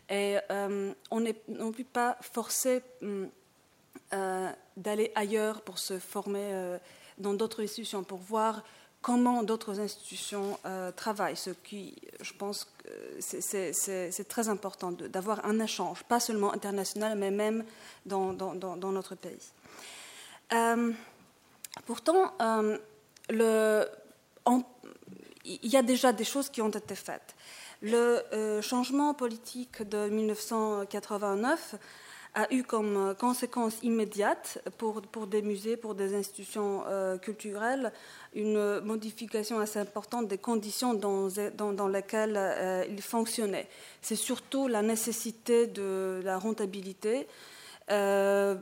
et 0.09 0.37
on 0.49 1.19
n'est 1.19 1.41
non 1.47 1.71
plus 1.71 1.83
pas 1.83 2.17
forcé 2.21 2.81
hum, 3.01 3.29
d'aller 4.77 5.11
ailleurs 5.15 5.61
pour 5.61 5.79
se 5.79 5.99
former 5.99 6.77
dans 7.17 7.33
d'autres 7.33 7.63
institutions, 7.63 8.03
pour 8.03 8.19
voir 8.19 8.63
comment 9.05 9.43
d'autres 9.43 9.79
institutions 9.79 10.57
euh, 10.65 10.91
travaillent, 10.91 11.37
ce 11.37 11.51
qui, 11.51 11.93
je 12.21 12.33
pense, 12.33 12.67
c'est 13.19 14.27
très 14.27 14.49
important 14.49 14.91
d'avoir 14.91 15.45
un 15.45 15.59
échange, 15.59 16.01
pas 16.05 16.19
seulement 16.19 16.51
international, 16.51 17.15
mais 17.15 17.29
même 17.29 17.63
dans, 18.07 18.33
notre 18.91 19.13
pays. 19.13 19.51
Euh, 20.53 20.91
pourtant, 21.85 22.33
euh, 22.41 23.85
il 25.45 25.69
y 25.69 25.77
a 25.77 25.83
déjà 25.83 26.11
des 26.11 26.23
choses 26.23 26.49
qui 26.49 26.63
ont 26.63 26.69
été 26.69 26.95
faites. 26.95 27.35
Le 27.83 28.59
changement 28.61 29.13
politique 29.13 29.87
de 29.87 30.09
1989 30.09 31.75
a 32.35 32.53
eu 32.53 32.63
comme 32.63 33.15
conséquence 33.19 33.75
immédiate 33.81 34.61
pour, 34.77 35.01
pour 35.01 35.25
des 35.25 35.41
musées, 35.41 35.77
pour 35.77 35.95
des 35.95 36.13
institutions 36.13 36.83
culturelles, 37.21 37.91
une 38.35 38.81
modification 38.81 39.59
assez 39.59 39.79
importante 39.79 40.27
des 40.27 40.37
conditions 40.37 40.93
dans, 40.93 41.29
dans, 41.55 41.87
lesquelles 41.87 42.35
euh, 42.35 42.85
il 42.89 43.01
fonctionnait. 43.01 43.67
C'est 44.01 44.17
surtout 44.17 44.67
la 44.67 44.81
nécessité 44.81 45.67
de 45.67 46.21
la 46.23 46.37
rentabilité. 46.37 47.27
Euh, 47.91 48.55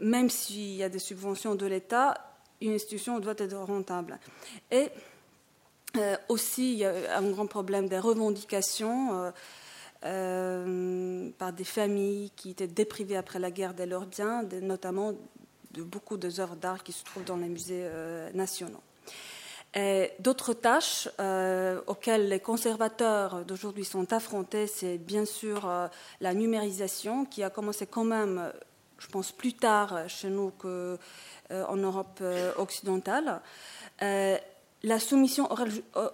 même 0.00 0.28
s'il 0.28 0.74
y 0.74 0.82
a 0.82 0.88
des 0.88 0.98
subventions 0.98 1.54
de 1.54 1.66
l'État, 1.66 2.14
une 2.60 2.72
institution 2.72 3.20
doit 3.20 3.34
être 3.38 3.56
rentable. 3.56 4.18
Et 4.72 4.88
euh, 5.96 6.16
aussi, 6.28 6.72
il 6.72 6.78
y 6.78 6.84
a 6.84 7.16
un 7.16 7.30
grand 7.30 7.46
problème 7.46 7.88
des 7.88 8.00
revendications. 8.00 9.32
Par 10.02 11.52
des 11.52 11.64
familles 11.64 12.30
qui 12.36 12.50
étaient 12.50 12.66
déprivées 12.66 13.16
après 13.16 13.38
la 13.38 13.50
guerre 13.50 13.74
de 13.74 13.84
leurs 13.84 14.06
biens, 14.06 14.42
notamment 14.60 15.12
de 15.72 15.82
beaucoup 15.82 16.16
d'œuvres 16.16 16.56
d'art 16.56 16.82
qui 16.82 16.92
se 16.92 17.04
trouvent 17.04 17.24
dans 17.24 17.36
les 17.36 17.48
musées 17.48 17.88
nationaux. 18.34 18.82
D'autres 20.18 20.52
tâches 20.52 21.08
euh, 21.18 21.80
auxquelles 21.86 22.28
les 22.28 22.40
conservateurs 22.40 23.44
d'aujourd'hui 23.46 23.86
sont 23.86 24.12
affrontés, 24.12 24.66
c'est 24.66 24.98
bien 24.98 25.24
sûr 25.24 25.66
euh, 25.66 25.88
la 26.20 26.34
numérisation 26.34 27.24
qui 27.24 27.42
a 27.42 27.48
commencé 27.48 27.86
quand 27.86 28.04
même, 28.04 28.52
je 28.98 29.06
pense, 29.06 29.32
plus 29.32 29.54
tard 29.54 30.08
chez 30.08 30.28
nous 30.28 30.50
qu'en 30.50 30.68
euh, 30.68 30.96
Europe 31.50 32.22
occidentale. 32.58 33.40
La 34.84 34.98
soumission 34.98 35.48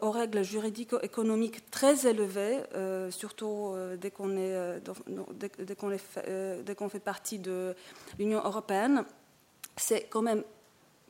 aux 0.02 0.10
règles 0.10 0.42
juridico-économiques 0.42 1.70
très 1.70 2.06
élevées, 2.06 2.58
surtout 3.10 3.74
dès 3.98 4.10
qu'on 4.10 4.30
fait 6.88 7.00
partie 7.00 7.38
de 7.38 7.74
l'Union 8.18 8.42
européenne, 8.44 9.04
c'est 9.76 10.02
quand 10.10 10.22
même 10.22 10.42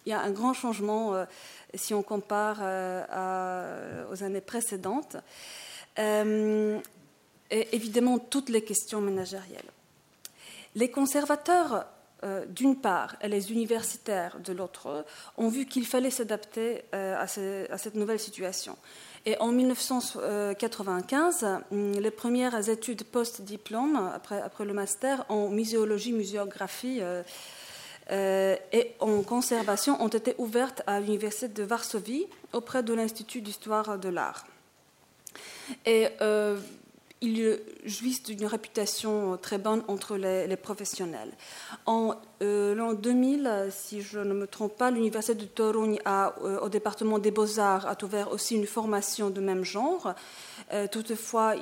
il 0.08 0.10
y 0.10 0.14
a 0.14 0.22
un 0.22 0.30
grand 0.30 0.54
changement 0.54 1.14
euh, 1.14 1.26
si 1.74 1.92
on 1.92 2.02
compare 2.02 2.60
euh, 2.62 4.04
aux 4.10 4.22
années 4.22 4.40
précédentes. 4.40 5.18
Euh, 5.98 6.80
et 7.50 7.68
évidemment, 7.76 8.18
toutes 8.18 8.48
les 8.48 8.62
questions 8.62 9.02
ménagérielles. 9.02 9.70
Les 10.74 10.90
conservateurs, 10.90 11.84
d'une 12.48 12.80
part, 12.80 13.16
et 13.22 13.28
les 13.28 13.52
universitaires, 13.52 14.38
de 14.40 14.52
l'autre, 14.52 15.04
ont 15.36 15.48
vu 15.48 15.66
qu'il 15.66 15.86
fallait 15.86 16.10
s'adapter 16.10 16.82
à, 16.92 17.26
cette 17.26 17.94
nouvelle 17.94 18.18
situation. 18.18 18.76
Et 19.24 19.36
en 19.38 19.52
1995, 19.52 21.46
les 21.70 22.10
premières 22.10 22.68
études 22.68 23.04
post-diplôme, 23.04 24.10
après, 24.14 24.64
le 24.64 24.72
master, 24.72 25.24
en 25.28 25.48
muséologie, 25.48 26.12
muséographie, 26.12 27.00
euh, 28.10 28.56
et 28.72 28.94
en 29.00 29.22
conservation 29.22 30.02
ont 30.02 30.08
été 30.08 30.34
ouvertes 30.38 30.82
à 30.86 30.98
l'Université 30.98 31.48
de 31.48 31.62
Varsovie 31.62 32.26
auprès 32.52 32.82
de 32.82 32.94
l'Institut 32.94 33.42
d'histoire 33.42 33.98
de 33.98 34.08
l'art. 34.08 34.46
Et 35.84 36.08
euh, 36.22 36.58
ils 37.20 37.58
jouissent 37.84 38.22
d'une 38.22 38.46
réputation 38.46 39.36
très 39.40 39.58
bonne 39.58 39.82
entre 39.88 40.16
les, 40.16 40.56
professionnels. 40.56 41.30
En 41.86 42.14
euh, 42.42 42.74
l'an 42.74 42.92
2000, 42.92 43.68
si 43.70 44.02
je 44.02 44.18
ne 44.20 44.34
me 44.34 44.46
trompe 44.46 44.76
pas, 44.76 44.90
l'Université 44.90 45.34
de 45.34 45.44
Toruń 45.44 45.98
euh, 46.06 46.60
au 46.60 46.68
département 46.68 47.18
des 47.18 47.30
beaux-arts 47.30 47.86
a 47.86 47.96
ouvert 48.04 48.30
aussi 48.30 48.54
une 48.54 48.66
formation 48.66 49.30
de 49.30 49.40
même 49.40 49.64
genre. 49.64 50.14
Euh, 50.72 50.86
toutefois, 50.86 51.54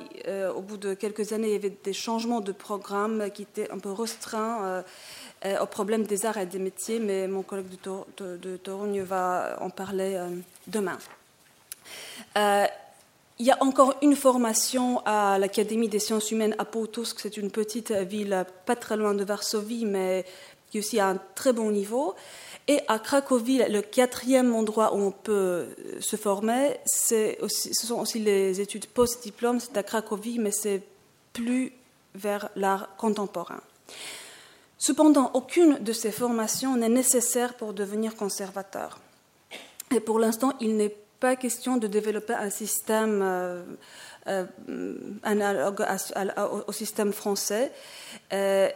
au 0.55 0.61
bout 0.61 0.77
de 0.77 0.93
quelques 0.93 1.33
années, 1.33 1.47
il 1.47 1.53
y 1.53 1.55
avait 1.55 1.77
des 1.83 1.93
changements 1.93 2.41
de 2.41 2.51
programme 2.51 3.29
qui 3.31 3.43
étaient 3.43 3.71
un 3.71 3.79
peu 3.79 3.91
restreints 3.91 4.83
au 5.61 5.65
problème 5.65 6.03
des 6.03 6.25
arts 6.25 6.37
et 6.37 6.45
des 6.45 6.59
métiers, 6.59 6.99
mais 6.99 7.27
mon 7.27 7.43
collègue 7.43 7.67
de, 8.17 8.37
de, 8.37 9.01
va 9.01 9.57
en 9.61 9.69
parler 9.69 10.19
demain. 10.67 10.97
Il 13.39 13.45
y 13.45 13.51
a 13.51 13.57
encore 13.61 13.95
une 14.01 14.15
formation 14.15 14.99
à 15.05 15.37
l'Académie 15.37 15.89
des 15.89 15.99
sciences 15.99 16.31
humaines 16.31 16.55
à 16.57 16.65
Potusk, 16.65 17.19
c'est 17.19 17.37
une 17.37 17.51
petite 17.51 17.91
ville 17.91 18.45
pas 18.65 18.75
très 18.75 18.97
loin 18.97 19.13
de 19.13 19.23
Varsovie, 19.23 19.85
mais 19.85 20.25
qui 20.71 20.79
aussi 20.79 20.99
a 20.99 21.07
un 21.07 21.19
très 21.35 21.53
bon 21.53 21.71
niveau. 21.71 22.15
Et 22.67 22.81
à 22.87 22.99
Cracovie, 22.99 23.61
le 23.69 23.81
quatrième 23.81 24.53
endroit 24.55 24.93
où 24.93 24.97
on 24.97 25.11
peut 25.11 25.67
se 26.01 26.15
former, 26.15 26.77
ce 26.85 27.35
sont 27.71 28.01
aussi 28.01 28.19
les 28.19 28.59
études 28.59 28.87
post-diplôme, 28.87 29.59
c'est 29.59 29.77
à 29.77 29.83
Cracovie, 29.83 30.39
mais 30.39 30.51
c'est 30.51 30.81
plus 31.31 31.71
vers 32.15 32.49
l'art 32.55 32.89
contemporain. 32.97 33.61
Cependant, 34.79 35.31
aucune 35.33 35.77
de 35.79 35.93
ces 35.93 36.11
formations 36.11 36.75
n'est 36.75 36.89
nécessaire 36.89 37.53
pour 37.53 37.73
devenir 37.73 38.15
conservateur. 38.15 38.99
Et 39.95 39.99
pour 39.99 40.19
l'instant, 40.19 40.53
il 40.59 40.75
n'est 40.75 40.95
pas 41.19 41.35
question 41.35 41.77
de 41.77 41.87
développer 41.87 42.33
un 42.33 42.49
système 42.49 43.21
euh, 43.21 43.63
euh, 44.27 44.45
analogue 45.23 45.85
au 46.67 46.71
système 46.71 47.13
français. 47.13 47.71
Euh, 48.33 48.69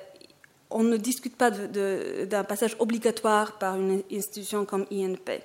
on 0.69 0.83
ne 0.83 0.97
discute 0.97 1.35
pas 1.35 1.51
d'un 1.51 2.43
passage 2.45 2.75
obligatoire 2.79 3.57
par 3.57 3.75
une 3.75 4.03
institution 4.11 4.65
comme 4.65 4.85
INP, 4.91 5.41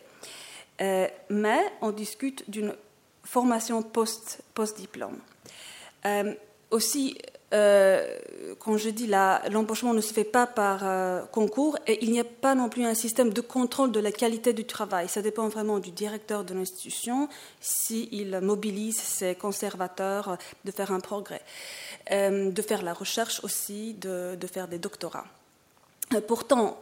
mais 0.78 1.60
on 1.80 1.90
discute 1.90 2.48
d'une 2.48 2.72
formation 3.24 3.82
post-diplôme. 3.82 5.18
aussi, 6.70 7.18
euh, 7.54 8.18
quand 8.58 8.76
je 8.76 8.90
dis 8.90 9.06
l'embauchement 9.06 9.94
ne 9.94 10.00
se 10.00 10.12
fait 10.12 10.24
pas 10.24 10.48
par 10.48 10.80
euh, 10.82 11.24
concours 11.26 11.78
et 11.86 12.04
il 12.04 12.10
n'y 12.10 12.18
a 12.18 12.24
pas 12.24 12.56
non 12.56 12.68
plus 12.68 12.84
un 12.84 12.94
système 12.94 13.32
de 13.32 13.40
contrôle 13.40 13.92
de 13.92 14.00
la 14.00 14.10
qualité 14.10 14.52
du 14.52 14.64
travail. 14.64 15.08
Ça 15.08 15.22
dépend 15.22 15.46
vraiment 15.48 15.78
du 15.78 15.92
directeur 15.92 16.42
de 16.42 16.54
l'institution 16.54 17.28
s'il 17.60 18.40
mobilise 18.40 18.98
ses 19.00 19.36
conservateurs 19.36 20.38
de 20.64 20.70
faire 20.72 20.90
un 20.90 20.98
progrès, 20.98 21.42
euh, 22.10 22.50
de 22.50 22.62
faire 22.62 22.82
la 22.82 22.92
recherche 22.92 23.42
aussi, 23.44 23.94
de, 23.94 24.36
faire 24.52 24.66
des 24.66 24.78
doctorats. 24.78 25.26
pourtant, 26.26 26.78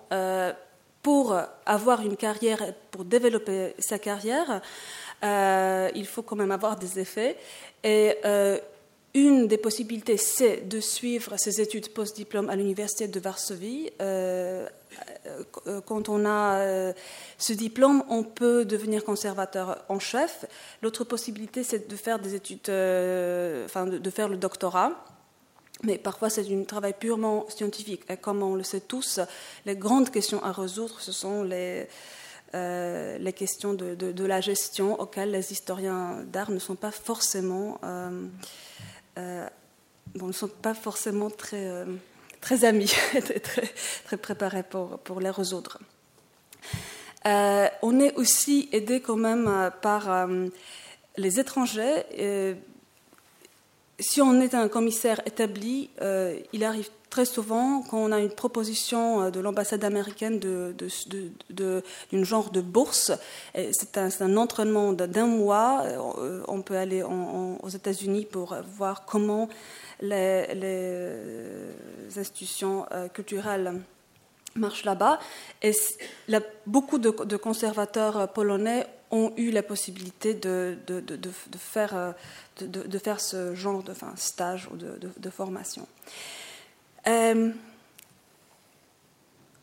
pour 1.02 1.36
avoir 1.66 2.00
une 2.00 2.16
carrière, 2.16 2.72
pour 2.90 3.04
développer 3.04 3.74
sa 3.78 3.98
carrière, 3.98 4.62
il 5.22 6.06
faut 6.06 6.22
quand 6.22 6.36
même 6.36 6.52
avoir 6.52 6.76
des 6.76 6.98
effets. 6.98 7.36
Et 7.82 8.16
une 9.14 9.46
des 9.46 9.58
possibilités, 9.58 10.16
c'est 10.16 10.68
de 10.68 10.80
suivre 10.80 11.36
ses 11.36 11.60
études 11.60 11.88
post-diplôme 11.90 12.50
à 12.50 12.56
l'université 12.56 13.06
de 13.06 13.20
Varsovie. 13.20 13.90
Euh, 14.02 14.68
euh, 15.66 15.80
quand 15.86 16.08
on 16.08 16.24
a 16.26 16.58
euh, 16.58 16.92
ce 17.38 17.52
diplôme, 17.52 18.02
on 18.08 18.24
peut 18.24 18.64
devenir 18.64 19.04
conservateur 19.04 19.84
en 19.88 20.00
chef. 20.00 20.46
L'autre 20.82 21.04
possibilité, 21.04 21.62
c'est 21.62 21.88
de 21.88 21.96
faire 21.96 22.18
des 22.18 22.34
études, 22.34 22.62
enfin, 23.64 23.86
de, 23.86 24.10
faire 24.10 24.28
le 24.28 24.36
doctorat. 24.36 24.90
Mais 25.84 25.96
parfois, 25.96 26.28
c'est 26.28 26.52
un 26.52 26.64
travail 26.64 26.94
purement 26.98 27.46
scientifique. 27.48 28.02
Et 28.08 28.16
comme 28.16 28.42
on 28.42 28.56
le 28.56 28.64
sait 28.64 28.80
tous, 28.80 29.20
les 29.64 29.76
grandes 29.76 30.10
questions 30.10 30.42
à 30.42 30.50
résoudre, 30.50 31.00
ce 31.00 31.12
sont 31.12 31.44
les, 31.44 31.86
les 32.52 33.32
questions 33.32 33.74
de, 33.74 33.94
de, 33.94 34.24
la 34.24 34.40
gestion 34.40 35.00
auxquelles 35.00 35.30
les 35.30 35.52
historiens 35.52 36.24
d'art 36.26 36.50
ne 36.50 36.58
sont 36.58 36.76
pas 36.76 36.92
forcément 36.92 37.78
euh, 39.18 39.48
bon, 40.14 40.28
ne 40.28 40.32
sont 40.32 40.48
pas 40.48 40.74
forcément 40.74 41.30
très, 41.30 41.66
euh, 41.66 41.84
très 42.40 42.64
amis, 42.64 42.92
très, 43.22 43.40
très, 43.40 44.16
préparés 44.16 44.62
pour, 44.62 44.98
pour 45.00 45.20
les 45.20 45.30
résoudre. 45.30 45.78
Euh, 47.26 47.68
on 47.82 48.00
est 48.00 48.14
aussi 48.14 48.68
aidé 48.72 49.00
quand 49.00 49.16
même 49.16 49.70
par 49.80 50.28
les 51.16 51.40
étrangers. 51.40 52.04
Si 53.98 54.20
on 54.20 54.40
est 54.40 54.54
un 54.54 54.68
commissaire 54.68 55.20
établi, 55.26 55.90
il 56.52 56.64
arrive 56.64 56.88
très 57.14 57.24
souvent 57.24 57.82
quand 57.82 57.98
on 57.98 58.10
a 58.10 58.18
une 58.18 58.34
proposition 58.34 59.30
de 59.30 59.38
l'ambassade 59.38 59.84
américaine 59.84 60.40
d'une 60.40 62.24
genre 62.24 62.50
de 62.50 62.60
bourse. 62.60 63.12
C'est 63.54 63.96
un, 63.98 64.36
entraînement 64.36 64.92
d'un 64.92 65.26
mois. 65.26 65.84
On 66.48 66.60
peut 66.62 66.76
aller 66.76 67.04
aux 67.04 67.68
États-Unis 67.68 68.26
pour 68.28 68.56
voir 68.76 69.04
comment 69.04 69.48
les, 70.00 70.46
institutions 72.16 72.86
euh, 72.92 73.08
culturelles 73.08 73.80
marchent 74.56 74.84
là-bas. 74.84 75.18
Beaucoup 76.66 76.98
de, 76.98 77.36
conservateurs 77.36 78.28
polonais 78.32 78.86
ont 79.10 79.32
eu 79.36 79.50
la 79.50 79.62
possibilité 79.62 80.34
de 80.34 80.76
faire, 81.58 82.14
euh, 82.62 82.66
de, 82.66 82.98
faire 82.98 83.20
ce 83.20 83.54
genre 83.54 83.82
de 83.82 83.92
stage 84.16 84.68
ou 84.72 84.76
de, 84.76 85.30
formation. 85.30 85.86
Euh, 87.06 87.50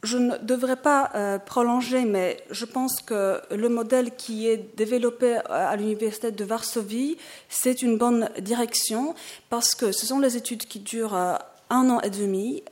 je 0.03 0.17
ne 0.17 0.37
devrais 0.37 0.77
pas 0.77 1.11
euh, 1.13 1.37
prolonger, 1.37 2.05
mais 2.05 2.43
je 2.49 2.65
pense 2.65 3.01
que 3.01 3.41
le 3.51 3.69
modèle 3.69 4.15
qui 4.15 4.47
est 4.47 4.75
développé 4.75 5.39
à 5.49 5.75
l'université 5.75 6.31
de 6.31 6.43
Varsovie, 6.43 7.17
c'est 7.49 7.81
une 7.81 7.97
bonne 7.97 8.29
direction 8.39 9.13
parce 9.49 9.75
que 9.75 9.91
ce 9.91 10.05
sont 10.05 10.19
les 10.19 10.37
études 10.37 10.65
qui 10.65 10.79
durent 10.79 11.15
euh, 11.15 11.35
un 11.69 11.89
an 11.89 12.01
et 12.01 12.09
demi. 12.09 12.63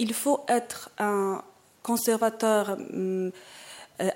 il 0.00 0.12
faut 0.14 0.44
être 0.48 0.90
un 0.98 1.42
conservateur 1.84 2.70
hum, 2.70 3.26
euh, 3.26 3.30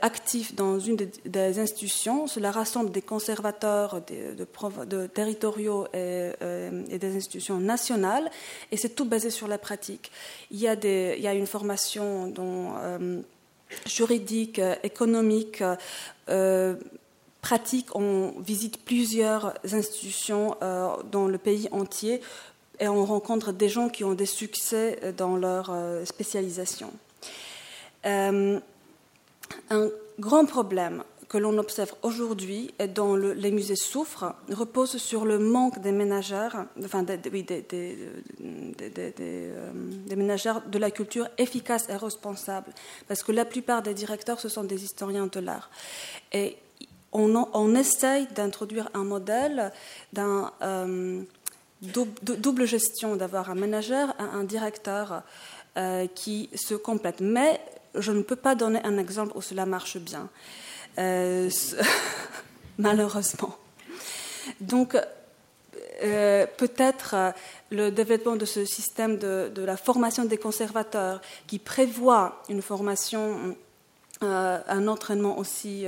actif 0.00 0.54
dans 0.54 0.78
une 0.78 0.96
des, 0.96 1.58
institutions. 1.58 2.26
Cela 2.26 2.50
rassemble 2.50 2.90
des 2.90 3.02
conservateurs 3.02 4.00
de, 4.06 4.84
de, 4.84 5.06
territoriaux 5.06 5.86
euh, 5.94 6.84
et, 6.88 6.98
des 6.98 7.16
institutions 7.16 7.58
nationales, 7.58 8.30
et 8.70 8.76
c'est 8.76 8.90
tout 8.90 9.04
basé 9.04 9.30
sur 9.30 9.48
la 9.48 9.58
pratique. 9.58 10.12
Il 10.50 10.60
y 10.60 10.68
a, 10.68 10.76
des, 10.76 11.14
il 11.18 11.24
y 11.24 11.26
a 11.26 11.34
une 11.34 11.46
formation 11.46 12.28
dont, 12.28 12.74
euh, 12.78 13.20
juridique, 13.86 14.60
économique, 14.82 15.64
pratique. 17.40 17.96
On 17.96 18.34
visite 18.38 18.84
plusieurs 18.84 19.54
institutions 19.72 20.56
dans 21.10 21.26
le 21.26 21.38
pays 21.38 21.68
entier 21.72 22.20
et 22.78 22.88
on 22.88 23.04
rencontre 23.04 23.52
des 23.52 23.70
gens 23.70 23.88
qui 23.88 24.04
ont 24.04 24.12
des 24.12 24.26
succès 24.26 25.00
dans 25.16 25.36
leur 25.36 25.74
spécialisation. 26.04 26.92
Un 29.70 29.88
grand 30.18 30.44
problème 30.44 31.03
que 31.32 31.38
l'on 31.38 31.57
observe 31.57 31.94
aujourd'hui 32.03 32.74
et 32.78 32.88
dont 32.88 33.16
les 33.16 33.50
musées 33.50 33.74
souffrent 33.74 34.34
repose 34.50 34.98
sur 34.98 35.24
le 35.24 35.38
manque 35.38 35.80
des 35.80 35.90
ménagères, 35.90 36.66
enfin 36.84 37.03
des, 37.03 37.16
ménagères 40.14 40.61
de 40.68 40.78
la 40.78 40.90
culture 40.90 41.26
efficaces 41.38 41.88
et 41.88 41.96
responsables, 41.96 42.70
parce 43.09 43.22
que 43.22 43.32
la 43.32 43.46
plupart 43.46 43.82
des 43.82 43.94
directeurs, 43.94 44.40
ce 44.40 44.50
sont 44.50 44.64
des 44.64 44.84
historiens 44.84 45.26
de 45.26 45.40
l'art. 45.40 45.70
Et 46.32 46.59
on, 47.12 47.74
essaye 47.74 48.26
d'introduire 48.34 48.90
un 48.92 49.05
modèle 49.05 49.72
d'un 50.12 50.53
euh, 50.61 51.22
double, 51.80 52.66
gestion, 52.66 53.16
d'avoir 53.16 53.50
un 53.50 53.55
ménagère 53.55 54.14
et 54.18 54.36
un 54.36 54.44
directeur 54.44 55.22
euh, 55.78 56.07
qui 56.14 56.50
se 56.55 56.74
complètent. 56.74 57.20
Mais 57.20 57.59
je 57.95 58.12
ne 58.12 58.22
peux 58.22 58.36
pas 58.36 58.55
donner 58.55 58.80
un 58.84 58.99
exemple 58.99 59.32
où 59.34 59.43
cela 59.43 59.66
marche 59.66 59.99
bien, 59.99 60.28
euh, 60.99 61.51
malheureusement. 62.78 63.57
Donc, 64.61 64.97
euh, 66.03 66.47
peut-être 66.57 67.14
euh, 67.14 67.30
le 67.70 67.90
développement 67.90 68.36
de 68.36 68.45
ce 68.45 68.64
système 68.64 69.18
de, 69.18 69.53
la 69.57 69.76
formation 69.76 70.24
des 70.24 70.38
conservateurs 70.38 71.20
qui 71.47 71.59
prévoit 71.59 72.43
une 72.49 72.62
formation, 72.62 73.57
un 74.20 74.86
entraînement 74.86 75.36
aussi 75.36 75.84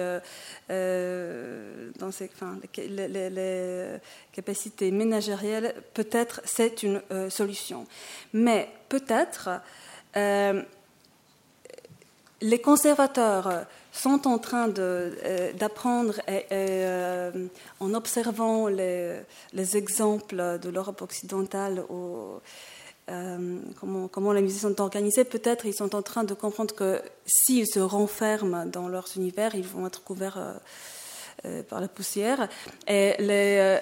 dans 0.69 2.11
ces, 2.11 2.31
les, 2.77 3.99
capacités 4.33 4.91
ménagérielles, 4.91 5.75
peut-être 5.95 6.41
c'est 6.45 6.83
une 6.83 7.01
solution. 7.31 7.87
Mais 8.33 8.69
peut-être 8.89 9.61
les 12.45 12.61
conservateurs 12.61 13.65
sont 13.93 14.27
en 14.27 14.39
train 14.39 14.69
d'apprendre 14.69 16.15
en 17.81 17.95
observant 17.95 18.69
les, 18.69 19.17
les 19.53 19.77
exemples 19.77 20.59
de 20.61 20.69
l'Europe 20.69 21.03
occidentale 21.03 21.81
au, 21.89 22.41
euh, 23.11 23.59
comment, 24.13 24.33
les 24.33 24.41
musées 24.41 24.61
sont 24.61 24.81
organisés, 24.81 25.25
peut-être 25.25 25.67
ils 25.67 25.75
sont 25.75 25.95
en 25.95 26.01
train 26.01 26.25
de 26.25 26.33
comprendre 26.33 26.75
que 26.75 27.03
s'ils 27.27 27.67
se 27.67 27.81
renferment 27.81 28.65
dans 28.65 28.89
leurs 28.89 29.09
univers, 29.17 29.55
ils 29.55 29.67
vont 29.67 29.87
être 29.87 30.03
couverts 30.03 30.39
euh, 30.39 30.53
euh, 30.53 30.59
par 31.69 31.81
la 31.81 31.89
poussière. 31.89 32.49
Et 32.87 33.15
les, 33.19 33.79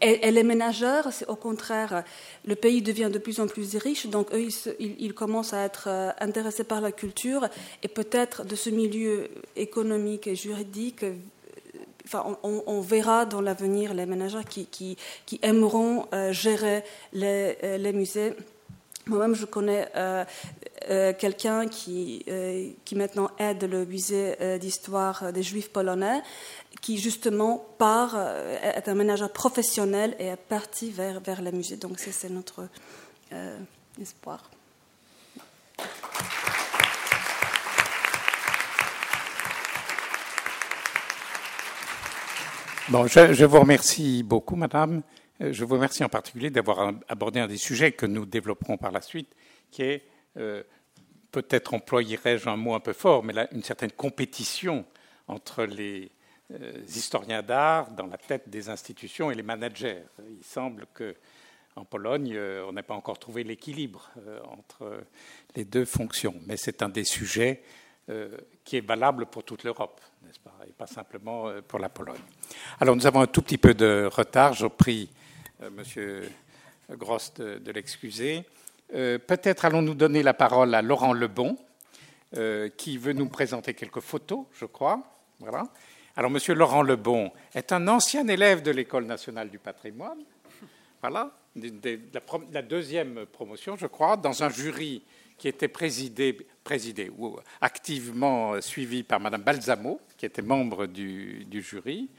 et, 0.00 0.42
ménageurs, 0.42 1.08
c'est 1.12 1.28
au 1.28 1.36
contraire, 1.36 2.04
le 2.44 2.56
pays 2.56 2.82
devient 2.82 3.10
de 3.12 3.18
plus 3.18 3.40
en 3.40 3.46
plus 3.46 3.76
riche, 3.76 4.06
donc 4.06 4.32
eux, 4.32 4.48
ils, 4.78 5.14
commencent 5.14 5.52
à 5.52 5.64
être 5.64 5.88
intéressés 6.20 6.64
par 6.64 6.80
la 6.80 6.92
culture 6.92 7.48
et 7.82 7.88
peut-être 7.88 8.44
de 8.44 8.56
ce 8.56 8.70
milieu 8.70 9.28
économique 9.56 10.26
et 10.26 10.36
juridique 10.36 11.04
Enfin, 12.04 12.36
on, 12.42 12.80
verra 12.80 13.26
dans 13.26 13.40
l'avenir 13.40 13.94
les 13.94 14.06
ménageurs 14.06 14.44
qui, 14.44 14.98
aimeront 15.40 16.06
gérer 16.30 16.82
les, 17.12 17.92
musées 17.92 18.34
moi-même, 19.06 19.34
je 19.34 19.46
connais 19.46 19.88
euh, 19.96 20.24
euh, 20.88 21.12
quelqu'un 21.12 21.66
qui, 21.66 22.24
euh, 22.28 22.68
qui 22.84 22.94
maintenant 22.94 23.30
aide 23.36 23.64
le 23.64 23.84
musée 23.84 24.36
d'histoire 24.60 25.32
des 25.32 25.42
Juifs 25.42 25.70
polonais, 25.70 26.22
qui 26.82 26.98
justement 26.98 27.64
part, 27.78 28.16
est 28.60 28.88
un 28.88 28.94
ménageur 28.94 29.32
professionnel 29.32 30.14
et 30.18 30.26
est 30.26 30.36
parti 30.36 30.90
vers, 30.90 31.20
vers 31.20 31.40
les 31.40 31.52
musées. 31.52 31.76
Donc, 31.76 31.98
c'est 31.98 32.28
notre 32.28 32.68
espoir. 34.00 34.50
Bon, 42.88 43.06
je, 43.06 43.44
vous 43.44 43.60
remercie 43.60 44.22
beaucoup, 44.22 44.56
madame. 44.56 45.02
Euh, 45.40 45.52
je 45.52 45.64
vous 45.64 45.76
remercie 45.76 46.04
en 46.04 46.08
particulier 46.08 46.50
d'avoir 46.50 46.92
abordé 47.08 47.40
un 47.40 47.46
des 47.46 47.56
sujets 47.56 47.92
que 47.92 48.06
nous 48.06 48.26
développerons 48.26 48.76
par 48.76 48.90
la 48.92 49.00
suite, 49.00 49.28
qui 49.70 49.82
est, 49.82 50.02
euh, 50.36 50.62
peut-être 51.30 51.74
employerais-je 51.74 52.48
un 52.48 52.56
mot 52.56 52.74
un 52.74 52.80
peu 52.80 52.92
fort, 52.92 53.22
mais 53.22 53.32
là, 53.32 53.48
une 53.52 53.62
certaine 53.62 53.92
compétition 53.92 54.84
entre 55.28 55.64
les 55.64 56.04
euh, 56.04 56.08
historiens 56.88 57.42
d'art 57.42 57.90
dans 57.90 58.06
la 58.06 58.18
tête 58.18 58.48
des 58.48 58.68
institutions 58.68 59.30
et 59.30 59.34
les 59.34 59.42
managers. 59.42 60.02
Il 60.28 60.44
semble 60.44 60.86
que 60.92 61.14
en 61.74 61.84
Pologne, 61.86 62.38
on 62.68 62.72
n'a 62.72 62.82
pas 62.82 62.94
encore 62.94 63.18
trouvé 63.18 63.44
l'équilibre 63.44 64.10
entre 64.44 65.04
les 65.56 65.64
deux 65.64 65.86
fonctions, 65.86 66.34
mais 66.46 66.58
c'est 66.58 66.82
un 66.82 66.90
des 66.90 67.04
sujets 67.04 67.62
qui 68.62 68.76
est 68.76 68.86
valable 68.86 69.24
pour 69.24 69.42
toute 69.42 69.64
l'Europe, 69.64 69.98
n'est-ce 70.22 70.40
pas, 70.40 70.54
et 70.68 70.72
pas 70.72 70.86
simplement 70.86 71.50
pour 71.66 71.78
la 71.78 71.88
Pologne. 71.88 72.20
Alors 72.78 72.94
nous 72.94 73.06
avons 73.06 73.22
un 73.22 73.26
tout 73.26 73.40
petit 73.40 73.56
peu 73.56 73.72
de 73.72 74.06
retard. 74.12 74.52
Je 74.52 74.66
prie 74.66 75.08
euh, 75.62 75.70
Monsieur 75.70 76.28
Gross 76.90 77.32
de, 77.34 77.72
l'excuser. 77.72 78.44
Euh, 78.94 79.18
peut-être 79.18 79.64
allons-nous 79.64 79.94
donner 79.94 80.22
la 80.22 80.34
parole 80.34 80.74
à 80.74 80.82
Laurent 80.82 81.12
Lebon, 81.12 81.56
euh, 82.36 82.68
qui 82.68 82.98
veut 82.98 83.12
nous 83.12 83.28
présenter 83.28 83.74
quelques 83.74 84.00
photos, 84.00 84.46
je 84.52 84.66
crois. 84.66 85.02
Voilà. 85.38 85.64
Alors, 86.14 86.30
Monsieur 86.30 86.54
Laurent 86.54 86.82
Lebon 86.82 87.32
est 87.54 87.72
un 87.72 87.88
ancien 87.88 88.28
élève 88.28 88.62
de 88.62 88.70
l'École 88.70 89.06
nationale 89.06 89.48
du 89.48 89.58
patrimoine. 89.58 90.18
Voilà, 91.00 91.32
la, 92.52 92.62
deuxième 92.62 93.24
promotion, 93.26 93.76
je 93.76 93.86
crois, 93.86 94.18
dans 94.18 94.42
un 94.42 94.50
jury 94.50 95.02
qui 95.38 95.48
était 95.48 95.68
présidé, 95.68 96.36
présidé 96.62 97.10
ou 97.16 97.38
activement 97.62 98.60
suivi 98.60 99.02
par 99.02 99.20
Madame 99.20 99.42
Balsamo, 99.42 100.00
qui 100.18 100.26
était 100.26 100.42
membre 100.42 100.84
du, 100.86 101.46
jury. 101.50 102.10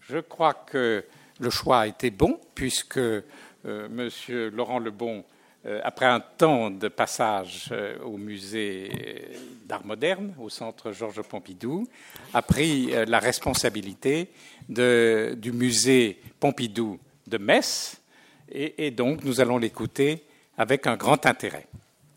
Je 0.00 0.18
crois 0.18 0.54
que 0.54 1.04
le 1.38 1.50
choix 1.50 1.80
a 1.80 1.86
été 1.86 2.10
bon, 2.10 2.40
puisque 2.54 2.96
euh, 2.96 3.22
M. 3.64 4.08
Laurent 4.48 4.78
Lebon, 4.78 5.18
euh, 5.18 5.41
après 5.84 6.06
un 6.06 6.20
temps 6.20 6.70
de 6.70 6.88
passage 6.88 7.68
euh, 7.72 7.98
au 8.04 8.16
musée 8.16 8.90
d'art 9.66 9.84
moderne, 9.84 10.34
au 10.38 10.48
centre 10.48 10.92
Georges 10.92 11.22
Pompidou, 11.22 11.86
a 12.34 12.42
pris 12.42 12.90
la 13.06 13.18
responsabilité 13.18 14.28
du 14.68 15.52
musée 15.52 16.20
Pompidou 16.40 16.98
de 17.26 17.38
Metz, 17.38 18.00
et 18.50 18.90
donc 18.90 19.24
nous 19.24 19.40
allons 19.40 19.58
l'écouter 19.58 20.24
avec 20.58 20.86
un 20.86 20.96
grand 20.96 21.24
intérêt. 21.26 21.66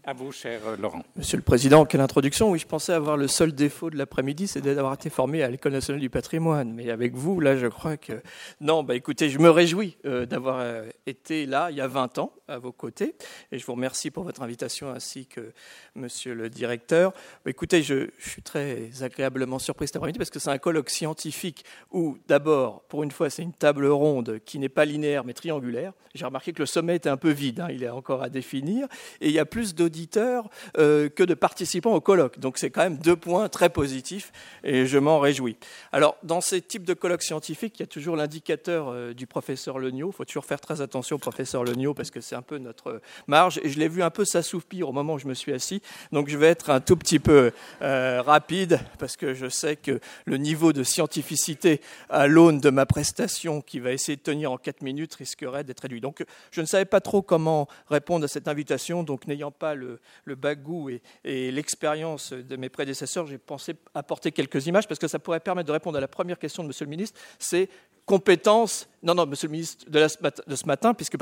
À 0.07 0.13
vous, 0.13 0.31
cher 0.31 0.61
euh, 0.67 0.77
Laurent. 0.77 1.01
Monsieur 1.15 1.35
le 1.35 1.41
Président, 1.41 1.83
quelle 1.83 1.99
introduction. 1.99 2.51
Oui, 2.51 2.59
je 2.59 2.67
pensais 2.67 2.93
avoir 2.93 3.17
le 3.17 3.27
seul 3.27 3.55
défaut 3.55 3.89
de 3.89 3.97
l'après-midi, 3.97 4.45
c'est 4.45 4.61
d'avoir 4.61 4.93
été 4.93 5.09
formé 5.09 5.41
à 5.41 5.49
l'École 5.49 5.71
nationale 5.71 5.99
du 5.99 6.11
patrimoine. 6.11 6.71
Mais 6.73 6.91
avec 6.91 7.15
vous, 7.15 7.39
là, 7.39 7.57
je 7.57 7.65
crois 7.65 7.97
que... 7.97 8.13
Non, 8.61 8.83
bah 8.83 8.93
écoutez, 8.93 9.31
je 9.31 9.39
me 9.39 9.49
réjouis 9.49 9.97
euh, 10.05 10.27
d'avoir 10.27 10.59
euh, 10.59 10.87
été 11.07 11.47
là 11.47 11.69
il 11.71 11.77
y 11.77 11.81
a 11.81 11.87
20 11.87 12.19
ans 12.19 12.31
à 12.47 12.57
vos 12.57 12.71
côtés. 12.71 13.15
Et 13.51 13.59
je 13.59 13.65
vous 13.65 13.73
remercie 13.73 14.11
pour 14.11 14.23
votre 14.23 14.41
invitation 14.41 14.89
ainsi 14.89 15.25
que 15.25 15.51
monsieur 15.95 16.33
le 16.33 16.49
directeur. 16.49 17.11
Bah, 17.43 17.51
écoutez, 17.51 17.81
je, 17.81 18.09
suis 18.19 18.41
très 18.41 18.89
agréablement 19.01 19.59
surpris 19.59 19.87
cet 19.87 19.95
après-midi 19.95 20.19
parce 20.19 20.29
que 20.29 20.39
c'est 20.39 20.49
un 20.49 20.57
colloque 20.57 20.89
scientifique 20.89 21.65
où, 21.91 22.17
d'abord, 22.27 22.81
pour 22.83 23.03
une 23.03 23.11
fois, 23.11 23.29
c'est 23.29 23.43
une 23.43 23.53
table 23.53 23.85
ronde 23.87 24.39
qui 24.45 24.59
n'est 24.59 24.69
pas 24.69 24.85
linéaire 24.85 25.23
mais 25.25 25.33
triangulaire. 25.33 25.93
J'ai 26.13 26.25
remarqué 26.25 26.53
que 26.53 26.59
le 26.59 26.65
sommet 26.65 26.95
était 26.95 27.09
un 27.09 27.17
peu 27.17 27.31
vide, 27.31 27.59
hein, 27.59 27.67
il 27.69 27.83
est 27.83 27.89
encore 27.89 28.23
à 28.23 28.29
définir. 28.29 28.87
Et 29.21 29.27
il 29.27 29.33
y 29.33 29.39
a 29.39 29.45
plus 29.45 29.75
d'auditeurs 29.75 30.49
euh, 30.77 31.09
que 31.09 31.23
de 31.23 31.33
participants 31.33 31.93
au 31.93 32.01
colloque. 32.01 32.39
Donc 32.39 32.57
c'est 32.57 32.69
quand 32.69 32.83
même 32.83 32.97
deux 32.97 33.15
points 33.15 33.49
très 33.49 33.69
positifs 33.69 34.31
et 34.63 34.85
je 34.85 34.97
m'en 34.97 35.19
réjouis. 35.19 35.57
Alors 35.91 36.17
dans 36.23 36.41
ces 36.41 36.61
types 36.61 36.85
de 36.85 36.93
colloques 36.93 37.23
scientifiques, 37.23 37.79
il 37.79 37.81
y 37.81 37.83
a 37.83 37.87
toujours 37.87 38.15
l'indicateur 38.15 38.89
euh, 38.89 39.13
du 39.13 39.27
professeur 39.27 39.79
Legnaud. 39.79 40.09
Il 40.09 40.15
faut 40.15 40.25
toujours 40.25 40.45
faire 40.45 40.61
très 40.61 40.81
attention 40.81 41.17
au 41.17 41.19
professeur 41.19 41.63
Legnaud 41.63 41.93
parce 41.93 42.11
que 42.11 42.21
c'est 42.21 42.34
un 42.35 42.41
peu 42.41 42.57
notre 42.57 43.01
marge 43.27 43.59
et 43.63 43.69
je 43.69 43.79
l'ai 43.79 43.87
vu 43.87 44.03
un 44.03 44.09
peu 44.09 44.25
s'assoupir 44.25 44.89
au 44.89 44.91
moment 44.91 45.15
où 45.15 45.19
je 45.19 45.27
me 45.27 45.33
suis 45.33 45.53
assis. 45.53 45.81
Donc 46.11 46.29
je 46.29 46.37
vais 46.37 46.47
être 46.47 46.69
un 46.69 46.79
tout 46.79 46.95
petit 46.95 47.19
peu 47.19 47.51
euh, 47.81 48.21
rapide 48.21 48.79
parce 48.99 49.17
que 49.17 49.33
je 49.33 49.49
sais 49.49 49.75
que 49.75 49.99
le 50.25 50.37
niveau 50.37 50.73
de 50.73 50.83
scientificité 50.83 51.81
à 52.09 52.27
l'aune 52.27 52.59
de 52.59 52.69
ma 52.69 52.85
prestation 52.85 53.61
qui 53.61 53.79
va 53.79 53.91
essayer 53.91 54.17
de 54.17 54.21
tenir 54.21 54.51
en 54.51 54.57
quatre 54.57 54.81
minutes 54.81 55.15
risquerait 55.15 55.63
d'être 55.63 55.81
réduit. 55.81 56.01
Donc 56.01 56.23
je 56.51 56.61
ne 56.61 56.65
savais 56.65 56.85
pas 56.85 57.01
trop 57.01 57.21
comment 57.21 57.67
répondre 57.89 58.25
à 58.25 58.27
cette 58.27 58.47
invitation. 58.47 59.03
Donc 59.03 59.27
n'ayant 59.27 59.51
pas 59.51 59.73
le 59.73 59.95
le, 60.25 60.35
bagou 60.35 60.89
et, 60.89 61.51
l'expérience 61.51 62.33
de 62.33 62.55
mes 62.55 62.69
prédécesseurs, 62.69 63.27
j'ai 63.27 63.37
pensé 63.37 63.75
apporter 63.93 64.31
quelques 64.31 64.67
images 64.67 64.87
parce 64.87 64.99
que 64.99 65.07
ça 65.07 65.19
pourrait 65.19 65.39
permettre 65.39 65.67
de 65.67 65.71
répondre 65.71 65.97
à 65.97 66.01
la 66.01 66.07
première 66.07 66.39
question 66.39 66.63
de 66.63 66.67
Monsieur 66.67 66.85
le 66.85 66.89
ministre, 66.89 67.19
c'est 67.39 67.69
compétences. 68.05 68.87
Non, 69.01 69.13
non, 69.13 69.27
monsieur 69.27 69.47
le 69.47 69.51
ministre 69.51 69.85
de, 69.87 70.07
ce 70.07 70.65
matin, 70.65 70.95
puisque 70.95 71.15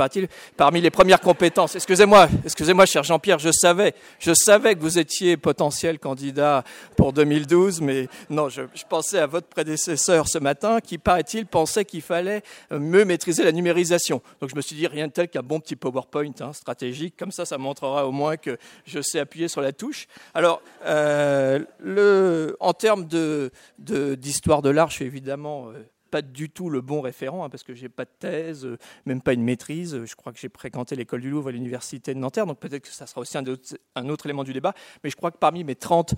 parmi 0.55 0.79
les 0.79 0.89
premières 0.89 1.19
compétences, 1.19 1.75
excusez-moi, 1.75 2.29
excusez-moi, 2.45 2.85
cher 2.85 3.03
Jean-Pierre, 3.03 3.39
je 3.39 3.51
savais, 3.51 3.93
je 4.19 4.33
savais 4.33 4.75
que 4.75 4.79
vous 4.79 4.99
étiez 4.99 5.35
potentiel 5.35 5.99
candidat 5.99 6.63
pour 6.95 7.11
2012, 7.11 7.81
mais 7.81 8.07
non, 8.29 8.47
je, 8.47 8.61
pensais 8.87 9.19
à 9.19 9.27
votre 9.27 9.47
prédécesseur 9.47 10.29
ce 10.29 10.37
matin, 10.37 10.79
qui, 10.79 10.97
paraît-il, 10.97 11.45
pensait 11.45 11.83
qu'il 11.83 12.01
fallait 12.01 12.41
mieux 12.71 13.03
maîtriser 13.03 13.43
la 13.43 13.51
numérisation. 13.51 14.21
Donc 14.39 14.49
je 14.49 14.55
me 14.55 14.61
suis 14.61 14.77
dit, 14.77 14.87
rien 14.87 15.07
de 15.07 15.11
tel 15.11 15.27
qu'un 15.27 15.43
bon 15.43 15.59
petit 15.59 15.75
PowerPoint 15.75 16.31
hein, 16.39 16.53
stratégique, 16.53 17.15
comme 17.17 17.33
ça, 17.33 17.43
ça 17.43 17.57
montrera 17.57 18.07
au 18.07 18.13
moins 18.13 18.37
que 18.37 18.57
je 18.85 19.01
sais 19.01 19.19
appuyer 19.19 19.49
sur 19.49 19.59
la 19.59 19.73
touche. 19.73 20.07
Alors, 20.33 20.61
euh, 20.85 21.59
le, 21.79 22.55
en 22.61 22.71
termes 22.71 23.05
d'histoire 23.77 24.61
de, 24.61 24.69
de 24.69 24.73
l'art, 24.73 24.89
je 24.89 24.95
suis 24.95 25.05
évidemment... 25.05 25.67
Euh, 25.67 25.83
pas 26.13 26.21
du 26.21 26.51
tout 26.51 26.69
le 26.69 26.81
bon 26.81 27.01
référent, 27.01 27.43
hein, 27.43 27.49
parce 27.49 27.63
que 27.63 27.73
j'ai 27.73 27.89
pas 27.89 28.05
de 28.05 28.11
thèse, 28.19 28.67
euh, 28.67 28.77
même 29.07 29.19
pas 29.19 29.33
une 29.33 29.41
maîtrise. 29.41 30.05
Je 30.05 30.15
crois 30.15 30.31
que 30.31 30.37
j'ai 30.37 30.47
fréquenté 30.55 30.95
l'école 30.95 31.21
du 31.21 31.31
Louvre 31.31 31.49
à 31.49 31.51
l'université 31.51 32.13
de 32.13 32.19
Nanterre, 32.19 32.45
donc 32.45 32.59
peut-être 32.59 32.83
que 32.83 32.89
ça 32.89 33.07
sera 33.07 33.19
aussi 33.19 33.35
un 33.35 34.09
autre, 34.09 34.25
élément 34.27 34.43
du 34.43 34.53
débat. 34.53 34.75
Mais 35.03 35.09
je 35.09 35.15
crois 35.15 35.31
que 35.31 35.39
parmi 35.39 35.63
mes 35.63 35.73
30 35.73 36.13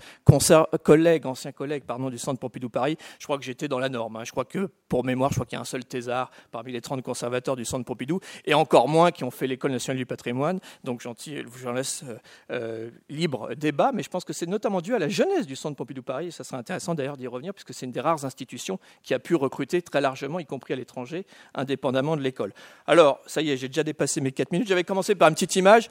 collègues, 0.82 1.24
anciens 1.24 1.52
collègues 1.52 1.84
pardon, 1.84 2.10
du 2.10 2.18
Centre 2.18 2.38
Pompidou 2.38 2.68
Paris, 2.68 2.98
je 3.18 3.24
crois 3.24 3.38
que 3.38 3.44
j'étais 3.44 3.68
dans 3.68 3.78
la 3.78 3.88
norme. 3.88 4.16
Hein. 4.16 4.24
Je 4.24 4.32
crois 4.32 4.44
que, 4.44 4.68
pour 4.90 5.02
mémoire, 5.02 5.30
je 5.30 5.36
crois 5.36 5.46
qu'il 5.46 5.56
y 5.56 5.58
a 5.58 5.62
un 5.62 5.64
seul 5.64 5.86
thésard 5.86 6.30
parmi 6.50 6.72
les 6.72 6.82
30 6.82 7.00
conservateurs 7.00 7.56
du 7.56 7.64
Centre 7.64 7.86
Pompidou, 7.86 8.20
et 8.44 8.52
encore 8.52 8.88
moins 8.88 9.12
qui 9.12 9.24
ont 9.24 9.30
fait 9.30 9.46
l'école 9.46 9.70
nationale 9.70 9.96
du 9.96 10.04
patrimoine. 10.04 10.60
Donc 10.84 11.00
j'en 11.00 11.72
laisse 11.72 12.04
euh, 12.06 12.18
euh, 12.50 12.90
libre 13.08 13.54
débat, 13.54 13.92
mais 13.94 14.02
je 14.02 14.10
pense 14.10 14.26
que 14.26 14.34
c'est 14.34 14.46
notamment 14.46 14.82
dû 14.82 14.94
à 14.94 14.98
la 14.98 15.08
jeunesse 15.08 15.46
du 15.46 15.56
Centre 15.56 15.76
Pompidou 15.76 16.02
Paris, 16.02 16.26
et 16.26 16.30
ça 16.32 16.44
serait 16.44 16.58
intéressant 16.58 16.94
d'ailleurs 16.94 17.16
d'y 17.16 17.26
revenir, 17.26 17.54
puisque 17.54 17.72
c'est 17.72 17.86
une 17.86 17.92
des 17.92 18.02
rares 18.02 18.26
institutions 18.26 18.78
qui 19.02 19.14
a 19.14 19.18
pu 19.18 19.34
recruter 19.34 19.80
très 19.86 20.00
largement, 20.00 20.38
y 20.38 20.46
compris 20.46 20.74
à 20.74 20.76
l'étranger, 20.76 21.24
indépendamment 21.54 22.16
de 22.16 22.22
l'école. 22.22 22.52
Alors, 22.86 23.20
ça 23.26 23.40
y 23.40 23.50
est, 23.50 23.56
j'ai 23.56 23.68
déjà 23.68 23.82
dépassé 23.82 24.20
mes 24.20 24.32
4 24.32 24.52
minutes. 24.52 24.68
J'avais 24.68 24.84
commencé 24.84 25.14
par 25.14 25.28
une 25.28 25.34
petite 25.34 25.56
image 25.56 25.88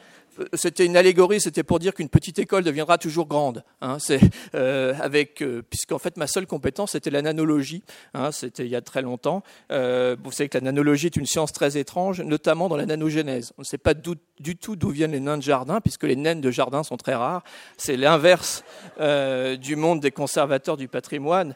c'était 0.53 0.85
une 0.85 0.97
allégorie, 0.97 1.39
c'était 1.39 1.63
pour 1.63 1.79
dire 1.79 1.93
qu'une 1.93 2.09
petite 2.09 2.39
école 2.39 2.63
deviendra 2.63 2.97
toujours 2.97 3.27
grande. 3.27 3.63
Hein, 3.81 3.97
c'est 3.99 4.19
euh, 4.53 4.93
avec, 5.01 5.41
euh, 5.41 5.61
puisqu'en 5.69 5.99
fait 5.99 6.17
ma 6.17 6.27
seule 6.27 6.47
compétence 6.47 6.91
c'était 6.91 7.09
la 7.09 7.21
nanologie. 7.21 7.83
Hein, 8.13 8.31
c'était 8.31 8.65
il 8.65 8.69
y 8.69 8.75
a 8.75 8.81
très 8.81 9.01
longtemps. 9.01 9.43
Euh, 9.71 10.15
vous 10.23 10.31
savez 10.31 10.49
que 10.49 10.57
la 10.57 10.63
nanologie 10.63 11.07
est 11.07 11.15
une 11.15 11.25
science 11.25 11.53
très 11.53 11.77
étrange, 11.77 12.21
notamment 12.21 12.69
dans 12.69 12.77
la 12.77 12.85
nanogénèse. 12.85 13.53
On 13.57 13.61
ne 13.61 13.65
sait 13.65 13.77
pas 13.77 13.93
du 13.93 14.55
tout 14.55 14.75
d'où 14.75 14.89
viennent 14.89 15.11
les 15.11 15.19
nains 15.19 15.37
de 15.37 15.43
jardin, 15.43 15.81
puisque 15.81 16.03
les 16.03 16.15
naines 16.15 16.41
de 16.41 16.51
jardin 16.51 16.83
sont 16.83 16.97
très 16.97 17.15
rares. 17.15 17.43
C'est 17.77 17.97
l'inverse 17.97 18.63
du 19.59 19.75
monde 19.75 19.99
des 19.99 20.11
conservateurs 20.11 20.77
du 20.77 20.87
patrimoine, 20.87 21.55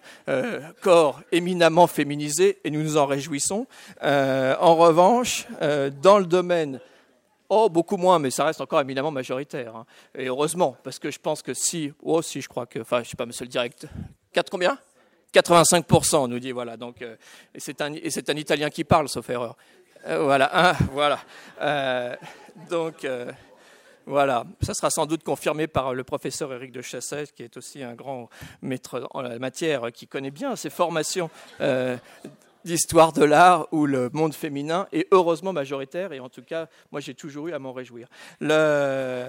corps 0.82 1.22
éminemment 1.32 1.88
féminisé, 1.88 2.60
et 2.64 2.72
nous 2.72 2.82
nous 2.82 2.98
en 2.98 3.06
réjouissons. 3.06 3.68
en 4.02 4.76
revanche, 4.76 5.48
dans 6.02 6.20
le 6.20 6.26
domaine 6.26 6.80
Oh, 7.52 7.68
beaucoup 7.68 7.98
moins, 7.98 8.20
mais 8.20 8.30
ça 8.30 8.46
reste 8.46 8.62
encore 8.62 8.80
éminemment 8.80 9.10
majoritaire. 9.10 9.76
Hein. 9.76 9.86
Et 10.16 10.28
heureusement, 10.28 10.78
parce 10.84 11.00
que 11.00 11.10
je 11.10 11.18
pense 11.18 11.42
que 11.42 11.56
si, 11.56 11.92
oh, 12.04 12.22
si, 12.22 12.42
je 12.42 12.48
crois 12.48 12.68
que, 12.68 12.80
enfin, 12.80 13.02
je 13.04 13.10
sais 13.10 13.18
pas, 13.18 13.26
monsieur 13.26 13.46
le 13.46 13.50
direct, 13.50 13.88
4 14.34 14.52
combien? 14.52 14.78
85%, 15.34 16.28
nous 16.28 16.40
dit, 16.40 16.52
voilà. 16.52 16.78
Donc, 16.78 17.02
euh, 17.02 17.16
et 17.56 17.60
c'est 17.60 17.82
un, 17.82 17.94
Italien 18.36 18.70
qui 18.70 18.84
parle, 18.84 19.10
sauf 19.10 19.28
erreur. 19.32 19.58
Euh, 20.06 20.22
voilà, 20.24 20.50
hein, 20.54 20.74
voilà. 20.94 21.20
Euh, 21.62 22.16
donc, 22.70 23.08
voilà, 24.06 24.44
ça 24.62 24.74
sera 24.76 24.92
sans 24.92 25.08
doute 25.08 25.24
confirmé 25.24 25.68
par 25.68 25.96
le 25.96 26.04
professeur 26.04 26.54
Éric 26.54 26.72
de 26.72 26.82
Chasset, 26.82 27.28
qui 27.36 27.44
est 27.44 27.58
aussi 27.58 27.82
un 27.84 27.96
grand 27.96 28.30
maître 28.62 29.08
en 29.12 29.22
la 29.22 29.40
matière, 29.40 29.92
qui 29.92 30.08
connaît 30.08 30.32
bien 30.32 30.56
ces 30.56 30.70
formations 30.70 31.30
d'histoire 32.66 33.14
de 33.14 33.24
l'art 33.24 33.68
où 33.72 33.86
le 33.86 34.10
monde 34.14 34.34
féminin 34.34 34.88
est 34.92 35.08
heureusement 35.12 35.54
majoritaire, 35.54 36.14
et 36.14 36.20
en 36.20 36.30
tout 36.30 36.44
cas, 36.44 36.68
moi 36.92 37.02
j'ai 37.02 37.14
toujours 37.14 37.48
eu 37.48 37.54
à 37.54 37.60
m'en 37.60 37.74
réjouir. 37.74 38.08
Le... 38.40 39.26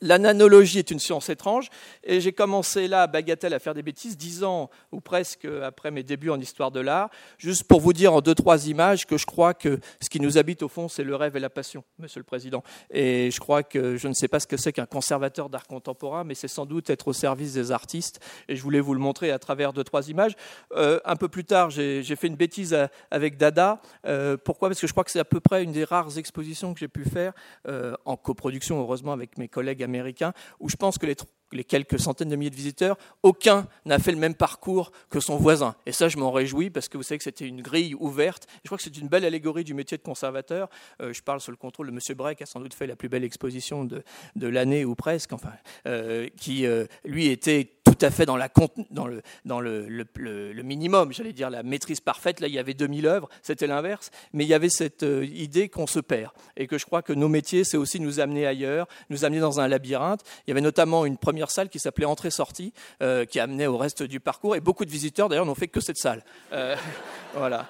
La 0.00 0.18
nanologie 0.18 0.78
est 0.78 0.90
une 0.90 0.98
science 0.98 1.28
étrange 1.28 1.70
et 2.04 2.20
j'ai 2.20 2.32
commencé 2.32 2.88
là, 2.88 3.02
à 3.02 3.06
Bagatelle, 3.06 3.54
à 3.54 3.58
faire 3.58 3.74
des 3.74 3.82
bêtises, 3.82 4.16
dix 4.16 4.44
ans 4.44 4.70
ou 4.92 5.00
presque 5.00 5.46
après 5.62 5.90
mes 5.90 6.02
débuts 6.02 6.30
en 6.30 6.40
histoire 6.40 6.70
de 6.70 6.80
l'art, 6.80 7.10
juste 7.38 7.64
pour 7.64 7.80
vous 7.80 7.92
dire 7.92 8.12
en 8.12 8.20
deux, 8.20 8.34
trois 8.34 8.68
images 8.68 9.06
que 9.06 9.16
je 9.16 9.26
crois 9.26 9.54
que 9.54 9.80
ce 10.00 10.08
qui 10.08 10.20
nous 10.20 10.38
habite 10.38 10.62
au 10.62 10.68
fond, 10.68 10.88
c'est 10.88 11.04
le 11.04 11.16
rêve 11.16 11.36
et 11.36 11.40
la 11.40 11.50
passion, 11.50 11.84
Monsieur 11.98 12.20
le 12.20 12.24
Président. 12.24 12.62
Et 12.90 13.30
je 13.30 13.40
crois 13.40 13.62
que 13.62 13.96
je 13.96 14.08
ne 14.08 14.14
sais 14.14 14.28
pas 14.28 14.40
ce 14.40 14.46
que 14.46 14.56
c'est 14.56 14.72
qu'un 14.72 14.86
conservateur 14.86 15.48
d'art 15.48 15.66
contemporain, 15.66 16.24
mais 16.24 16.34
c'est 16.34 16.48
sans 16.48 16.66
doute 16.66 16.90
être 16.90 17.08
au 17.08 17.12
service 17.12 17.54
des 17.54 17.72
artistes. 17.72 18.20
Et 18.48 18.56
je 18.56 18.62
voulais 18.62 18.80
vous 18.80 18.94
le 18.94 19.00
montrer 19.00 19.30
à 19.30 19.38
travers 19.38 19.72
deux, 19.72 19.84
trois 19.84 20.08
images. 20.08 20.34
Euh, 20.72 21.00
un 21.04 21.16
peu 21.16 21.28
plus 21.28 21.44
tard, 21.44 21.70
j'ai 21.70 22.02
fait 22.02 22.26
une 22.26 22.36
bêtise 22.36 22.76
avec 23.10 23.36
Dada. 23.36 23.80
Euh, 24.06 24.36
pourquoi? 24.36 24.68
Parce 24.68 24.80
que 24.80 24.86
je 24.86 24.92
crois 24.92 25.04
que 25.04 25.10
c'est 25.10 25.18
à 25.18 25.24
peu 25.24 25.40
près 25.40 25.64
une 25.64 25.72
des 25.72 25.84
rares 25.84 26.18
expositions 26.18 26.72
que 26.74 26.80
j'ai 26.80 26.88
pu 26.88 27.04
faire 27.04 27.32
euh, 27.66 27.94
en 28.04 28.16
coproduction, 28.16 28.80
heureusement, 28.80 29.12
avec 29.12 29.38
mes 29.38 29.48
collègues 29.48 29.82
américain, 29.88 30.32
où 30.60 30.68
je 30.68 30.76
pense 30.76 30.98
que 30.98 31.06
les, 31.06 31.64
quelques 31.64 31.98
centaines 31.98 32.28
de 32.28 32.36
milliers 32.36 32.50
de 32.50 32.56
visiteurs, 32.56 32.96
aucun 33.22 33.66
n'a 33.84 33.98
fait 33.98 34.12
le 34.12 34.18
même 34.18 34.34
parcours 34.34 34.92
que 35.10 35.20
son 35.20 35.36
voisin. 35.36 35.74
Et 35.86 35.92
ça, 35.92 36.08
je 36.08 36.18
m'en 36.18 36.30
réjouis 36.30 36.70
parce 36.70 36.88
que 36.88 36.96
vous 36.96 37.02
savez 37.02 37.18
que 37.18 37.24
c'était 37.24 37.46
une 37.46 37.62
grille 37.62 37.94
ouverte. 37.94 38.46
Je 38.62 38.68
crois 38.68 38.78
que 38.78 38.84
c'est 38.84 38.96
une 38.98 39.08
belle 39.08 39.24
allégorie 39.24 39.64
du 39.64 39.74
métier 39.74 39.96
de 39.96 40.02
conservateur. 40.02 40.68
Euh, 41.00 41.12
je 41.12 41.22
parle 41.22 41.40
sous 41.40 41.50
le 41.50 41.56
contrôle 41.56 41.90
de 41.90 41.92
M. 41.92 42.16
Bray, 42.16 42.36
qui 42.36 42.42
a 42.42 42.46
sans 42.46 42.60
doute 42.60 42.74
fait 42.74 42.86
la 42.86 42.96
plus 42.96 43.08
belle 43.08 43.24
exposition 43.24 43.84
de, 43.84 44.02
de 44.36 44.46
l'année 44.46 44.84
ou 44.84 44.94
presque, 44.94 45.32
enfin, 45.32 45.52
euh, 45.86 46.28
qui, 46.36 46.66
euh, 46.66 46.86
lui, 47.04 47.28
était 47.28 47.64
tout 47.92 48.04
à 48.04 48.10
fait 48.10 48.26
dans, 48.26 48.36
la, 48.36 48.48
dans, 48.90 49.06
le, 49.06 49.22
dans 49.44 49.60
le, 49.60 49.86
le, 49.88 50.62
minimum, 50.62 51.12
j'allais 51.12 51.32
dire 51.32 51.50
la 51.50 51.62
maîtrise 51.62 52.00
parfaite. 52.00 52.40
Là, 52.40 52.48
il 52.48 52.54
y 52.54 52.58
avait 52.58 52.74
2000 52.74 53.06
œuvres, 53.06 53.28
c'était 53.42 53.66
l'inverse, 53.66 54.10
mais 54.32 54.44
il 54.44 54.48
y 54.48 54.54
avait 54.54 54.68
cette 54.68 55.04
idée 55.04 55.68
qu'on 55.68 55.86
se 55.86 56.00
perd 56.00 56.32
et 56.56 56.66
que 56.66 56.78
je 56.78 56.86
crois 56.86 57.02
que 57.02 57.12
nos 57.12 57.28
métiers, 57.28 57.64
c'est 57.64 57.76
aussi 57.76 58.00
nous 58.00 58.20
amener 58.20 58.46
ailleurs, 58.46 58.88
nous 59.10 59.24
amener 59.24 59.40
dans 59.40 59.60
un 59.60 59.68
labyrinthe. 59.68 60.22
Il 60.46 60.50
y 60.50 60.52
avait 60.52 60.60
notamment 60.60 61.06
une 61.06 61.16
première 61.16 61.50
salle 61.50 61.68
qui 61.68 61.78
s'appelait 61.78 62.06
Entrée-sortie, 62.06 62.72
euh, 63.02 63.24
qui 63.24 63.40
amenait 63.40 63.66
au 63.66 63.76
reste 63.76 64.02
du 64.02 64.20
parcours, 64.20 64.56
et 64.56 64.60
beaucoup 64.60 64.84
de 64.84 64.90
visiteurs 64.90 65.28
d'ailleurs 65.28 65.46
n'ont 65.46 65.54
fait 65.54 65.68
que 65.68 65.80
cette 65.80 65.98
salle. 65.98 66.22
Euh, 66.52 66.76
voilà. 67.34 67.68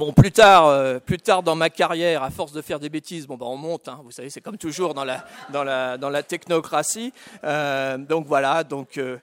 Bon, 0.00 0.14
plus 0.14 0.32
tard, 0.32 0.66
euh, 0.68 0.98
plus 0.98 1.18
tard 1.18 1.42
dans 1.42 1.54
ma 1.54 1.68
carrière, 1.68 2.22
à 2.22 2.30
force 2.30 2.52
de 2.52 2.62
faire 2.62 2.80
des 2.80 2.88
bêtises, 2.88 3.26
bon, 3.26 3.36
ben 3.36 3.44
on 3.44 3.58
monte. 3.58 3.86
Hein, 3.86 4.00
vous 4.02 4.10
savez, 4.10 4.30
c'est 4.30 4.40
comme 4.40 4.56
toujours 4.56 4.94
dans 4.94 5.04
la, 5.04 5.26
dans 5.52 5.62
la, 5.62 5.98
dans 5.98 6.08
la 6.08 6.22
technocratie. 6.22 7.12
Euh, 7.44 7.98
donc 7.98 8.24
voilà. 8.26 8.64
Donc, 8.64 8.96
euh, 8.96 9.18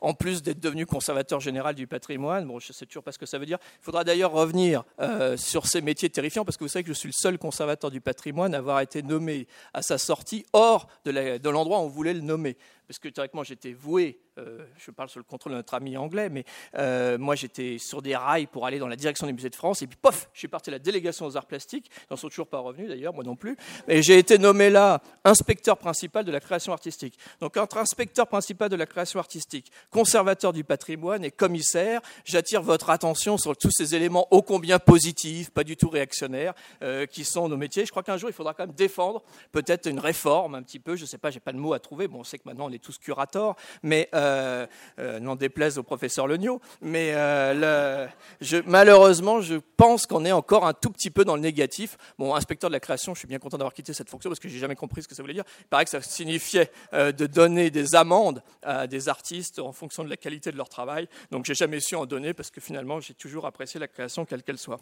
en 0.00 0.14
plus 0.14 0.42
d'être 0.42 0.60
devenu 0.60 0.86
conservateur 0.86 1.40
général 1.40 1.74
du 1.74 1.86
patrimoine, 1.86 2.46
bon, 2.46 2.58
je 2.58 2.72
sais 2.72 2.86
toujours 2.86 3.02
pas 3.02 3.12
ce 3.12 3.18
que 3.18 3.26
ça 3.26 3.36
veut 3.36 3.44
dire. 3.44 3.58
Il 3.82 3.84
faudra 3.84 4.02
d'ailleurs 4.02 4.32
revenir 4.32 4.82
sur 5.36 5.66
ces 5.66 5.82
métiers 5.82 6.08
terrifiants 6.08 6.46
parce 6.46 6.56
que 6.56 6.64
vous 6.64 6.68
savez 6.68 6.84
que 6.84 6.88
je 6.88 6.98
suis 6.98 7.10
le 7.10 7.14
seul 7.14 7.36
conservateur 7.36 7.90
du 7.90 8.00
patrimoine 8.00 8.54
à 8.54 8.58
avoir 8.58 8.80
été 8.80 9.02
nommé 9.02 9.46
à 9.74 9.82
sa 9.82 9.98
sortie 9.98 10.46
hors 10.54 10.88
de 11.04 11.48
l'endroit 11.50 11.80
où 11.80 11.82
on 11.82 11.88
voulait 11.88 12.14
le 12.14 12.22
nommer 12.22 12.56
parce 12.92 12.98
que 12.98 13.08
théoriquement 13.08 13.42
j'étais 13.42 13.72
voué, 13.72 14.20
euh, 14.36 14.66
je 14.76 14.90
parle 14.90 15.08
sous 15.08 15.18
le 15.18 15.24
contrôle 15.24 15.52
de 15.52 15.56
notre 15.56 15.72
ami 15.72 15.96
anglais, 15.96 16.28
mais 16.28 16.44
euh, 16.76 17.16
moi 17.16 17.36
j'étais 17.36 17.78
sur 17.78 18.02
des 18.02 18.14
rails 18.14 18.46
pour 18.46 18.66
aller 18.66 18.78
dans 18.78 18.86
la 18.86 18.96
direction 18.96 19.26
des 19.26 19.32
musées 19.32 19.48
de 19.48 19.54
France, 19.54 19.80
et 19.80 19.86
puis 19.86 19.96
pof, 19.96 20.28
je 20.34 20.40
suis 20.40 20.48
parti 20.48 20.68
à 20.68 20.72
la 20.72 20.78
délégation 20.78 21.24
aux 21.24 21.34
arts 21.38 21.46
plastiques, 21.46 21.90
ils 22.02 22.06
n'en 22.10 22.18
sont 22.18 22.28
toujours 22.28 22.48
pas 22.48 22.58
revenus 22.58 22.90
d'ailleurs, 22.90 23.14
moi 23.14 23.24
non 23.24 23.34
plus, 23.34 23.56
et 23.88 24.02
j'ai 24.02 24.18
été 24.18 24.36
nommé 24.36 24.68
là 24.68 25.00
inspecteur 25.24 25.78
principal 25.78 26.26
de 26.26 26.30
la 26.30 26.40
création 26.40 26.74
artistique. 26.74 27.18
Donc 27.40 27.56
entre 27.56 27.78
inspecteur 27.78 28.26
principal 28.26 28.68
de 28.68 28.76
la 28.76 28.84
création 28.84 29.18
artistique, 29.18 29.72
conservateur 29.90 30.52
du 30.52 30.64
patrimoine 30.64 31.24
et 31.24 31.30
commissaire, 31.30 32.02
j'attire 32.26 32.60
votre 32.60 32.90
attention 32.90 33.38
sur 33.38 33.56
tous 33.56 33.70
ces 33.70 33.94
éléments 33.94 34.28
ô 34.30 34.42
combien 34.42 34.78
positifs, 34.78 35.48
pas 35.48 35.64
du 35.64 35.78
tout 35.78 35.88
réactionnaires, 35.88 36.52
euh, 36.82 37.06
qui 37.06 37.24
sont 37.24 37.48
nos 37.48 37.56
métiers. 37.56 37.86
Je 37.86 37.90
crois 37.90 38.02
qu'un 38.02 38.18
jour 38.18 38.28
il 38.28 38.34
faudra 38.34 38.52
quand 38.52 38.66
même 38.66 38.76
défendre 38.76 39.22
peut-être 39.50 39.88
une 39.88 39.98
réforme 39.98 40.56
un 40.56 40.62
petit 40.62 40.78
peu, 40.78 40.94
je 40.94 41.04
ne 41.04 41.06
sais 41.06 41.16
pas, 41.16 41.30
j'ai 41.30 41.40
pas 41.40 41.52
de 41.52 41.58
mots 41.58 41.72
à 41.72 41.80
trouver, 41.80 42.06
bon 42.06 42.20
on 42.20 42.24
sait 42.24 42.36
que 42.36 42.42
maintenant 42.44 42.66
on 42.66 42.72
est 42.72 42.81
tous 42.82 42.98
curators, 42.98 43.56
mais 43.82 44.08
euh, 44.14 44.66
euh, 44.98 45.20
n'en 45.20 45.36
déplaise 45.36 45.78
au 45.78 45.82
professeur 45.82 46.26
Legnaud. 46.26 46.60
Mais 46.80 47.12
euh, 47.14 48.06
malheureusement, 48.66 49.40
je 49.40 49.54
pense 49.76 50.06
qu'on 50.06 50.24
est 50.24 50.32
encore 50.32 50.66
un 50.66 50.74
tout 50.74 50.90
petit 50.90 51.10
peu 51.10 51.24
dans 51.24 51.36
le 51.36 51.40
négatif. 51.40 51.96
Bon, 52.18 52.34
inspecteur 52.34 52.68
de 52.68 52.74
la 52.74 52.80
création, 52.80 53.14
je 53.14 53.20
suis 53.20 53.28
bien 53.28 53.38
content 53.38 53.56
d'avoir 53.56 53.74
quitté 53.74 53.92
cette 53.92 54.10
fonction 54.10 54.28
parce 54.28 54.40
que 54.40 54.48
j'ai 54.48 54.58
jamais 54.58 54.76
compris 54.76 55.02
ce 55.02 55.08
que 55.08 55.14
ça 55.14 55.22
voulait 55.22 55.34
dire. 55.34 55.44
Il 55.60 55.66
paraît 55.66 55.84
que 55.84 55.90
ça 55.90 56.02
signifiait 56.02 56.70
de 56.92 57.26
donner 57.26 57.70
des 57.70 57.94
amendes 57.94 58.42
à 58.62 58.86
des 58.86 59.08
artistes 59.08 59.58
en 59.58 59.72
fonction 59.72 60.04
de 60.04 60.10
la 60.10 60.16
qualité 60.16 60.52
de 60.52 60.56
leur 60.56 60.68
travail. 60.68 61.08
Donc, 61.30 61.44
j'ai 61.44 61.54
jamais 61.54 61.80
su 61.80 61.94
en 61.94 62.06
donner 62.06 62.34
parce 62.34 62.50
que 62.50 62.60
finalement, 62.60 63.00
j'ai 63.00 63.14
toujours 63.14 63.46
apprécié 63.46 63.80
la 63.80 63.88
création 63.88 64.24
quelle 64.24 64.42
qu'elle 64.42 64.58
soit. 64.58 64.80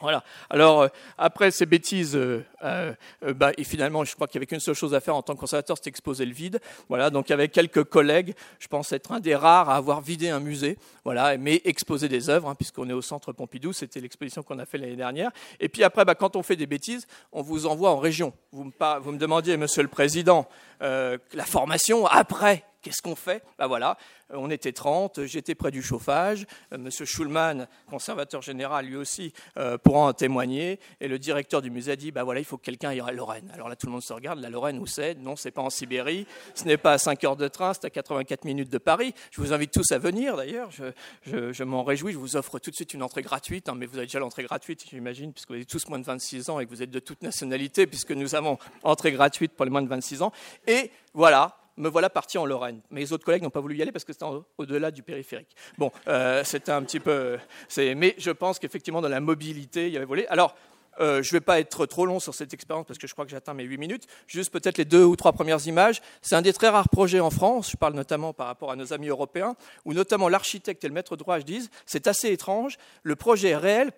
Voilà. 0.00 0.22
Alors, 0.48 0.82
euh, 0.82 0.88
après 1.16 1.50
ces 1.50 1.66
bêtises, 1.66 2.14
euh, 2.14 2.44
euh, 2.62 2.94
bah, 3.34 3.50
et 3.58 3.64
finalement, 3.64 4.04
je 4.04 4.14
crois 4.14 4.28
qu'il 4.28 4.38
n'y 4.38 4.44
avait 4.44 4.46
qu'une 4.46 4.60
seule 4.60 4.74
chose 4.74 4.94
à 4.94 5.00
faire 5.00 5.16
en 5.16 5.22
tant 5.22 5.34
que 5.34 5.40
conservateur, 5.40 5.76
c'était 5.76 5.90
exposer 5.90 6.24
le 6.24 6.32
vide. 6.32 6.60
Voilà. 6.88 7.10
Donc, 7.10 7.30
avec 7.30 7.50
quelques 7.52 7.84
collègues, 7.84 8.34
je 8.60 8.68
pense 8.68 8.92
être 8.92 9.12
un 9.12 9.20
des 9.20 9.34
rares 9.34 9.68
à 9.68 9.76
avoir 9.76 10.00
vidé 10.00 10.28
un 10.28 10.40
musée. 10.40 10.78
Voilà. 11.04 11.36
Mais 11.36 11.60
exposer 11.64 12.08
des 12.08 12.30
œuvres, 12.30 12.48
hein, 12.48 12.54
puisqu'on 12.54 12.88
est 12.88 12.92
au 12.92 13.02
centre 13.02 13.32
Pompidou, 13.32 13.72
c'était 13.72 14.00
l'exposition 14.00 14.42
qu'on 14.42 14.58
a 14.60 14.66
fait 14.66 14.78
l'année 14.78 14.96
dernière. 14.96 15.30
Et 15.58 15.68
puis 15.68 15.82
après, 15.82 16.04
bah, 16.04 16.14
quand 16.14 16.36
on 16.36 16.42
fait 16.42 16.56
des 16.56 16.66
bêtises, 16.66 17.06
on 17.32 17.42
vous 17.42 17.66
envoie 17.66 17.90
en 17.90 17.98
région. 17.98 18.32
Vous 18.52 18.64
me, 18.64 19.00
vous 19.00 19.12
me 19.12 19.18
demandiez, 19.18 19.56
Monsieur 19.56 19.82
le 19.82 19.88
Président, 19.88 20.48
la 20.80 21.44
formation 21.44 22.06
après 22.06 22.64
Qu'est-ce 22.88 23.02
qu'on 23.02 23.16
fait? 23.16 23.44
Ben 23.58 23.66
voilà, 23.66 23.98
euh, 24.32 24.36
on 24.38 24.48
était 24.48 24.72
30, 24.72 25.26
j'étais 25.26 25.54
près 25.54 25.70
du 25.70 25.82
chauffage, 25.82 26.46
euh, 26.72 26.78
Monsieur 26.78 27.04
Schulman, 27.04 27.66
conservateur 27.90 28.40
général, 28.40 28.86
lui 28.86 28.96
aussi, 28.96 29.34
euh, 29.58 29.76
pourra 29.76 30.06
en 30.06 30.14
témoigner, 30.14 30.80
et 31.02 31.06
le 31.06 31.18
directeur 31.18 31.60
du 31.60 31.70
musée 31.70 31.92
a 31.92 31.96
dit, 31.96 32.12
ben 32.12 32.22
voilà, 32.22 32.40
il 32.40 32.46
faut 32.46 32.56
que 32.56 32.64
quelqu'un 32.64 32.88
aille 32.88 33.02
à 33.06 33.12
Lorraine. 33.12 33.50
Alors 33.52 33.68
là, 33.68 33.76
tout 33.76 33.88
le 33.88 33.92
monde 33.92 34.02
se 34.02 34.14
regarde, 34.14 34.38
la 34.38 34.48
Lorraine, 34.48 34.78
où 34.78 34.86
c'est? 34.86 35.16
Non, 35.16 35.36
c'est 35.36 35.50
pas 35.50 35.60
en 35.60 35.68
Sibérie, 35.68 36.26
ce 36.54 36.64
n'est 36.64 36.78
pas 36.78 36.94
à 36.94 36.98
5 36.98 37.22
heures 37.24 37.36
de 37.36 37.46
train, 37.46 37.74
c'est 37.74 37.84
à 37.84 37.90
84 37.90 38.46
minutes 38.46 38.70
de 38.70 38.78
Paris. 38.78 39.12
Je 39.32 39.42
vous 39.42 39.52
invite 39.52 39.70
tous 39.70 39.92
à 39.92 39.98
venir, 39.98 40.38
d'ailleurs, 40.38 40.70
je, 40.70 41.62
m'en 41.64 41.84
réjouis, 41.84 42.14
je 42.14 42.18
vous 42.18 42.36
offre 42.36 42.58
tout 42.58 42.70
de 42.70 42.74
suite 42.74 42.94
une 42.94 43.02
entrée 43.02 43.20
gratuite, 43.20 43.68
hein, 43.68 43.74
mais 43.76 43.84
vous 43.84 43.98
avez 43.98 44.06
déjà 44.06 44.18
l'entrée 44.18 44.44
gratuite, 44.44 44.86
j'imagine, 44.88 45.34
puisque 45.34 45.48
vous 45.48 45.56
avez 45.56 45.66
tous 45.66 45.86
moins 45.90 45.98
de 45.98 46.06
26 46.06 46.48
ans 46.48 46.58
et 46.58 46.64
que 46.64 46.70
vous 46.70 46.82
êtes 46.82 46.90
de 46.90 47.00
toute 47.00 47.20
nationalité, 47.20 47.86
puisque 47.86 48.12
nous 48.12 48.34
avons 48.34 48.56
entrée 48.82 49.12
gratuite 49.12 49.52
pour 49.52 49.66
les 49.66 49.70
moins 49.70 49.82
de 49.82 49.88
26 49.88 50.22
ans. 50.22 50.32
Et 50.66 50.90
voilà, 51.12 51.57
me 51.78 51.88
voilà 51.88 52.10
parti 52.10 52.38
en 52.38 52.46
Lorraine. 52.46 52.80
Mes 52.90 53.10
autres 53.12 53.24
collègues 53.24 53.42
n'ont 53.42 53.50
pas 53.50 53.60
voulu 53.60 53.76
y 53.76 53.82
aller 53.82 53.92
parce 53.92 54.04
que 54.04 54.12
c'était 54.12 54.26
au-delà 54.58 54.90
du 54.90 55.02
périphérique. 55.02 55.54
Bon, 55.78 55.90
euh, 56.08 56.42
c'était 56.44 56.72
un 56.72 56.82
petit 56.82 57.00
peu. 57.00 57.38
Mais 57.76 58.14
je 58.18 58.30
pense 58.30 58.58
qu'effectivement, 58.58 59.00
dans 59.00 59.08
la 59.08 59.20
mobilité, 59.20 59.86
il 59.86 59.92
y 59.92 59.96
avait 59.96 60.06
volé. 60.06 60.26
Alors, 60.28 60.54
Euh, 61.00 61.22
je 61.22 61.28
ne 61.28 61.32
vais 61.38 61.40
pas 61.40 61.60
être 61.60 61.86
trop 61.86 62.06
long 62.06 62.20
sur 62.20 62.34
cette 62.34 62.52
expérience 62.54 62.86
parce 62.86 62.98
que 62.98 63.06
je 63.06 63.12
crois 63.12 63.24
que 63.24 63.30
j'atteins 63.30 63.54
mes 63.54 63.64
8 63.64 63.78
minutes. 63.78 64.06
Juste 64.26 64.52
peut-être 64.52 64.78
les 64.78 64.84
deux 64.84 65.04
ou 65.04 65.16
trois 65.16 65.32
premières 65.32 65.66
images. 65.66 66.00
C'est 66.22 66.34
un 66.34 66.42
des 66.42 66.52
très 66.52 66.68
rares 66.68 66.88
projets 66.88 67.20
en 67.20 67.30
France, 67.30 67.70
je 67.70 67.76
parle 67.76 67.94
notamment 67.94 68.32
par 68.32 68.46
rapport 68.46 68.70
à 68.70 68.76
nos 68.76 68.92
amis 68.92 69.08
européens, 69.08 69.56
où 69.84 69.94
notamment 69.94 70.28
l'architecte 70.28 70.84
et 70.84 70.88
le 70.88 70.94
maître 70.94 71.16
d'ouvrage 71.16 71.44
disent 71.44 71.70
c'est 71.86 72.06
assez 72.06 72.32
étrange, 72.32 72.78
le 73.02 73.16
projet 73.16 73.56
réel 73.56 73.92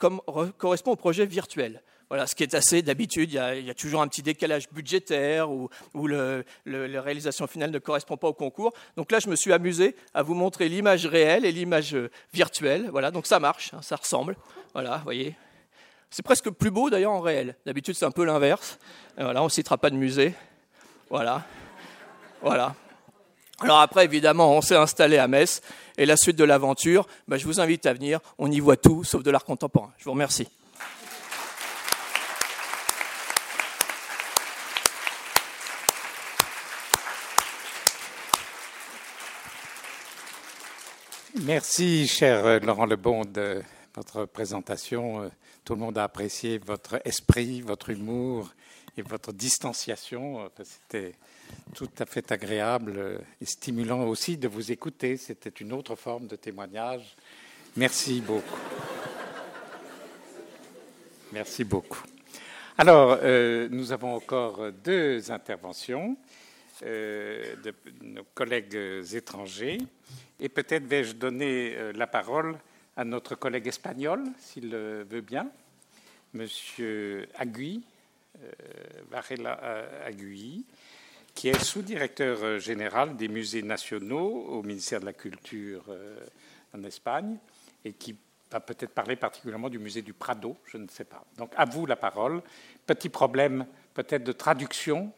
correspond 0.58 0.92
au 0.92 0.96
projet 0.96 1.26
virtuel. 1.26 1.82
Voilà, 2.08 2.26
ce 2.26 2.34
qui 2.34 2.42
est 2.42 2.54
assez 2.54 2.82
d'habitude, 2.82 3.30
il, 3.32 3.64
y 3.64 3.70
a 3.70 3.74
toujours 3.74 4.02
un 4.02 4.08
petit 4.08 4.22
décalage 4.22 4.68
budgétaire 4.70 5.48
ou, 5.48 5.68
la 6.06 7.02
réalisation 7.02 7.46
finale 7.46 7.70
ne 7.70 7.78
correspond 7.78 8.16
pas 8.16 8.26
au 8.26 8.32
concours. 8.32 8.72
Donc 8.96 9.12
là, 9.12 9.20
je 9.20 9.28
me 9.28 9.36
suis 9.36 9.52
amusé 9.52 9.94
à 10.12 10.24
vous 10.24 10.34
montrer 10.34 10.68
l'image 10.68 11.06
réelle 11.06 11.44
et 11.44 11.52
l'image 11.52 11.96
virtuelle. 12.34 12.88
Voilà, 12.90 13.12
donc 13.12 13.26
ça 13.28 13.38
marche, 13.38 13.72
hein, 13.74 13.82
ça 13.82 13.94
ressemble. 13.94 14.36
Voilà, 14.74 14.96
vous 14.98 15.04
voyez. 15.04 15.36
C'est 16.10 16.24
presque 16.24 16.50
plus 16.50 16.72
beau 16.72 16.90
d'ailleurs 16.90 17.12
en 17.12 17.20
réel. 17.20 17.54
D'habitude, 17.64 17.94
c'est 17.94 18.04
un 18.04 18.10
peu 18.10 18.24
l'inverse. 18.24 18.78
Voilà, 19.16 19.42
on 19.42 19.44
ne 19.44 19.50
citera 19.50 19.78
pas 19.78 19.90
de 19.90 19.94
musée. 19.94 20.34
Voilà. 21.08 21.44
Voilà. 22.42 22.74
Alors 23.60 23.78
après, 23.78 24.06
évidemment, 24.06 24.56
on 24.56 24.60
s'est 24.60 24.74
installé 24.76 25.18
à 25.18 25.28
Metz. 25.28 25.60
Et 25.98 26.06
la 26.06 26.16
suite 26.16 26.36
de 26.36 26.42
l'aventure, 26.42 27.06
ben, 27.28 27.36
je 27.36 27.44
vous 27.46 27.60
invite 27.60 27.86
à 27.86 27.92
venir. 27.92 28.18
On 28.38 28.50
y 28.50 28.58
voit 28.58 28.76
tout, 28.76 29.04
sauf 29.04 29.22
de 29.22 29.30
l'art 29.30 29.44
contemporain. 29.44 29.92
Je 29.98 30.04
vous 30.04 30.10
remercie. 30.10 30.48
Merci, 41.42 42.08
cher 42.08 42.58
Laurent 42.60 42.86
Lebon, 42.86 43.24
de 43.24 43.62
votre 43.94 44.24
présentation. 44.24 45.30
Tout 45.64 45.74
le 45.74 45.80
monde 45.80 45.98
a 45.98 46.04
apprécié 46.04 46.58
votre 46.58 47.00
esprit, 47.04 47.60
votre 47.60 47.90
humour 47.90 48.52
et 48.96 49.02
votre 49.02 49.32
distanciation. 49.32 50.50
C'était 50.62 51.14
tout 51.74 51.90
à 51.98 52.06
fait 52.06 52.32
agréable 52.32 53.20
et 53.40 53.44
stimulant 53.44 54.04
aussi 54.04 54.36
de 54.36 54.48
vous 54.48 54.72
écouter. 54.72 55.16
C'était 55.16 55.50
une 55.50 55.72
autre 55.72 55.96
forme 55.96 56.26
de 56.26 56.36
témoignage. 56.36 57.16
Merci 57.76 58.20
beaucoup. 58.20 58.58
Merci 61.32 61.62
beaucoup. 61.62 62.02
Alors, 62.76 63.18
euh, 63.22 63.68
nous 63.70 63.92
avons 63.92 64.14
encore 64.14 64.72
deux 64.72 65.30
interventions 65.30 66.16
euh, 66.82 67.54
de 67.62 67.74
nos 68.02 68.24
collègues 68.34 68.76
étrangers. 69.12 69.78
Et 70.40 70.48
peut-être 70.48 70.84
vais-je 70.84 71.12
donner 71.12 71.74
euh, 71.76 71.92
la 71.92 72.06
parole 72.06 72.56
à 72.96 73.04
notre 73.04 73.34
collègue 73.34 73.66
espagnol, 73.66 74.24
s'il 74.38 74.70
le 74.70 75.04
veut 75.04 75.20
bien, 75.20 75.50
Monsieur 76.32 77.28
Agui, 77.36 77.82
euh, 78.42 78.50
Varela 79.10 79.58
euh, 79.62 80.06
Agui, 80.06 80.64
qui 81.34 81.48
est 81.48 81.58
sous-directeur 81.58 82.58
général 82.58 83.16
des 83.16 83.28
musées 83.28 83.62
nationaux 83.62 84.46
au 84.48 84.62
ministère 84.62 85.00
de 85.00 85.06
la 85.06 85.12
Culture 85.12 85.84
en 86.74 86.82
Espagne 86.82 87.36
et 87.84 87.92
qui 87.92 88.16
va 88.50 88.60
peut-être 88.60 88.92
parler 88.92 89.16
particulièrement 89.16 89.70
du 89.70 89.78
musée 89.78 90.02
du 90.02 90.12
Prado, 90.12 90.56
je 90.66 90.76
ne 90.76 90.88
sais 90.88 91.04
pas. 91.04 91.24
Donc 91.38 91.52
à 91.56 91.64
vous 91.64 91.86
la 91.86 91.96
parole. 91.96 92.42
Petit 92.86 93.08
problème 93.08 93.64
peut-être 93.94 94.24
de 94.24 94.32
traduction, 94.32 95.12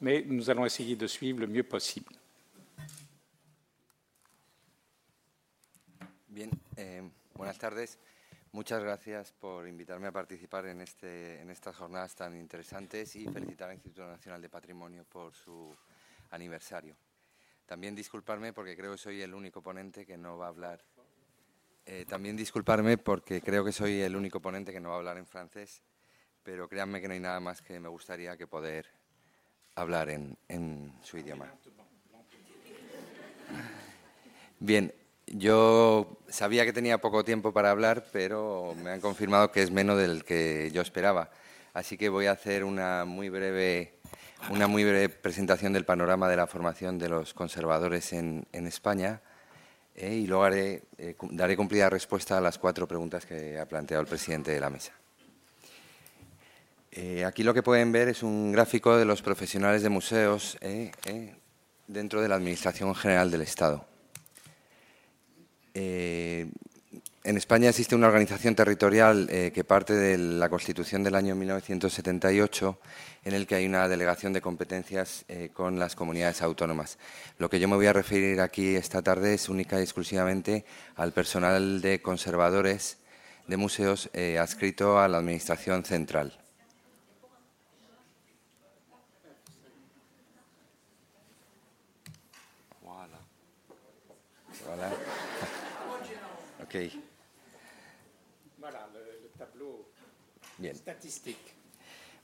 mais 0.00 0.24
nous 0.26 0.50
allons 0.50 0.64
essayer 0.64 0.96
de 0.96 1.06
suivre 1.06 1.40
le 1.40 1.46
mieux 1.46 1.62
possible. 1.62 2.12
Bien, 6.34 6.50
eh, 6.74 7.08
buenas 7.34 7.58
tardes. 7.58 7.96
Muchas 8.50 8.82
gracias 8.82 9.30
por 9.30 9.68
invitarme 9.68 10.08
a 10.08 10.10
participar 10.10 10.66
en, 10.66 10.80
este, 10.80 11.40
en 11.40 11.48
estas 11.48 11.76
jornadas 11.76 12.16
tan 12.16 12.36
interesantes 12.36 13.14
y 13.14 13.28
felicitar 13.28 13.68
al 13.68 13.76
Instituto 13.76 14.08
Nacional 14.08 14.42
de 14.42 14.48
Patrimonio 14.48 15.04
por 15.04 15.32
su 15.32 15.72
aniversario. 16.32 16.96
También 17.66 17.94
disculparme 17.94 18.52
porque 18.52 18.76
creo 18.76 18.90
que 18.90 18.98
soy 18.98 19.22
el 19.22 19.32
único 19.32 19.62
ponente 19.62 20.04
que 20.04 20.16
no 20.16 20.36
va 20.36 20.46
a 20.46 20.48
hablar. 20.48 20.80
Eh, 21.86 22.04
también 22.04 22.34
disculparme 22.34 22.98
porque 22.98 23.40
creo 23.40 23.64
que 23.64 23.70
soy 23.70 24.00
el 24.00 24.16
único 24.16 24.40
ponente 24.40 24.72
que 24.72 24.80
no 24.80 24.88
va 24.88 24.96
a 24.96 24.98
hablar 24.98 25.18
en 25.18 25.26
francés, 25.26 25.82
pero 26.42 26.68
créanme 26.68 27.00
que 27.00 27.06
no 27.06 27.14
hay 27.14 27.20
nada 27.20 27.38
más 27.38 27.62
que 27.62 27.78
me 27.78 27.88
gustaría 27.88 28.36
que 28.36 28.48
poder 28.48 28.88
hablar 29.76 30.10
en, 30.10 30.36
en 30.48 30.98
su 31.00 31.16
idioma. 31.16 31.54
Bien, 34.58 34.92
yo 35.26 36.18
sabía 36.28 36.64
que 36.64 36.72
tenía 36.72 36.98
poco 36.98 37.24
tiempo 37.24 37.52
para 37.52 37.70
hablar, 37.70 38.06
pero 38.12 38.74
me 38.82 38.90
han 38.90 39.00
confirmado 39.00 39.50
que 39.50 39.62
es 39.62 39.70
menos 39.70 39.98
del 39.98 40.24
que 40.24 40.70
yo 40.72 40.82
esperaba. 40.82 41.30
Así 41.72 41.96
que 41.96 42.08
voy 42.08 42.26
a 42.26 42.32
hacer 42.32 42.62
una 42.62 43.04
muy 43.04 43.28
breve, 43.28 43.94
una 44.50 44.68
muy 44.68 44.84
breve 44.84 45.08
presentación 45.08 45.72
del 45.72 45.84
panorama 45.84 46.28
de 46.28 46.36
la 46.36 46.46
formación 46.46 46.98
de 46.98 47.08
los 47.08 47.34
conservadores 47.34 48.12
en, 48.12 48.46
España 48.52 49.20
eh, 49.96 50.14
y 50.14 50.26
luego 50.26 50.46
eh, 50.48 50.82
daré 51.30 51.56
cumplida 51.56 51.90
respuesta 51.90 52.38
a 52.38 52.40
las 52.40 52.58
cuatro 52.58 52.86
preguntas 52.86 53.26
que 53.26 53.58
ha 53.58 53.66
planteado 53.66 54.02
el 54.02 54.06
presidente 54.06 54.52
de 54.52 54.60
la 54.60 54.70
mesa. 54.70 54.92
Eh, 56.92 57.24
aquí 57.24 57.42
lo 57.42 57.52
que 57.54 57.64
pueden 57.64 57.90
ver 57.90 58.08
es 58.08 58.22
un 58.22 58.52
gráfico 58.52 58.96
de 58.96 59.04
los 59.04 59.20
profesionales 59.20 59.82
de 59.82 59.88
museos 59.88 60.56
dentro 61.88 62.22
de 62.22 62.28
la 62.28 62.36
Administración 62.36 62.94
General 62.94 63.32
del 63.32 63.42
Estado. 63.42 63.93
Eh, 65.74 66.46
en 67.24 67.36
España 67.36 67.70
existe 67.70 67.96
una 67.96 68.06
organización 68.06 68.54
territorial 68.54 69.28
eh, 69.30 69.50
que 69.52 69.64
parte 69.64 69.94
de 69.94 70.16
la 70.18 70.48
Constitución 70.48 71.02
del 71.02 71.14
año 71.14 71.34
1978, 71.34 72.78
en 73.24 73.34
el 73.34 73.46
que 73.46 73.56
hay 73.56 73.66
una 73.66 73.88
delegación 73.88 74.32
de 74.32 74.40
competencias 74.40 75.24
eh, 75.28 75.50
con 75.52 75.78
las 75.78 75.96
comunidades 75.96 76.42
autónomas. 76.42 76.98
Lo 77.38 77.50
que 77.50 77.58
yo 77.58 77.66
me 77.66 77.76
voy 77.76 77.86
a 77.86 77.92
referir 77.92 78.40
aquí 78.40 78.76
esta 78.76 79.02
tarde 79.02 79.34
es 79.34 79.48
única 79.48 79.80
y 79.80 79.82
exclusivamente 79.82 80.64
al 80.96 81.12
personal 81.12 81.80
de 81.80 82.00
conservadores 82.02 82.98
de 83.48 83.56
museos 83.56 84.08
adscrito 84.38 84.98
a 84.98 85.08
la 85.08 85.18
Administración 85.18 85.84
central. 85.84 86.43
Bien. 100.58 100.74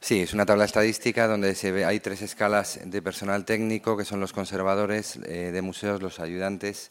Sí, 0.01 0.23
es 0.23 0.33
una 0.33 0.47
tabla 0.47 0.65
estadística 0.65 1.27
donde 1.27 1.55
se 1.55 1.73
ve, 1.73 1.85
hay 1.85 2.01
tres 2.01 2.23
escalas 2.23 2.81
de 2.85 3.03
personal 3.03 3.45
técnico, 3.45 3.97
que 3.97 4.05
son 4.05 4.19
los 4.19 4.33
conservadores 4.33 5.17
eh, 5.27 5.51
de 5.53 5.63
museos, 5.63 6.01
los 6.01 6.21
ayudantes 6.21 6.89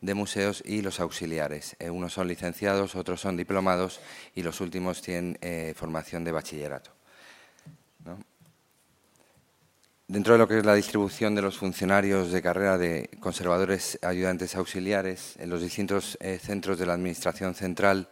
de 0.00 0.14
museos 0.14 0.62
y 0.64 0.82
los 0.82 0.98
auxiliares. 0.98 1.76
Eh, 1.78 1.90
unos 1.90 2.12
son 2.12 2.26
licenciados, 2.26 2.96
otros 2.96 3.20
son 3.20 3.36
diplomados 3.36 4.00
y 4.34 4.42
los 4.42 4.60
últimos 4.60 5.02
tienen 5.02 5.38
eh, 5.40 5.72
formación 5.76 6.24
de 6.24 6.32
bachillerato. 6.32 6.97
Dentro 10.10 10.32
de 10.32 10.38
lo 10.38 10.48
que 10.48 10.56
es 10.56 10.64
la 10.64 10.74
distribución 10.74 11.34
de 11.34 11.42
los 11.42 11.58
funcionarios 11.58 12.32
de 12.32 12.40
carrera 12.40 12.78
de 12.78 13.10
conservadores 13.20 13.98
ayudantes 14.00 14.56
auxiliares 14.56 15.34
en 15.38 15.50
los 15.50 15.60
distintos 15.60 16.16
eh, 16.22 16.38
centros 16.42 16.78
de 16.78 16.86
la 16.86 16.94
Administración 16.94 17.54
Central, 17.54 18.08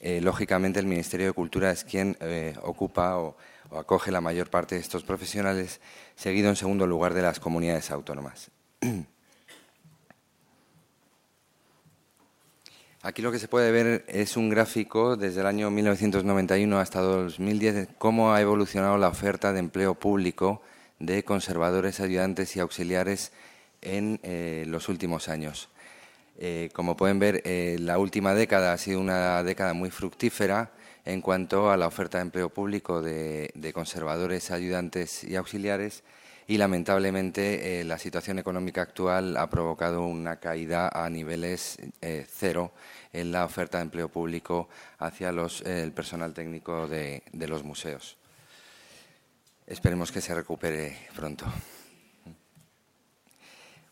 eh, 0.00 0.20
lógicamente 0.20 0.78
el 0.78 0.86
Ministerio 0.86 1.26
de 1.26 1.32
Cultura 1.32 1.72
es 1.72 1.82
quien 1.82 2.16
eh, 2.20 2.54
ocupa 2.62 3.18
o, 3.18 3.36
acoge 3.72 4.12
la 4.12 4.20
mayor 4.20 4.48
parte 4.48 4.76
de 4.76 4.80
estos 4.80 5.02
profesionales, 5.02 5.80
seguido 6.14 6.50
en 6.50 6.54
segundo 6.54 6.86
lugar 6.86 7.14
de 7.14 7.22
las 7.22 7.40
comunidades 7.40 7.90
autónomas. 7.90 8.52
Aquí 13.02 13.22
lo 13.22 13.32
que 13.32 13.40
se 13.40 13.48
puede 13.48 13.72
ver 13.72 14.04
es 14.06 14.36
un 14.36 14.50
gráfico 14.50 15.16
desde 15.16 15.40
el 15.40 15.48
año 15.48 15.68
1991 15.72 16.78
hasta 16.78 17.00
2010 17.00 17.74
de 17.74 17.88
cómo 17.98 18.32
ha 18.32 18.40
evolucionado 18.40 18.98
la 18.98 19.08
oferta 19.08 19.52
de 19.52 19.58
empleo 19.58 19.96
público 19.96 20.62
de 21.06 21.24
conservadores, 21.24 22.00
ayudantes 22.00 22.56
y 22.56 22.60
auxiliares 22.60 23.32
en 23.82 24.20
eh, 24.22 24.64
los 24.66 24.88
últimos 24.88 25.28
años. 25.28 25.68
Eh, 26.38 26.70
como 26.72 26.96
pueden 26.96 27.18
ver, 27.18 27.42
eh, 27.44 27.76
la 27.80 27.98
última 27.98 28.34
década 28.34 28.72
ha 28.72 28.78
sido 28.78 29.00
una 29.00 29.42
década 29.42 29.72
muy 29.74 29.90
fructífera 29.90 30.72
en 31.04 31.20
cuanto 31.20 31.70
a 31.70 31.76
la 31.76 31.86
oferta 31.86 32.18
de 32.18 32.22
empleo 32.22 32.48
público 32.48 33.02
de, 33.02 33.72
conservadores, 33.74 34.50
ayudantes 34.50 35.22
y 35.22 35.36
auxiliares 35.36 36.02
y 36.46 36.56
lamentablemente 36.58 37.82
la 37.84 37.98
situación 37.98 38.38
económica 38.38 38.82
actual 38.82 39.36
ha 39.36 39.48
provocado 39.48 40.06
una 40.06 40.36
caída 40.36 40.88
a 40.88 41.08
niveles 41.08 41.78
cero 42.28 42.72
en 43.12 43.32
la 43.32 43.44
oferta 43.44 43.78
de 43.78 43.84
empleo 43.84 44.08
público 44.08 44.68
hacia 44.98 45.30
el 45.30 45.92
personal 45.92 46.32
técnico 46.34 46.88
de 46.88 47.22
los 47.32 47.64
museos. 47.64 48.16
Esperemos 49.66 50.12
que 50.12 50.20
se 50.20 50.34
recupere 50.34 50.94
pronto. 51.16 51.46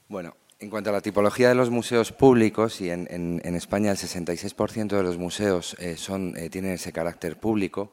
Bueno, 0.06 0.36
en 0.58 0.68
cuanto 0.68 0.90
a 0.90 0.92
la 0.92 1.00
tipología 1.00 1.48
de 1.48 1.54
los 1.54 1.70
museos 1.70 2.12
públicos, 2.12 2.82
y 2.82 2.90
en, 2.90 3.40
España 3.56 3.90
el 3.90 3.96
66% 3.96 4.88
de 4.88 5.02
los 5.02 5.16
museos 5.16 5.74
eh, 5.78 5.96
son, 5.96 6.36
eh, 6.36 6.50
tienen 6.50 6.72
ese 6.72 6.92
carácter 6.92 7.38
público, 7.38 7.92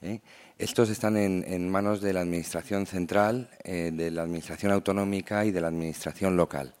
¿eh? 0.00 0.20
Estos 0.56 0.88
están 0.88 1.16
en, 1.16 1.70
manos 1.70 2.00
de 2.00 2.12
la 2.12 2.22
Administración 2.22 2.86
Central, 2.86 3.48
de 3.62 4.10
la 4.10 4.22
Administración 4.22 4.72
Autonómica 4.72 5.44
y 5.44 5.52
de 5.52 5.60
la 5.60 5.68
Administración 5.68 6.36
Local. 6.36 6.74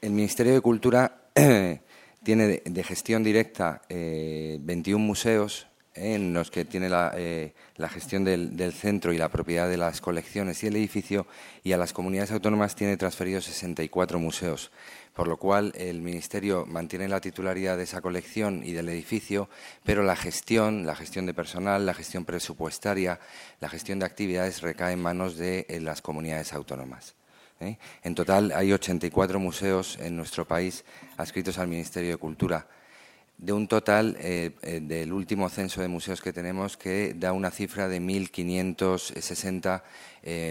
El 0.00 0.10
Ministerio 0.12 0.54
de 0.54 0.60
Cultura 0.60 1.22
tiene 2.22 2.62
de, 2.64 2.84
gestión 2.84 3.24
directa 3.24 3.82
21 3.88 5.04
museos 5.04 5.66
en 5.96 6.32
los 6.32 6.50
que 6.50 6.64
tiene 6.64 6.88
la, 6.88 7.12
gestión 7.88 8.24
del, 8.24 8.72
centro 8.72 9.12
y 9.12 9.18
la 9.18 9.28
propiedad 9.28 9.68
de 9.68 9.76
las 9.76 10.00
colecciones 10.00 10.62
y 10.62 10.68
el 10.68 10.76
edificio, 10.76 11.26
y 11.64 11.72
a 11.72 11.76
las 11.76 11.92
comunidades 11.92 12.32
autónomas 12.32 12.76
tiene 12.76 12.96
transferidos 12.96 13.44
64 13.44 14.18
museos 14.18 14.70
por 15.16 15.28
lo 15.28 15.38
cual 15.38 15.72
el 15.76 16.02
Ministerio 16.02 16.66
mantiene 16.66 17.08
la 17.08 17.22
titularidad 17.22 17.78
de 17.78 17.84
esa 17.84 18.02
colección 18.02 18.62
y 18.62 18.72
del 18.72 18.90
edificio, 18.90 19.48
pero 19.82 20.02
la 20.02 20.14
gestión, 20.14 20.84
la 20.84 20.94
gestión 20.94 21.24
de 21.24 21.32
personal, 21.32 21.86
la 21.86 21.94
gestión 21.94 22.26
presupuestaria, 22.26 23.18
la 23.58 23.70
gestión 23.70 23.98
de 23.98 24.04
actividades 24.04 24.60
recae 24.60 24.92
en 24.92 25.00
manos 25.00 25.38
de 25.38 25.64
eh, 25.70 25.80
las 25.80 26.02
comunidades 26.02 26.52
autónomas. 26.52 27.14
¿eh? 27.60 27.78
En 28.02 28.14
total 28.14 28.52
hay 28.54 28.74
84 28.74 29.40
museos 29.40 29.98
en 30.00 30.18
nuestro 30.18 30.46
país 30.46 30.84
adscritos 31.16 31.56
al 31.56 31.68
Ministerio 31.68 32.10
de 32.10 32.16
Cultura, 32.18 32.66
de 33.38 33.52
un 33.52 33.68
total 33.68 34.16
eh, 34.20 34.80
del 34.82 35.12
último 35.12 35.48
censo 35.48 35.82
de 35.82 35.88
museos 35.88 36.20
que 36.20 36.32
tenemos 36.32 36.76
que 36.76 37.14
da 37.14 37.32
una 37.32 37.50
cifra 37.50 37.88
de 37.88 38.00
1.560 38.00 39.82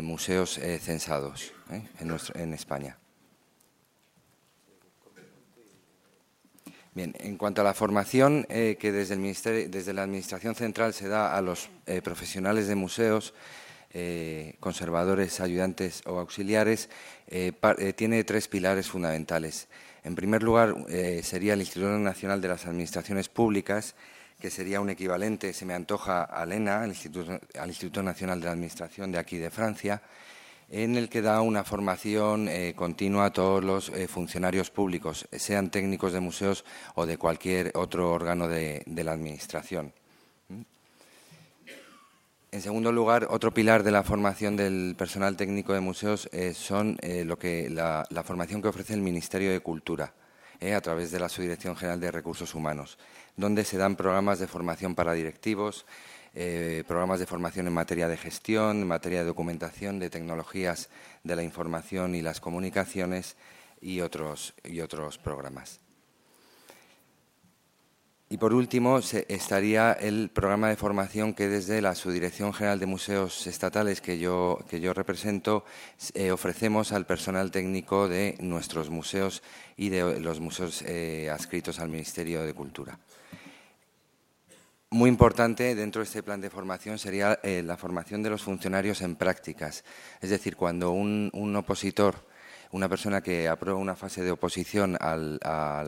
museos 0.04 0.60
censados 0.82 1.54
en 2.36 2.54
España. 2.54 2.98
Bien, 6.96 7.14
en 7.20 7.36
cuanto 7.36 7.60
a 7.60 7.66
la 7.66 7.74
formación 7.74 8.46
eh, 8.48 8.78
que 8.80 8.94
desde, 8.94 9.94
la 9.94 10.04
Administración 10.04 10.56
Central 10.56 10.94
se 10.94 11.10
da 11.10 11.36
a 11.36 11.42
los 11.42 11.70
eh, 11.88 12.02
profesionales 12.02 12.70
de 12.70 12.76
museos, 12.76 13.34
eh, 13.92 14.56
conservadores, 14.62 15.42
ayudantes 15.42 16.04
o 16.06 16.20
auxiliares, 16.20 16.90
tiene 17.98 18.24
tres 18.24 18.48
pilares 18.48 18.88
fundamentales. 18.88 19.68
En 20.06 20.16
primer 20.16 20.42
lugar, 20.44 20.74
sería 21.24 21.54
el 21.54 21.60
Instituto 21.60 21.98
Nacional 21.98 22.40
de 22.40 22.48
las 22.48 22.66
Administraciones 22.66 23.28
Públicas, 23.28 23.96
que 24.40 24.50
sería 24.50 24.80
un 24.80 24.90
equivalente, 24.90 25.52
se 25.52 25.66
me 25.66 25.74
antoja, 25.74 26.24
al 26.24 26.54
ENA, 26.54 26.84
al 26.84 26.90
Instituto 27.68 28.04
Nacional 28.04 28.40
de 28.40 28.46
la 28.46 28.52
Administración 28.52 29.12
de 29.12 29.18
aquí 29.18 29.38
de 29.38 29.50
Francia 29.50 30.02
en 30.70 30.96
el 30.96 31.10
que 31.10 31.22
da 31.22 31.42
una 31.42 31.64
formación 31.64 32.48
eh, 32.48 32.74
continua 32.76 33.26
a 33.26 33.34
todos 33.34 33.64
los 33.64 33.90
eh, 33.90 34.08
funcionarios 34.08 34.72
públicos, 34.72 35.28
sean 35.32 35.70
técnicos 35.70 36.14
de 36.14 36.20
museos 36.20 36.66
o 36.96 37.06
de 37.06 37.18
cualquier 37.18 37.72
otro 37.76 38.12
órgano 38.12 38.48
de, 38.48 38.84
la 38.86 39.12
Administración. 39.12 39.94
En 42.56 42.62
segundo 42.62 42.94
lugar, 42.94 43.28
otro 43.32 43.54
pilar 43.54 43.84
de 43.84 43.92
la 43.92 44.02
formación 44.02 44.56
del 44.56 44.96
personal 44.98 45.36
técnico 45.36 45.74
de 45.74 45.82
museos 45.82 46.30
eh, 46.32 46.54
son 46.54 46.98
lo 47.26 47.38
que 47.38 47.70
la, 47.70 48.08
formación 48.24 48.62
que 48.62 48.70
ofrece 48.70 48.94
el 48.94 49.02
Ministerio 49.02 49.52
de 49.52 49.60
Cultura 49.60 50.14
a 50.74 50.80
través 50.80 51.12
de 51.12 51.20
la 51.20 51.28
Subdirección 51.28 51.76
General 51.76 52.00
de 52.00 52.12
Recursos 52.12 52.56
Humanos, 52.56 52.98
donde 53.36 53.66
se 53.66 53.78
dan 53.78 53.98
programas 53.98 54.40
de 54.40 54.48
formación 54.48 54.96
para 54.96 55.12
directivos, 55.12 55.86
eh, 56.34 56.86
programas 56.88 57.20
de 57.20 57.26
formación 57.26 57.68
en 57.68 57.74
materia 57.74 58.08
de 58.08 58.16
gestión, 58.16 58.84
en 58.84 58.88
materia 58.88 59.20
de 59.20 59.26
documentación, 59.26 60.00
de 60.00 60.10
tecnologías 60.10 60.88
de 61.26 61.36
la 61.36 61.44
información 61.44 62.16
y 62.16 62.22
las 62.22 62.40
comunicaciones 62.40 63.36
y 63.82 64.00
otros, 64.00 64.54
y 64.64 64.80
otros 64.80 65.18
programas. 65.18 65.82
Y 68.28 68.38
por 68.38 68.54
último, 68.54 69.00
estaría 69.28 69.94
el 69.94 70.30
programa 70.30 70.70
de 70.70 70.76
formación 70.76 71.36
que 71.36 71.48
desde 71.48 71.82
la 71.82 71.94
Subdirección 71.94 72.54
General 72.54 72.80
de 72.80 72.88
Museos 72.88 73.46
Estatales 73.46 74.02
que 74.02 74.18
yo, 74.18 74.60
que 74.68 74.80
yo 74.80 74.94
represento 74.94 75.64
eh, 76.16 76.32
ofrecemos 76.32 76.92
al 76.92 77.06
personal 77.06 77.52
técnico 77.52 78.08
de 78.08 78.36
nuestros 78.40 78.90
museos 78.90 79.44
y 79.78 79.90
de 79.90 80.20
los 80.20 80.40
museos 80.40 80.82
eh, 80.82 81.30
adscritos 81.32 81.80
al 81.80 81.90
Ministerio 81.90 82.42
de 82.42 82.54
Cultura. 82.54 82.98
Muy 84.96 85.10
importante 85.10 85.76
dentro 85.76 86.00
de 86.00 86.06
este 86.06 86.24
plan 86.24 86.40
de 86.40 86.50
formación 86.50 86.98
sería 86.98 87.38
eh, 87.44 87.62
la 87.66 87.76
formación 87.76 88.24
de 88.24 88.30
los 88.30 88.44
funcionarios 88.44 89.02
en 89.02 89.18
prácticas. 89.18 89.84
Es 90.22 90.30
decir, 90.30 90.56
cuando 90.56 90.92
un, 90.92 91.56
opositor, 91.58 92.26
una 92.72 92.88
persona 92.88 93.22
que 93.22 93.50
aprueba 93.50 93.78
una 93.78 93.96
fase 93.98 94.24
de 94.24 94.32
oposición 94.32 94.96
al, 95.02 95.40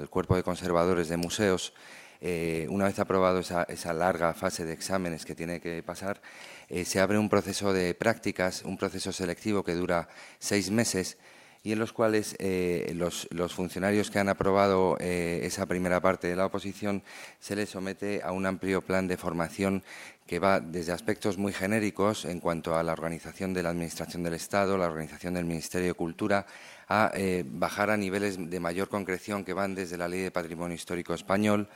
cuerpo 0.09 0.35
de 0.35 0.43
conservadores 0.43 1.07
de 1.07 1.15
museos, 1.15 1.73
eh, 2.19 2.67
una 2.69 2.85
vez 2.85 2.97
aprobado 2.99 3.39
esa, 3.39 3.93
larga 3.93 4.33
fase 4.33 4.65
de 4.65 4.73
exámenes 4.73 5.25
que 5.25 5.35
tiene 5.35 5.59
que 5.59 5.83
pasar, 5.83 6.21
eh, 6.69 6.85
se 6.85 6.99
abre 6.99 7.17
un 7.17 7.29
proceso 7.29 7.73
de 7.73 7.93
prácticas, 7.93 8.63
un 8.63 8.77
proceso 8.77 9.11
selectivo 9.11 9.63
que 9.63 9.75
dura 9.75 10.09
seis 10.39 10.71
meses 10.71 11.17
y 11.63 11.73
en 11.73 11.79
los 11.79 11.91
cuales 11.91 12.35
eh, 12.39 12.93
los, 12.95 13.27
funcionarios 13.53 14.09
que 14.09 14.19
han 14.19 14.29
aprobado 14.29 14.97
esa 14.99 15.65
primera 15.65 15.99
parte 15.99 16.27
de 16.27 16.35
la 16.35 16.45
oposición 16.45 17.03
se 17.39 17.55
les 17.55 17.69
somete 17.69 18.21
a 18.23 18.31
un 18.31 18.45
amplio 18.45 18.81
plan 18.81 19.07
de 19.07 19.17
formación 19.17 19.83
que 20.25 20.39
va 20.39 20.59
desde 20.59 20.93
aspectos 20.93 21.37
muy 21.37 21.51
genéricos 21.51 22.25
en 22.25 22.39
cuanto 22.39 22.77
a 22.77 22.83
la 22.83 22.93
organización 22.93 23.53
de 23.53 23.63
la 23.63 23.69
Administración 23.69 24.23
del 24.23 24.35
Estado, 24.35 24.77
la 24.77 24.85
organización 24.85 25.33
del 25.33 25.45
Ministerio 25.45 25.87
de 25.87 25.93
Cultura, 25.93 26.45
a 26.87 27.11
bajar 27.45 27.89
a 27.89 27.97
niveles 27.97 28.49
de 28.49 28.59
mayor 28.61 28.87
concreción 28.87 29.43
que 29.43 29.53
van 29.53 29.75
desde 29.75 29.97
la 29.97 30.07
Ley 30.07 30.21
de 30.21 30.31
Patrimonio 30.31 30.75
Histórico 30.75 31.13
Español 31.13 31.67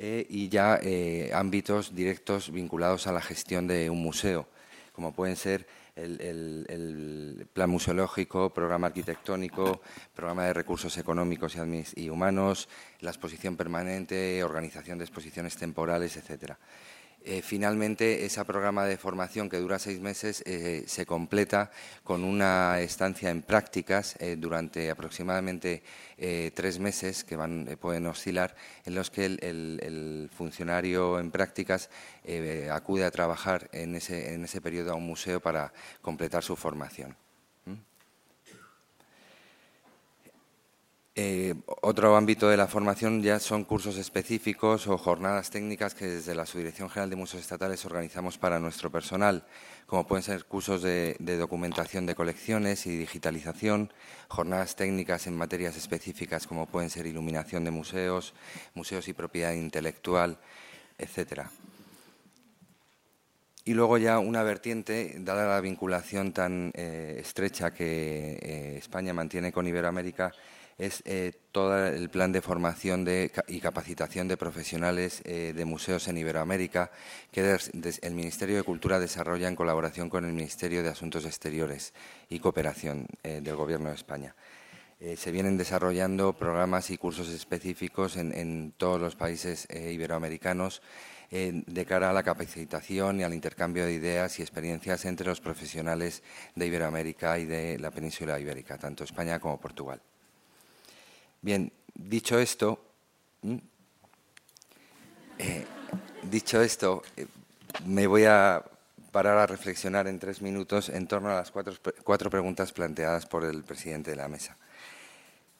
y 0.00 0.48
ya 0.48 0.80
ámbitos 1.34 1.94
directos 1.94 2.52
vinculados 2.52 3.06
a 3.06 3.12
la 3.12 3.20
gestión 3.20 3.66
de 3.66 3.90
un 3.90 4.00
museo, 4.00 4.48
como 4.92 5.12
pueden 5.12 5.36
ser 5.36 5.66
el, 5.98 7.46
plan 7.52 7.70
museológico, 7.70 8.50
programa 8.50 8.88
arquitectónico, 8.88 9.80
programa 10.14 10.44
de 10.44 10.52
recursos 10.54 10.96
económicos 10.98 11.56
y, 11.96 12.08
humanos, 12.08 12.68
la 13.00 13.10
exposición 13.10 13.56
permanente, 13.56 14.42
organización 14.44 14.98
de 14.98 15.04
exposiciones 15.04 15.56
temporales, 15.56 16.16
etcétera. 16.16 16.58
Eh, 17.30 17.42
finalmente, 17.42 18.24
ese 18.24 18.42
programa 18.46 18.86
de 18.86 18.96
formación 18.96 19.50
que 19.50 19.58
dura 19.58 19.78
seis 19.78 20.00
meses 20.00 20.42
eh, 20.46 20.84
se 20.86 21.04
completa 21.04 21.70
con 22.02 22.24
una 22.24 22.80
estancia 22.80 23.28
en 23.28 23.42
prácticas 23.42 24.16
eh, 24.18 24.36
durante 24.38 24.90
aproximadamente 24.90 25.82
tres 26.54 26.80
meses, 26.80 27.22
que 27.22 27.36
van, 27.36 27.76
pueden 27.78 28.06
oscilar, 28.06 28.56
en 28.86 28.94
los 28.94 29.10
que 29.10 29.26
el, 29.26 30.30
funcionario 30.34 31.20
en 31.20 31.30
prácticas 31.30 31.90
acude 32.72 33.04
a 33.04 33.10
trabajar 33.12 33.68
en 33.72 33.94
ese, 33.94 34.34
en 34.34 34.42
ese 34.44 34.60
periodo 34.60 34.92
a 34.92 34.94
un 34.96 35.06
museo 35.06 35.38
para 35.38 35.72
completar 36.02 36.42
su 36.42 36.56
formación. 36.56 37.27
Eh, 41.20 41.56
otro 41.82 42.14
ámbito 42.14 42.48
de 42.48 42.56
la 42.56 42.68
formación 42.68 43.24
ya 43.24 43.40
son 43.40 43.64
cursos 43.64 43.96
específicos 43.96 44.86
o 44.86 44.96
jornadas 44.96 45.50
técnicas 45.50 45.92
que 45.92 46.06
desde 46.06 46.32
la 46.32 46.46
Subdirección 46.46 46.88
General 46.88 47.10
de 47.10 47.16
Museos 47.16 47.42
Estatales 47.42 47.84
organizamos 47.84 48.38
para 48.38 48.60
nuestro 48.60 48.92
personal, 48.92 49.44
como 49.86 50.06
pueden 50.06 50.22
ser 50.22 50.44
cursos 50.44 50.80
de, 50.80 51.16
documentación 51.18 52.06
de 52.06 52.14
colecciones 52.14 52.86
y 52.86 52.96
digitalización, 52.96 53.92
jornadas 54.28 54.76
técnicas 54.76 55.26
en 55.26 55.36
materias 55.36 55.76
específicas 55.76 56.46
como 56.46 56.66
pueden 56.66 56.88
ser 56.88 57.04
iluminación 57.04 57.64
de 57.64 57.72
museos, 57.72 58.32
museos 58.74 59.08
y 59.08 59.12
propiedad 59.12 59.54
intelectual, 59.54 60.38
etcétera. 60.98 61.50
Y 63.64 63.74
luego 63.74 63.98
ya 63.98 64.20
una 64.20 64.44
vertiente, 64.44 65.16
dada 65.18 65.48
la 65.48 65.60
vinculación 65.60 66.32
tan 66.32 66.70
eh, 66.74 67.16
estrecha 67.18 67.74
que 67.74 68.38
eh, 68.40 68.76
España 68.78 69.12
mantiene 69.12 69.50
con 69.50 69.66
Iberoamérica, 69.66 70.32
es 70.78 71.02
eh, 71.06 71.32
todo 71.50 71.88
el 71.88 72.08
plan 72.08 72.30
de 72.30 72.40
formación 72.40 73.04
y 73.48 73.60
capacitación 73.60 74.28
de 74.28 74.36
profesionales 74.36 75.22
eh, 75.24 75.52
de 75.54 75.64
museos 75.64 76.06
en 76.06 76.18
Iberoamérica 76.18 76.92
que 77.32 77.58
el 78.02 78.14
Ministerio 78.14 78.56
de 78.56 78.62
Cultura 78.62 79.00
desarrolla 79.00 79.48
en 79.48 79.56
colaboración 79.56 80.08
con 80.08 80.24
el 80.24 80.32
Ministerio 80.32 80.84
de 80.84 80.90
Asuntos 80.90 81.24
Exteriores 81.24 81.92
y 82.28 82.38
Cooperación 82.38 83.08
eh, 83.24 83.40
del 83.42 83.56
Gobierno 83.56 83.88
de 83.88 83.96
España. 83.96 84.36
se 85.16 85.30
vienen 85.30 85.56
desarrollando 85.56 86.32
programas 86.32 86.90
y 86.90 86.98
cursos 86.98 87.28
específicos 87.28 88.16
en, 88.16 88.72
todos 88.76 89.00
los 89.00 89.14
países 89.14 89.68
iberoamericanos 89.70 90.82
de 91.30 91.84
cara 91.86 92.10
a 92.10 92.12
la 92.12 92.24
capacitación 92.24 93.20
y 93.20 93.22
al 93.22 93.32
intercambio 93.32 93.84
de 93.84 93.92
ideas 93.92 94.38
y 94.38 94.42
experiencias 94.42 95.04
entre 95.04 95.28
los 95.28 95.40
profesionales 95.40 96.22
de 96.56 96.66
Iberoamérica 96.66 97.38
y 97.38 97.46
de 97.46 97.78
la 97.78 97.92
península 97.92 98.40
ibérica, 98.40 98.76
tanto 98.76 99.04
España 99.04 99.38
como 99.38 99.60
Portugal. 99.60 100.00
Bien, 101.40 101.72
dicho 101.94 102.36
esto, 102.40 102.84
eh, 105.38 105.64
dicho 106.24 106.60
esto, 106.60 107.02
eh, 107.16 107.26
me 107.86 108.08
voy 108.08 108.24
a 108.24 108.64
parar 109.12 109.38
a 109.38 109.46
reflexionar 109.46 110.08
en 110.08 110.18
tres 110.18 110.42
minutos 110.42 110.88
en 110.88 111.06
torno 111.06 111.30
a 111.30 111.36
las 111.36 111.52
cuatro, 111.52 112.30
preguntas 112.30 112.72
planteadas 112.72 113.26
por 113.26 113.44
el 113.44 113.62
presidente 113.62 114.10
de 114.10 114.16
la 114.16 114.26
mesa. 114.26 114.56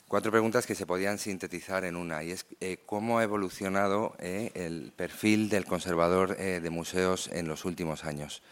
cuatro 0.08 0.32
preguntas 0.32 0.66
que 0.66 0.74
se 0.74 0.84
podían 0.84 1.16
sintetizar 1.18 1.84
en 1.84 1.94
una, 1.94 2.24
y 2.24 2.32
es 2.32 2.44
eh, 2.60 2.78
cómo 2.84 3.20
ha 3.20 3.22
evolucionado 3.22 4.16
el 4.18 4.92
perfil 4.96 5.48
del 5.48 5.64
conservador 5.64 6.36
de 6.36 6.70
museos 6.70 7.28
en 7.32 7.46
los 7.46 7.64
últimos 7.64 8.04
años. 8.04 8.42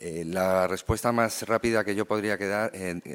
La 0.00 0.66
respuesta 0.68 1.10
más 1.12 1.42
rápida 1.42 1.84
que 1.84 1.94
yo 1.94 2.06
podría, 2.06 2.38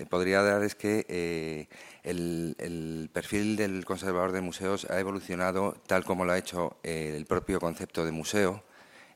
podría 0.10 0.42
dar 0.42 0.64
es 0.64 0.76
que 0.76 1.68
el, 2.04 3.10
perfil 3.14 3.56
del 3.56 3.86
conservador 3.86 4.32
de 4.32 4.42
museos 4.42 4.86
ha 4.90 5.00
evolucionado 5.00 5.76
tal 5.88 6.04
como 6.04 6.26
lo 6.26 6.34
ha 6.34 6.38
hecho 6.38 6.78
el 6.84 7.26
propio 7.26 7.60
concepto 7.60 8.04
de 8.04 8.12
museo 8.12 8.64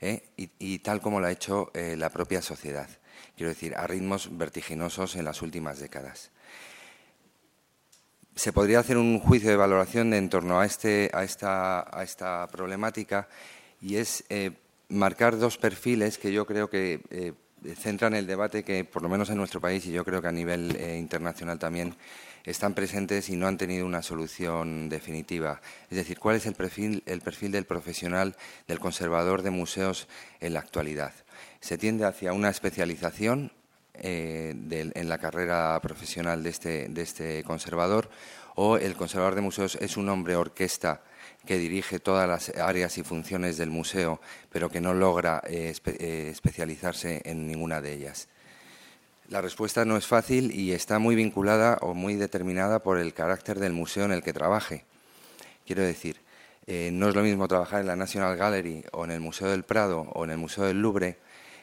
y, 0.02 0.50
y, 0.60 0.80
tal 0.80 1.02
como 1.02 1.20
lo 1.20 1.28
ha 1.28 1.32
hecho 1.32 1.72
la 1.74 2.10
propia 2.10 2.42
sociedad. 2.42 2.90
Quiero 3.36 3.50
decir, 3.50 3.76
a 3.76 3.86
ritmos 3.86 4.38
vertiginosos 4.38 5.16
en 5.16 5.26
las 5.26 5.42
últimas 5.42 5.80
décadas 5.80 6.32
se 8.38 8.54
podría 8.54 8.80
hacer 8.80 8.98
un 8.98 9.20
juicio 9.20 9.50
de 9.50 9.56
valoración 9.56 10.14
en 10.14 10.30
torno 10.30 10.60
a, 10.60 10.66
este, 10.66 11.10
a, 11.12 11.24
esta, 11.24 11.86
a 11.92 12.04
esta 12.04 12.48
problemática 12.48 13.28
y 13.82 13.96
es 13.96 14.24
eh, 14.30 14.52
marcar 14.90 15.40
dos 15.40 15.58
perfiles 15.58 16.20
que 16.20 16.32
yo 16.32 16.46
creo 16.46 16.70
que 16.70 17.02
eh, 17.10 17.34
centran 17.76 18.14
el 18.14 18.28
debate 18.28 18.64
que, 18.64 18.84
por 18.86 19.02
lo 19.02 19.10
menos 19.10 19.30
en 19.30 19.38
nuestro 19.38 19.60
país 19.60 19.86
y 19.86 19.92
yo 19.92 20.06
creo 20.06 20.22
que 20.22 20.28
a 20.28 20.32
nivel 20.32 20.76
eh, 20.76 20.98
internacional 20.98 21.60
también, 21.60 21.96
están 22.46 22.74
presentes 22.74 23.28
y 23.30 23.36
no 23.36 23.48
han 23.48 23.58
tenido 23.58 23.86
una 23.86 24.02
solución 24.02 24.88
definitiva. 24.88 25.60
Es 25.90 25.98
decir, 25.98 26.18
cuál 26.18 26.38
es 26.38 26.46
el 26.46 26.54
perfil, 26.54 27.04
el 27.06 27.20
perfil 27.20 27.52
del 27.52 27.66
profesional, 27.66 28.38
del 28.68 28.80
conservador 28.80 29.42
de 29.42 29.50
museos 29.50 30.08
en 30.40 30.54
la 30.54 30.62
actualidad. 30.62 31.14
Se 31.60 31.78
tiende 31.78 32.06
hacia 32.06 32.32
una 32.32 32.50
especialización 32.50 33.52
eh, 33.96 34.56
en 34.70 35.10
la 35.10 35.18
carrera 35.18 35.78
profesional 35.82 36.42
de 36.42 36.50
este, 36.50 36.88
de 36.88 37.02
este 37.02 37.44
conservador, 37.44 38.10
o 38.56 38.78
el 38.78 38.96
conservador 38.96 39.36
de 39.36 39.42
museos 39.42 39.78
es 39.82 39.98
un 39.98 40.08
hombre 40.08 40.36
orquesta 40.36 41.02
que 41.48 41.58
dirige 41.58 42.00
todas 42.00 42.30
las 42.30 42.56
áreas 42.60 43.00
y 43.00 43.04
funciones 43.04 43.58
del 43.58 43.72
museo, 43.72 44.22
pero 44.52 44.70
que 44.70 44.80
no 44.80 44.94
logra 44.94 45.42
eh, 45.48 45.74
eh, 45.86 46.30
especializarse 46.32 47.24
en 47.26 47.48
ninguna 47.48 47.82
de 47.82 47.94
ellas. 47.94 48.28
La 49.30 49.42
respuesta 49.42 49.84
no 49.84 49.98
es 49.98 50.06
fácil 50.06 50.52
y 50.54 50.74
está 50.74 51.00
muy 51.00 51.16
vinculada 51.16 51.80
o 51.82 51.96
muy 51.96 52.14
determinada 52.14 52.84
por 52.84 53.00
el 53.00 53.14
carácter 53.16 53.60
del 53.60 53.74
museo 53.74 54.06
en 54.06 54.12
el 54.12 54.22
que 54.22 54.34
trabaje. 54.34 54.86
Quiero 55.66 55.82
decir, 55.82 56.22
no 56.68 57.10
es 57.10 57.16
lo 57.16 57.24
mismo 57.24 57.48
trabajar 57.48 57.82
en 57.82 57.88
la 57.88 57.96
National 57.96 58.38
Gallery 58.38 58.86
o 58.92 59.04
en 59.04 59.12
el 59.12 59.20
Museo 59.20 59.50
del 59.50 59.64
Prado 59.64 60.02
o 60.14 60.24
en 60.24 60.32
el 60.32 60.38
Museo 60.38 60.66
del 60.66 60.82
Louvre 60.82 61.18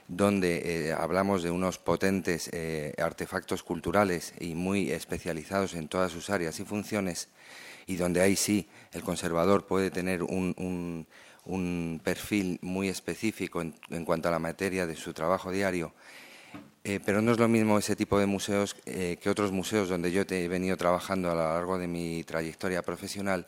donde 0.09 0.89
eh, 0.89 0.93
hablamos 0.93 1.43
de 1.43 1.51
unos 1.51 1.79
potentes 1.79 2.51
eh, 2.53 2.95
artefactos 2.99 3.63
culturales 3.63 4.35
y 4.39 4.55
muy 4.55 4.91
especializados 4.93 5.75
en 5.75 5.89
todas 5.89 6.13
sus 6.13 6.31
áreas 6.31 6.61
y 6.61 6.65
funciones, 6.65 7.29
y 7.87 7.97
donde 7.97 8.21
ahí 8.21 8.37
sí 8.37 8.69
el 8.95 9.03
conservador 9.03 9.67
puede 9.67 9.91
tener 9.91 10.23
un, 10.23 11.07
perfil 12.03 12.59
muy 12.63 12.89
específico 12.89 13.61
en, 13.61 14.05
cuanto 14.05 14.29
a 14.29 14.33
la 14.33 14.39
materia 14.39 14.87
de 14.87 14.97
su 14.97 15.13
trabajo 15.13 15.51
diario. 15.51 15.93
Eh, 16.85 17.01
pero 17.05 17.23
no 17.23 17.33
es 17.33 17.39
lo 17.39 17.49
mismo 17.49 17.79
ese 17.79 17.97
tipo 17.97 18.19
de 18.19 18.27
museos 18.27 18.75
que 18.75 19.31
otros 19.31 19.53
museos 19.53 19.89
donde 19.89 20.13
yo 20.13 20.23
he 20.29 20.49
venido 20.49 20.77
trabajando 20.77 21.31
a 21.31 21.35
lo 21.35 21.41
largo 21.41 21.79
de 21.79 21.89
mi 21.89 22.25
trayectoria 22.25 22.83
profesional 22.83 23.47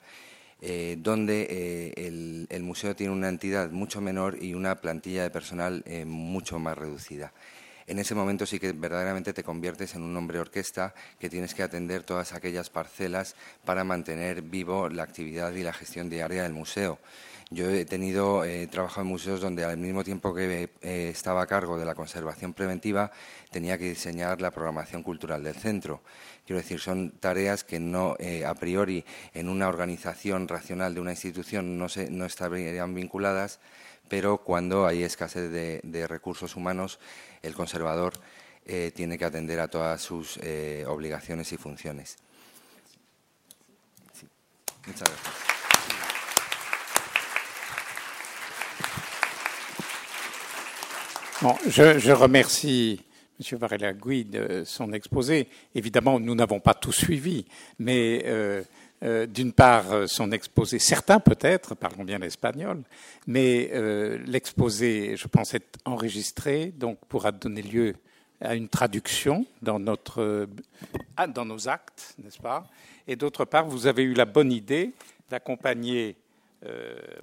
eh, 0.63 0.97
donde 0.99 1.47
eh, 1.51 2.47
el, 2.49 2.63
museo 2.63 2.97
tiene 2.97 3.13
una 3.13 3.29
entidad 3.29 3.71
mucho 3.71 4.01
menor 4.01 4.43
y 4.43 4.55
una 4.55 4.81
plantilla 4.81 5.23
de 5.23 5.31
personal 5.31 5.83
eh, 5.87 6.07
mucho 6.07 6.59
más 6.59 6.79
reducida. 6.79 7.35
En 7.87 8.01
ese 8.01 8.15
momento 8.15 8.47
sí 8.47 8.59
que 8.59 8.73
verdaderamente 8.73 9.33
te 9.33 9.45
conviertes 9.45 9.95
en 9.95 10.03
un 10.03 10.17
hombre 10.17 10.41
orquesta 10.41 10.95
que 11.21 11.31
tienes 11.31 11.55
que 11.55 11.63
atender 11.63 12.03
todas 12.03 12.33
aquellas 12.33 12.69
parcelas 12.69 13.37
para 13.65 13.85
mantener 13.85 14.43
vivo 14.43 14.89
la 14.89 15.05
actividad 15.05 15.53
y 15.53 15.63
la 15.63 15.73
gestión 15.73 16.11
diaria 16.11 16.43
del 16.43 16.53
museo. 16.53 16.99
Yo 17.49 17.71
he 17.71 17.85
tenido, 17.85 18.45
he 18.45 18.67
trabajado 18.67 19.03
en 19.03 19.07
museos 19.07 19.41
donde 19.41 19.65
al 19.65 19.77
mismo 19.77 20.03
tiempo 20.03 20.35
que 20.35 20.69
estaba 20.83 21.43
a 21.43 21.47
cargo 21.47 21.79
de 21.79 21.85
la 21.85 21.95
conservación 21.95 22.55
preventiva, 22.55 23.13
tenía 23.53 23.79
que 23.79 23.89
diseñar 23.91 24.41
la 24.41 24.51
programación 24.51 25.05
cultural 25.05 25.45
del 25.45 25.55
centro. 25.55 26.03
Quiero 26.45 26.61
decir, 26.61 26.81
son 26.81 27.13
tareas 27.21 27.63
que 27.63 27.79
no, 27.79 28.17
eh, 28.19 28.45
a 28.45 28.55
priori, 28.55 29.05
en 29.33 29.49
una 29.49 29.69
organización 29.69 30.49
racional 30.49 30.93
de 30.93 31.01
una 31.01 31.13
institución 31.13 31.79
no, 31.79 31.89
se, 31.89 32.11
no 32.11 32.25
estarían 32.25 32.93
vinculadas, 32.97 33.61
pero 34.09 34.39
cuando 34.39 34.87
hay 34.87 35.03
escasez 35.03 35.51
de, 35.51 36.07
recursos 36.07 36.57
humanos, 36.57 36.99
el 37.43 37.55
conservador 37.55 38.15
eh, 38.65 38.93
tiene 38.95 39.17
que 39.17 39.25
atender 39.25 39.61
a 39.61 39.69
todas 39.69 40.01
sus 40.01 40.39
eh, 40.43 40.85
obligaciones 40.87 41.53
y 41.53 41.57
funciones. 41.57 42.17
Muchas 44.87 45.09
gracias. 45.09 45.47
Bon, 51.43 51.55
je, 51.69 51.99
je 51.99 52.15
remercie 52.15 53.05
M. 53.39 53.59
Varela-Gui 53.59 54.25
de 54.25 54.65
son 54.65 54.93
exposé. 54.95 55.49
Évidemment, 55.75 56.19
nous 56.19 56.35
n'avons 56.35 56.61
pas 56.61 56.73
tout 56.73 56.93
suivi, 56.93 57.45
mais 57.79 58.23
euh, 58.25 58.63
euh, 59.03 59.27
d'une 59.27 59.53
part, 59.53 60.09
son 60.09 60.33
exposé, 60.33 60.79
certains 60.79 61.21
peut-être, 61.21 61.75
parlons 61.75 62.05
bien 62.05 62.19
l'espagnol, 62.19 62.83
mais 63.27 63.71
euh, 63.73 64.19
l'exposé, 64.27 65.17
je 65.17 65.29
pense, 65.29 65.55
est 65.55 65.77
enregistré, 65.85 66.73
donc 66.77 66.99
pourra 67.09 67.33
donner 67.33 67.63
lieu 67.63 67.95
à 68.41 68.55
une 68.55 68.69
traduction 68.69 69.47
dans, 69.63 69.79
notre, 69.79 70.49
ah, 71.17 71.27
dans 71.27 71.45
nos 71.45 71.69
actes, 71.69 72.15
n'est-ce 72.23 72.39
pas? 72.39 72.67
Et 73.09 73.17
d'autre 73.17 73.45
part, 73.45 73.67
vous 73.67 73.87
avez 73.87 74.03
eu 74.03 74.15
la 74.15 74.27
bonne 74.27 74.53
idée 74.53 74.93
d'accompagner 75.31 76.17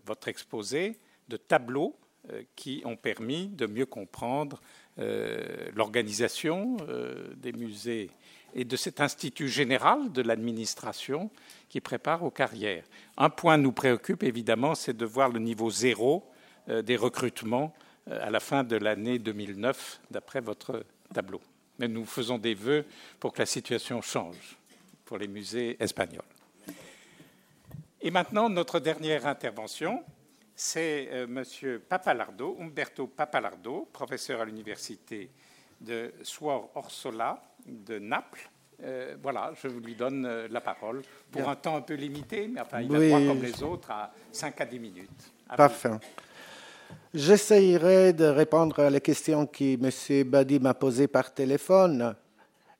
votre 0.05 0.27
exposé 0.27 0.97
de 1.27 1.37
tableaux 1.37 1.95
qui 2.55 2.81
ont 2.85 2.95
permis 2.95 3.47
de 3.47 3.67
mieux 3.67 3.85
comprendre 3.85 4.59
euh, 4.99 5.71
l'organisation 5.75 6.77
euh, 6.87 7.33
des 7.37 7.51
musées 7.51 8.11
et 8.53 8.65
de 8.65 8.75
cet 8.75 9.01
institut 9.01 9.49
général 9.49 10.11
de 10.11 10.21
l'administration 10.21 11.29
qui 11.69 11.81
prépare 11.81 12.23
aux 12.23 12.31
carrières. 12.31 12.83
Un 13.17 13.29
point 13.29 13.57
nous 13.57 13.71
préoccupe 13.71 14.23
évidemment, 14.23 14.75
c'est 14.75 14.95
de 14.95 15.05
voir 15.05 15.29
le 15.29 15.39
niveau 15.39 15.69
zéro 15.69 16.23
euh, 16.69 16.81
des 16.81 16.95
recrutements 16.95 17.73
à 18.09 18.29
la 18.29 18.41
fin 18.41 18.65
de 18.65 18.75
l'année 18.75 19.17
2009, 19.17 20.01
d'après 20.11 20.41
votre 20.41 20.85
tableau. 21.13 21.39
Mais 21.79 21.87
nous 21.87 22.05
faisons 22.05 22.37
des 22.37 22.53
vœux 22.53 22.85
pour 23.19 23.31
que 23.31 23.39
la 23.39 23.45
situation 23.45 24.01
change 24.01 24.57
pour 25.05 25.17
les 25.17 25.27
musées 25.27 25.77
espagnols. 25.79 26.21
Et 28.01 28.11
maintenant, 28.11 28.49
notre 28.49 28.81
dernière 28.81 29.25
intervention, 29.25 30.03
c'est 30.55 31.07
euh, 31.11 31.23
M. 31.23 31.79
Papalardo, 31.79 32.57
Umberto 32.59 33.07
Papalardo, 33.07 33.87
professeur 33.91 34.41
à 34.41 34.45
l'université 34.45 35.29
de 35.83 36.13
Suor 36.23 36.71
Orsola 36.75 37.41
de 37.65 37.99
Naples. 37.99 38.49
Euh, 38.83 39.15
voilà, 39.21 39.51
je 39.61 39.67
vous 39.67 39.79
lui 39.79 39.95
donne 39.95 40.25
euh, 40.25 40.47
la 40.49 40.59
parole 40.59 41.01
pour 41.31 41.47
un 41.47 41.55
temps 41.55 41.77
un 41.77 41.81
peu 41.81 41.93
limité, 41.93 42.47
mais 42.47 42.61
enfin, 42.61 42.81
il 42.81 42.93
a 42.93 43.07
droit, 43.07 43.19
comme 43.19 43.41
les 43.41 43.63
autres, 43.63 43.91
à 43.91 44.11
5 44.31 44.59
à 44.59 44.65
10 44.65 44.79
minutes. 44.79 45.33
Parfait. 45.55 45.91
J'essayerai 47.13 48.13
de 48.13 48.25
répondre 48.25 48.79
à 48.79 48.89
les 48.89 48.99
questions 48.99 49.45
que 49.45 49.75
M. 49.75 50.27
Badi 50.29 50.59
m'a 50.59 50.73
posées 50.73 51.07
par 51.07 51.33
téléphone. 51.33 52.15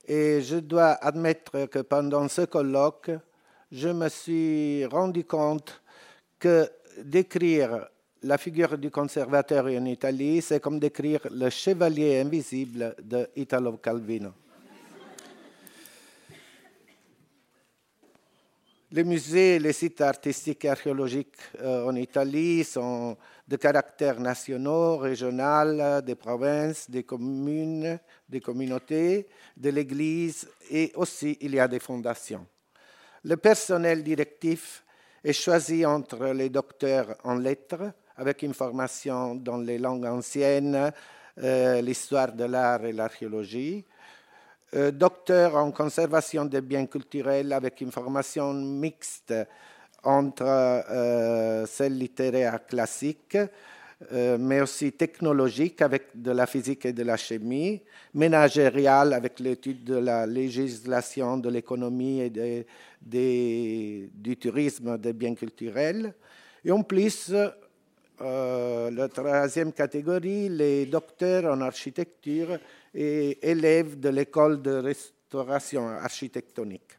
Et 0.06 0.42
je 0.42 0.58
dois 0.58 0.92
admettre 0.94 1.66
que 1.68 1.80
pendant 1.80 2.28
ce 2.28 2.42
colloque, 2.42 3.12
je 3.72 3.90
me 3.90 4.10
suis 4.10 4.86
rendu 4.86 5.24
compte 5.24 5.82
que 6.40 6.70
décrire 7.02 7.88
la 8.24 8.38
figure 8.38 8.78
du 8.78 8.90
conservateur 8.90 9.66
en 9.66 9.86
Italie, 9.86 10.42
c'est 10.42 10.62
comme 10.62 10.80
décrire 10.80 11.20
le 11.30 11.50
chevalier 11.50 12.22
invisible 12.22 12.96
de 13.04 13.30
Italo 13.36 13.78
Calvino. 13.78 14.32
Les 18.92 19.04
musées 19.04 19.58
les 19.60 19.74
sites 19.74 20.02
artistiques 20.02 20.66
et 20.66 20.70
archéologiques 20.70 21.36
euh, 21.60 21.88
en 21.88 21.96
Italie 21.96 22.64
sont 22.64 23.18
de 23.48 23.56
caractère 23.58 24.20
national, 24.20 25.00
régional, 25.00 26.04
des 26.06 26.16
provinces, 26.16 26.90
des 26.90 27.04
communes, 27.04 28.00
des 28.30 28.40
communautés, 28.40 29.28
de 29.58 29.70
l'Église 29.70 30.48
et 30.70 30.92
aussi 30.96 31.38
il 31.42 31.56
y 31.56 31.60
a 31.60 31.68
des 31.68 31.80
fondations. 31.80 32.46
Le 33.24 33.36
personnel 33.36 34.04
directif 34.04 34.84
est 35.24 35.34
choisi 35.34 35.86
entre 35.86 36.28
les 36.28 36.50
docteurs 36.50 37.18
en 37.24 37.36
lettres, 37.36 37.94
avec 38.18 38.42
une 38.44 38.54
formation 38.54 39.36
dans 39.36 39.58
les 39.58 39.78
langues 39.78 40.06
anciennes, 40.06 40.92
euh, 41.42 41.82
l'histoire 41.82 42.32
de 42.32 42.44
l'art 42.46 42.86
et 42.86 42.94
l'archéologie, 42.94 43.86
euh, 44.76 44.90
docteur 44.90 45.56
en 45.56 45.70
conservation 45.72 46.46
des 46.46 46.62
biens 46.62 46.88
culturels 46.88 47.54
avec 47.54 47.80
une 47.82 47.92
formation 47.92 48.54
mixte 48.54 49.32
entre 50.04 50.46
euh, 50.46 51.66
celle 51.68 51.96
littéraire 52.00 52.66
classique, 52.66 53.38
euh, 54.12 54.38
mais 54.40 54.62
aussi 54.62 54.92
technologique 54.94 55.80
avec 55.84 56.08
de 56.16 56.32
la 56.32 56.48
physique 56.48 56.88
et 56.88 56.94
de 56.94 57.04
la 57.04 57.18
chimie, 57.18 57.84
managérial 58.16 59.14
avec 59.14 59.40
l'étude 59.40 59.84
de 59.84 59.98
la 59.98 60.26
législation, 60.26 61.38
de 61.38 61.50
l'économie 61.50 62.22
et 62.22 62.32
du 63.02 64.38
tourisme 64.38 64.98
des 64.98 65.14
biens 65.14 65.36
culturels. 65.36 66.16
Et 66.66 66.72
en 66.72 66.82
plus, 66.82 67.32
euh, 68.22 68.92
la 68.92 69.10
troisième 69.10 69.74
catégorie, 69.74 70.50
les 70.50 70.86
docteurs 70.86 71.46
en 71.46 71.62
architecture 71.62 72.60
et 72.94 73.50
élèves 73.50 74.00
de 74.00 74.10
l'école 74.10 74.62
de 74.62 74.72
restauration 74.72 75.88
architectonique. 75.88 76.98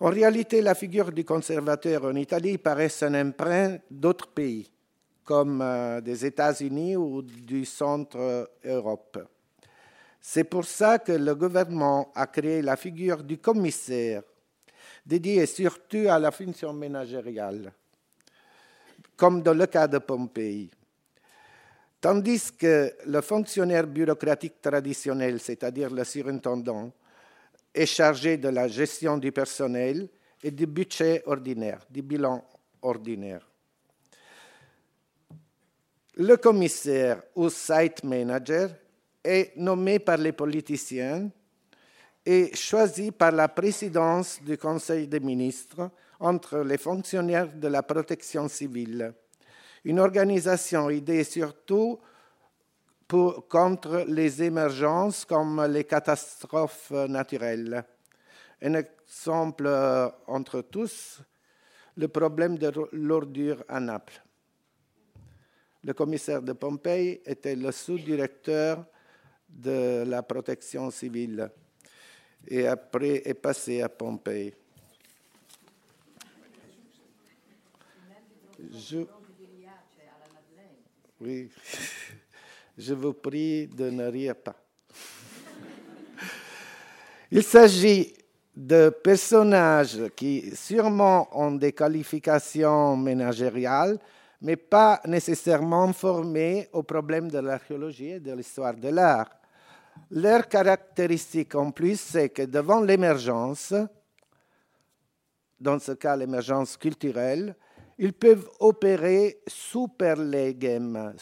En 0.00 0.08
réalité, 0.08 0.62
la 0.62 0.74
figure 0.74 1.12
du 1.12 1.24
conservateur 1.24 2.04
en 2.04 2.14
Italie 2.14 2.56
paraît 2.56 2.90
un 3.02 3.28
emprunt 3.28 3.76
d'autres 3.90 4.28
pays 4.28 4.70
comme 5.24 5.60
euh, 5.62 6.00
des 6.00 6.24
États-Unis 6.24 6.96
ou 6.96 7.22
du 7.22 7.64
centre 7.64 8.50
Europe. 8.64 9.18
C'est 10.20 10.44
pour 10.44 10.64
ça 10.64 10.98
que 10.98 11.12
le 11.12 11.34
gouvernement 11.34 12.10
a 12.14 12.26
créé 12.26 12.62
la 12.62 12.76
figure 12.76 13.22
du 13.22 13.38
commissaire, 13.38 14.22
dédié 15.06 15.46
surtout 15.46 16.06
à 16.08 16.18
la 16.18 16.30
fonction 16.30 16.72
ménagériale, 16.72 17.72
comme 19.20 19.42
dans 19.42 19.52
le 19.52 19.66
cas 19.66 19.86
de 19.86 19.98
Pompéi. 19.98 20.70
Tandis 22.00 22.52
que 22.56 22.90
le 23.04 23.20
fonctionnaire 23.20 23.86
bureaucratique 23.86 24.62
traditionnel, 24.62 25.38
c'est-à-dire 25.38 25.90
le 25.90 26.04
surintendant, 26.04 26.90
est 27.74 27.84
chargé 27.84 28.38
de 28.38 28.48
la 28.48 28.66
gestion 28.66 29.18
du 29.18 29.30
personnel 29.30 30.08
et 30.42 30.50
du 30.50 30.66
budget 30.66 31.22
ordinaire, 31.26 31.80
du 31.90 32.00
bilan 32.00 32.42
ordinaire. 32.80 33.46
Le 36.16 36.38
commissaire 36.38 37.22
ou 37.36 37.50
site 37.50 38.02
manager 38.02 38.70
est 39.22 39.54
nommé 39.56 39.98
par 39.98 40.16
les 40.16 40.32
politiciens 40.32 41.30
et 42.24 42.56
choisi 42.56 43.10
par 43.10 43.32
la 43.32 43.48
présidence 43.48 44.42
du 44.42 44.56
Conseil 44.56 45.06
des 45.06 45.20
ministres 45.20 45.90
entre 46.20 46.58
les 46.58 46.78
fonctionnaires 46.78 47.52
de 47.52 47.68
la 47.68 47.82
protection 47.82 48.48
civile. 48.48 49.14
Une 49.84 49.98
organisation 49.98 50.90
idée 50.90 51.24
surtout 51.24 51.98
contre 53.48 54.04
les 54.06 54.42
émergences 54.42 55.24
comme 55.24 55.64
les 55.66 55.84
catastrophes 55.84 56.92
naturelles. 56.92 57.82
Un 58.62 58.74
exemple 58.74 59.64
euh, 59.66 60.08
entre 60.26 60.60
tous, 60.60 61.20
le 61.96 62.06
problème 62.08 62.56
de 62.56 62.70
l'ordure 62.92 63.64
à 63.68 63.80
Naples. 63.80 64.22
Le 65.82 65.94
commissaire 65.94 66.42
de 66.42 66.52
Pompéi 66.52 67.20
était 67.24 67.56
le 67.56 67.72
sous-directeur 67.72 68.84
de 69.48 70.04
la 70.06 70.22
protection 70.22 70.90
civile 70.90 71.50
et 72.46 72.66
après 72.66 73.22
est 73.28 73.34
passé 73.34 73.82
à 73.82 73.88
Pompéi. 73.88 74.54
Je... 78.72 78.98
Oui, 81.20 81.50
je 82.78 82.94
vous 82.94 83.12
prie 83.12 83.66
de 83.66 83.90
ne 83.90 84.06
rire 84.06 84.36
pas. 84.36 84.56
Il 87.30 87.42
s'agit 87.42 88.14
de 88.56 88.90
personnages 88.90 90.10
qui 90.16 90.54
sûrement 90.54 91.28
ont 91.38 91.52
des 91.52 91.72
qualifications 91.72 92.96
managériales, 92.96 93.98
mais 94.42 94.56
pas 94.56 95.00
nécessairement 95.06 95.92
formés 95.92 96.68
aux 96.72 96.82
problèmes 96.82 97.30
de 97.30 97.38
l'archéologie 97.38 98.10
et 98.10 98.20
de 98.20 98.32
l'histoire 98.32 98.74
de 98.74 98.88
l'art. 98.88 99.30
Leur 100.10 100.48
caractéristique 100.48 101.54
en 101.54 101.70
plus, 101.70 102.00
c'est 102.00 102.30
que 102.30 102.42
devant 102.42 102.80
l'émergence, 102.80 103.74
dans 105.60 105.78
ce 105.78 105.92
cas 105.92 106.16
l'émergence 106.16 106.76
culturelle, 106.76 107.54
ils 108.02 108.14
peuvent 108.14 108.48
opérer 108.60 109.42
super 109.46 110.16
legem, 110.16 111.12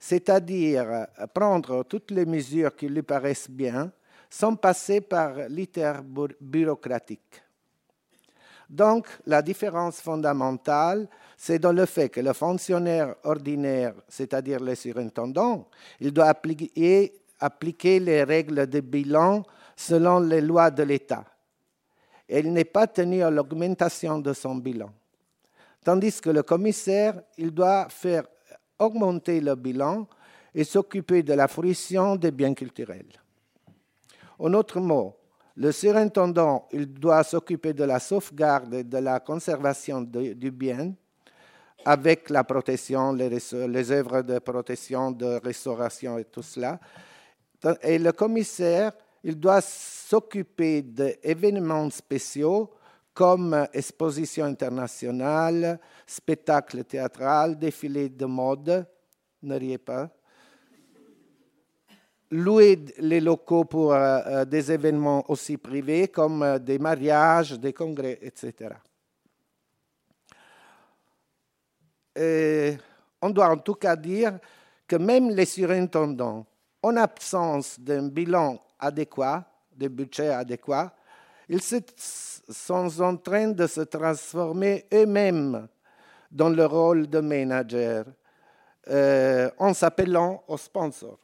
c'est-à-dire 0.00 1.06
prendre 1.32 1.84
toutes 1.84 2.10
les 2.10 2.26
mesures 2.26 2.74
qui 2.74 2.88
lui 2.88 3.02
paraissent 3.02 3.48
bien 3.48 3.92
sans 4.28 4.56
passer 4.56 5.00
par 5.00 5.48
l'iter 5.48 5.92
bureaucratique. 6.40 7.40
Donc, 8.68 9.06
la 9.26 9.42
différence 9.42 10.00
fondamentale, 10.00 11.08
c'est 11.36 11.60
dans 11.60 11.72
le 11.72 11.86
fait 11.86 12.08
que 12.08 12.20
le 12.20 12.32
fonctionnaire 12.32 13.14
ordinaire, 13.22 13.94
c'est-à-dire 14.08 14.58
le 14.58 14.74
surintendant, 14.74 15.68
il 16.00 16.12
doit 16.12 16.26
appliquer, 16.26 17.12
appliquer 17.38 18.00
les 18.00 18.24
règles 18.24 18.66
de 18.66 18.80
bilan 18.80 19.44
selon 19.76 20.18
les 20.18 20.40
lois 20.40 20.72
de 20.72 20.82
l'État. 20.82 21.24
Il 22.28 22.52
n'est 22.52 22.64
pas 22.64 22.88
tenu 22.88 23.22
à 23.22 23.30
l'augmentation 23.30 24.18
de 24.18 24.32
son 24.32 24.56
bilan. 24.56 24.90
Tandis 25.84 26.20
que 26.20 26.30
le 26.30 26.42
commissaire, 26.42 27.20
il 27.36 27.50
doit 27.50 27.88
faire 27.88 28.24
augmenter 28.78 29.40
le 29.40 29.54
bilan 29.54 30.06
et 30.54 30.64
s'occuper 30.64 31.22
de 31.22 31.32
la 31.32 31.48
fruition 31.48 32.16
des 32.16 32.30
biens 32.30 32.54
culturels. 32.54 33.12
En 34.38 34.52
autre 34.54 34.80
mot, 34.80 35.16
le 35.56 35.72
surintendant, 35.72 36.68
il 36.72 36.86
doit 36.92 37.22
s'occuper 37.24 37.72
de 37.72 37.84
la 37.84 37.98
sauvegarde 37.98 38.74
et 38.74 38.84
de 38.84 38.98
la 38.98 39.20
conservation 39.20 40.00
du 40.00 40.50
bien 40.50 40.94
avec 41.84 42.30
la 42.30 42.44
protection, 42.44 43.12
les, 43.12 43.28
les 43.28 43.90
œuvres 43.90 44.22
de 44.22 44.38
protection, 44.38 45.10
de 45.10 45.40
restauration 45.42 46.16
et 46.18 46.24
tout 46.24 46.42
cela. 46.42 46.78
Et 47.82 47.98
le 47.98 48.12
commissaire, 48.12 48.92
il 49.24 49.38
doit 49.38 49.60
s'occuper 49.60 50.82
d'événements 50.82 51.90
spéciaux 51.90 52.70
comme 53.14 53.66
exposition 53.72 54.46
internationale, 54.46 55.78
spectacle 56.06 56.84
théâtral, 56.84 57.58
défilé 57.58 58.08
de 58.08 58.24
mode, 58.24 58.86
ne 59.42 59.58
riez 59.58 59.78
pas, 59.78 60.10
louer 62.32 62.78
les 62.98 63.20
locaux 63.20 63.64
pour 63.64 63.92
euh, 63.92 64.20
euh, 64.26 64.44
des 64.44 64.72
événements 64.72 65.30
aussi 65.30 65.58
privés 65.58 66.08
comme 66.08 66.42
euh, 66.42 66.58
des 66.58 66.78
mariages, 66.78 67.52
des 67.52 67.72
congrès, 67.72 68.18
etc. 68.22 68.70
on 73.22 73.30
doit 73.30 73.48
en 73.50 73.58
tout 73.58 73.74
cas 73.74 73.96
dire 73.96 74.38
que 74.86 74.96
même 74.96 75.30
les 75.30 75.46
surintendants, 75.46 76.44
en 76.82 76.96
absence 76.96 77.78
d'un 77.78 78.08
bilan 78.08 78.58
adéquat, 78.78 79.44
de 79.74 79.88
budget 79.88 80.28
adéquat, 80.28 80.94
ils 81.60 81.82
sont 82.50 83.00
en 83.00 83.16
train 83.16 83.48
de 83.48 83.66
se 83.66 83.82
transformer 83.82 84.86
eux-mêmes 84.92 85.68
dans 86.30 86.48
le 86.48 86.66
rôle 86.66 87.08
de 87.08 87.20
manager 87.20 88.06
en 89.58 89.74
s'appelant 89.74 90.42
aux 90.48 90.56
sponsors. 90.56 91.18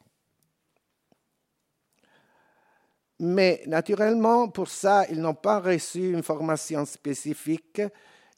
Mais 3.20 3.62
naturellement, 3.66 4.48
pour 4.48 4.68
ça, 4.68 5.04
ils 5.10 5.20
n'ont 5.20 5.34
pas 5.34 5.58
reçu 5.58 6.12
une 6.12 6.22
formation 6.22 6.84
spécifique 6.84 7.82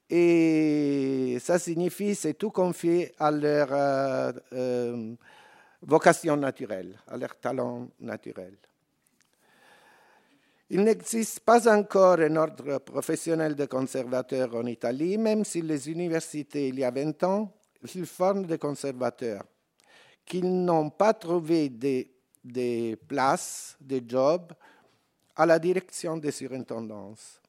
et 0.09 1.37
ça 1.41 1.59
signifie 1.59 2.15
c'est 2.15 2.35
tout 2.35 2.51
confié 2.51 3.15
à 3.19 3.31
leur 3.31 3.69
euh, 3.73 4.33
euh, 4.55 5.15
vocation 5.83 6.37
naturelle, 6.37 6.99
à 7.07 7.17
leur 7.19 7.39
talent 7.39 7.89
naturel. 8.01 8.57
Il 10.71 10.85
n'existe 10.85 11.41
pas 11.41 11.69
encore 11.73 12.21
un 12.21 12.37
ordre 12.37 12.79
professionnel 12.79 13.55
de 13.55 13.67
conservateurs 13.67 14.55
en 14.55 14.67
Italie, 14.67 15.19
même 15.19 15.45
si 15.45 15.63
les 15.63 15.91
universités, 15.91 16.69
il 16.69 16.79
y 16.79 16.85
a 16.85 16.91
20 16.91 17.23
ans, 17.25 17.53
ils 17.95 18.07
forment 18.07 18.47
des 18.47 18.59
conservateurs, 18.59 19.45
qu'ils 20.25 20.65
n'ont 20.65 20.91
pas 20.91 21.13
trouvé 21.13 21.69
des 21.69 22.11
des 22.45 22.97
places, 22.97 23.77
des 23.81 24.03
jobs 24.07 24.53
à 25.37 25.47
la 25.47 25.59
direction 25.59 26.17
des 26.17 26.31
surintendances. 26.31 27.41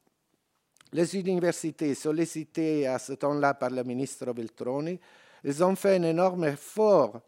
Les 0.92 1.16
universités 1.16 1.94
sollicitées 1.94 2.86
à 2.86 2.98
ce 2.98 3.14
temps-là 3.14 3.54
par 3.54 3.70
le 3.70 3.82
ministre 3.82 4.32
Beltroni, 4.32 4.98
ils 5.44 5.64
ont 5.64 5.74
fait 5.74 5.96
un 5.96 6.02
énorme 6.02 6.44
effort 6.44 7.20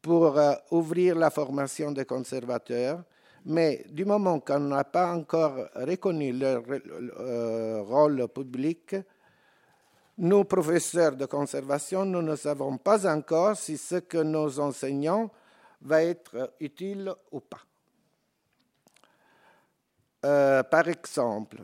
pour 0.00 0.38
euh, 0.38 0.54
ouvrir 0.70 1.16
la 1.16 1.30
formation 1.30 1.92
des 1.92 2.04
conservateurs, 2.04 3.02
mais 3.46 3.84
du 3.90 4.04
moment 4.04 4.40
qu'on 4.40 4.60
n'a 4.60 4.84
pas 4.84 5.12
encore 5.14 5.68
reconnu 5.74 6.32
leur 6.32 6.62
euh, 6.68 7.82
rôle 7.82 8.28
public, 8.28 8.96
nous, 10.18 10.44
professeurs 10.44 11.16
de 11.16 11.26
conservation, 11.26 12.04
nous 12.04 12.22
ne 12.22 12.34
savons 12.34 12.76
pas 12.76 13.06
encore 13.10 13.56
si 13.56 13.78
ce 13.78 13.96
que 13.96 14.18
nos 14.18 14.58
enseignants 14.58 15.30
va 15.82 16.02
être 16.02 16.54
utile 16.60 17.12
ou 17.30 17.40
pas. 17.40 17.60
Euh, 20.24 20.64
par 20.64 20.88
exemple, 20.88 21.58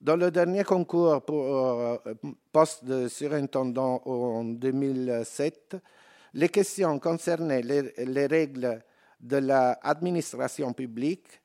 Dans 0.00 0.14
le 0.14 0.30
dernier 0.30 0.62
concours 0.62 1.22
pour 1.22 1.44
euh, 1.44 1.96
poste 2.52 2.84
de 2.84 3.08
surintendant 3.08 4.00
en 4.06 4.44
2007, 4.44 5.76
les 6.34 6.48
questions 6.48 7.00
concernaient 7.00 7.62
les, 7.62 8.26
règles 8.26 8.80
de 9.20 9.36
l'administration 9.38 10.72
publique, 10.72 11.40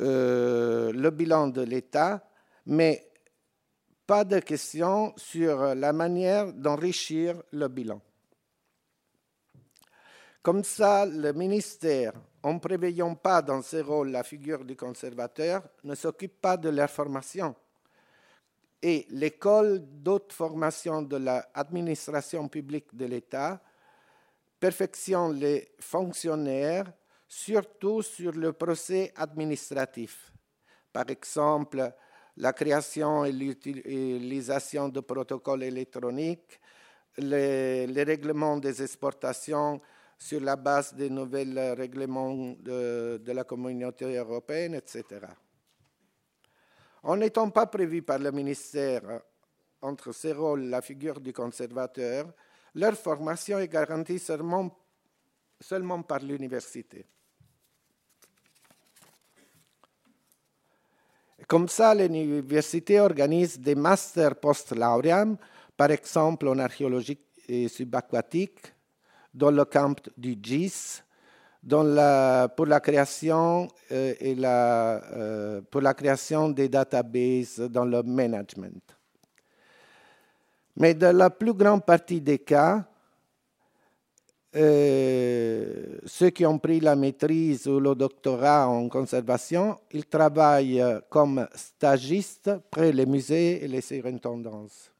euh, 0.00 0.92
le 0.92 1.10
bilan 1.10 1.48
de 1.48 1.62
l'État, 1.62 2.26
mais 2.66 3.06
pas 4.06 4.24
de 4.24 4.40
questions 4.40 5.12
sur 5.16 5.74
la 5.74 5.92
manière 5.92 6.52
d'enrichir 6.52 7.42
le 7.52 7.68
bilan. 7.68 8.00
Comme 10.42 10.64
ça, 10.64 11.04
le 11.04 11.32
ministère, 11.32 12.14
en 12.42 12.58
préveillant 12.58 13.14
pas 13.14 13.42
dans 13.42 13.60
ses 13.60 13.82
rôles 13.82 14.10
la 14.10 14.22
figure 14.22 14.64
du 14.64 14.74
conservateur, 14.74 15.62
ne 15.84 15.94
s'occupe 15.94 16.40
pas 16.40 16.56
de 16.56 16.70
leur 16.70 16.88
formation. 16.88 17.54
Et 18.82 19.06
l'école 19.10 19.80
d'autres 19.82 20.34
formations 20.34 21.02
de 21.02 21.18
l'administration 21.18 22.48
publique 22.48 22.96
de 22.96 23.04
l'État 23.04 23.60
perfectionne 24.60 25.40
les 25.40 25.72
fonctionnaires, 25.80 26.92
surtout 27.26 28.02
sur 28.02 28.32
le 28.32 28.52
procès 28.52 29.12
administratif. 29.16 30.30
Par 30.92 31.08
exemple, 31.08 31.92
la 32.36 32.52
création 32.52 33.24
et 33.24 33.32
l'utilisation 33.32 34.88
de 34.88 35.00
protocoles 35.00 35.62
électroniques, 35.62 36.60
les, 37.16 38.02
règlements 38.02 38.58
des 38.58 38.82
exportations 38.82 39.80
sur 40.18 40.40
la 40.40 40.56
base 40.56 40.94
des 40.94 41.08
nouveaux 41.08 41.74
règlements 41.76 42.54
de, 42.60 43.20
la 43.26 43.44
communauté 43.44 44.16
européenne, 44.16 44.74
etc. 44.74 45.26
En 47.02 47.16
n'étant 47.16 47.48
pas 47.50 47.66
prévu 47.66 48.02
par 48.02 48.18
le 48.18 48.30
ministère 48.30 49.22
entre 49.80 50.12
ces 50.12 50.32
rôles 50.32 50.64
la 50.64 50.82
figure 50.82 51.20
du 51.20 51.32
conservateur, 51.32 52.26
leur 52.74 52.94
formation 52.94 53.58
est 53.58 53.68
garantie 53.68 54.18
seulement, 54.18 54.70
seulement 55.60 56.02
par 56.02 56.20
l'université. 56.20 57.04
Comme 61.46 61.68
ça, 61.68 61.94
l'université 61.94 63.00
organise 63.00 63.58
des 63.58 63.74
masters 63.74 64.36
post-lauream, 64.36 65.36
par 65.76 65.90
exemple 65.90 66.48
en 66.48 66.58
archéologie 66.58 67.18
subaquatique, 67.68 68.72
dans 69.32 69.50
le 69.50 69.64
camp 69.64 69.96
du 70.16 70.36
GIS 70.40 71.02
pour, 71.68 71.82
la 72.66 72.80
création, 72.80 73.68
euh, 73.92 74.14
et 74.18 74.34
la, 74.34 75.02
euh, 75.12 75.60
pour 75.70 75.80
la 75.80 75.94
création 75.94 76.48
des 76.48 76.68
databases 76.68 77.60
dans 77.70 77.84
le 77.84 78.02
management. 78.02 78.82
Mais 80.80 80.94
dans 80.94 81.14
la 81.14 81.28
plus 81.28 81.52
grande 81.52 81.84
partie 81.84 82.22
des 82.22 82.38
cas, 82.38 82.82
euh, 84.56 85.98
ceux 86.06 86.30
qui 86.30 86.46
ont 86.46 86.58
pris 86.58 86.80
la 86.80 86.96
maîtrise 86.96 87.68
ou 87.68 87.78
le 87.78 87.94
doctorat 87.94 88.66
en 88.66 88.88
conservation, 88.88 89.78
ils 89.92 90.06
travaillent 90.06 90.82
comme 91.10 91.46
stagistes 91.54 92.50
près 92.70 92.92
les 92.92 93.04
musées 93.04 93.62
et 93.62 93.68
les 93.68 93.82
surintendances. 93.82 94.90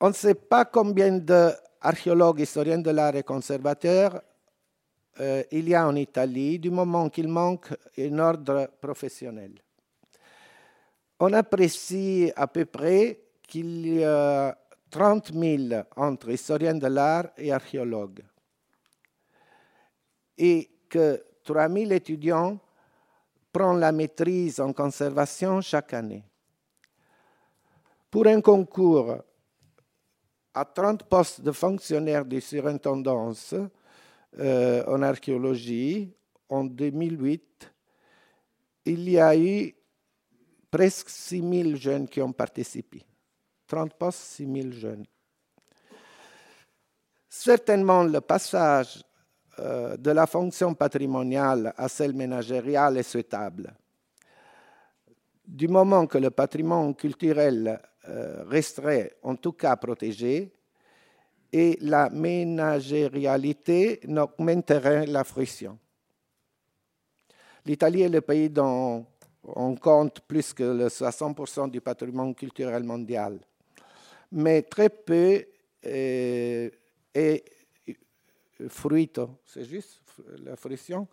On 0.00 0.10
ne 0.10 0.14
sait 0.14 0.36
pas 0.36 0.64
combien 0.64 1.18
d'archéologues, 1.18 2.38
historiens 2.38 2.78
de 2.78 2.90
l'art 2.90 3.16
et 3.16 3.24
conservateurs 3.24 4.22
euh, 5.18 5.42
il 5.50 5.68
y 5.68 5.74
a 5.74 5.88
en 5.88 5.96
Italie 5.96 6.60
du 6.60 6.70
moment 6.70 7.08
qu'il 7.08 7.26
manque 7.26 7.74
un 7.98 8.18
ordre 8.20 8.70
professionnel. 8.80 9.54
On 11.18 11.32
apprécie 11.32 12.30
à 12.36 12.46
peu 12.46 12.66
près 12.66 13.20
qu'il 13.42 13.86
y 13.86 14.04
a 14.04 14.56
30 14.90 15.32
000 15.32 15.82
entre 15.96 16.30
historiens 16.30 16.74
de 16.74 16.86
l'art 16.86 17.28
et 17.36 17.52
archéologues 17.52 18.22
et 20.36 20.70
que 20.88 21.24
3 21.44 21.68
000 21.68 21.90
étudiants 21.92 22.58
prennent 23.52 23.80
la 23.80 23.92
maîtrise 23.92 24.60
en 24.60 24.72
conservation 24.72 25.60
chaque 25.60 25.94
année. 25.94 26.24
Pour 28.10 28.26
un 28.26 28.40
concours 28.40 29.16
à 30.52 30.64
30 30.64 31.04
postes 31.04 31.40
de 31.40 31.52
fonctionnaires 31.52 32.24
de 32.24 32.40
surintendance 32.40 33.54
euh, 34.38 34.84
en 34.86 35.02
archéologie, 35.02 36.12
en 36.48 36.64
2008, 36.64 37.72
il 38.86 39.10
y 39.10 39.18
a 39.18 39.36
eu 39.36 39.74
presque 40.70 41.08
6 41.08 41.62
000 41.64 41.76
jeunes 41.76 42.08
qui 42.08 42.20
ont 42.20 42.32
participé. 42.32 43.04
30 43.66 43.94
postes, 43.94 44.20
6 44.20 44.46
000 44.46 44.70
jeunes. 44.72 45.04
Certainement, 47.28 48.04
le 48.04 48.20
passage 48.20 49.02
euh, 49.58 49.96
de 49.96 50.10
la 50.10 50.26
fonction 50.26 50.74
patrimoniale 50.74 51.72
à 51.76 51.88
celle 51.88 52.14
managériale 52.14 52.98
est 52.98 53.02
souhaitable. 53.02 53.74
Du 55.46 55.68
moment 55.68 56.06
que 56.06 56.18
le 56.18 56.30
patrimoine 56.30 56.94
culturel 56.94 57.80
euh, 58.08 58.44
resterait 58.48 59.16
en 59.22 59.36
tout 59.36 59.52
cas 59.52 59.76
protégé 59.76 60.52
et 61.52 61.78
la 61.80 62.10
ménagérialité 62.10 64.00
n'augmenterait 64.06 65.06
la 65.06 65.24
fruition. 65.24 65.78
L'Italie 67.64 68.02
est 68.02 68.08
le 68.08 68.20
pays 68.20 68.50
dont 68.50 69.06
on 69.54 69.76
compte 69.76 70.20
plus 70.20 70.52
que 70.52 70.64
le 70.64 70.86
60% 70.88 71.70
du 71.70 71.80
patrimoine 71.80 72.34
culturel 72.34 72.82
mondial, 72.82 73.38
mais 74.32 74.62
très 74.62 74.88
peu 74.88 75.44
est, 75.82 76.72
est 77.14 77.44
fruito, 78.68 79.38
c'est 79.44 79.64
juste 79.64 80.02
la 80.44 80.56
fruition, 80.56 81.06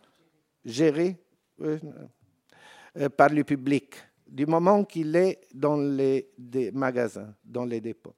gérée 0.65 1.17
euh, 1.61 3.09
par 3.15 3.29
le 3.29 3.43
public 3.43 3.95
du 4.27 4.45
moment 4.45 4.83
qu'il 4.83 5.15
est 5.15 5.41
dans 5.53 5.77
les 5.77 6.31
magasins, 6.73 7.35
dans 7.43 7.65
les 7.65 7.81
dépôts. 7.81 8.15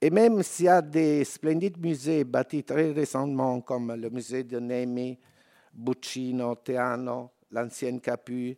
Et 0.00 0.10
même 0.10 0.42
s'il 0.42 0.66
y 0.66 0.68
a 0.68 0.80
des 0.80 1.24
splendides 1.24 1.78
musées 1.78 2.24
bâtis 2.24 2.64
très 2.64 2.92
récemment, 2.92 3.60
comme 3.60 3.94
le 3.94 4.10
musée 4.10 4.44
de 4.44 4.58
Nemi, 4.60 5.18
Buccino, 5.72 6.54
Teano, 6.56 7.30
l'ancienne 7.50 8.00
Capu, 8.00 8.56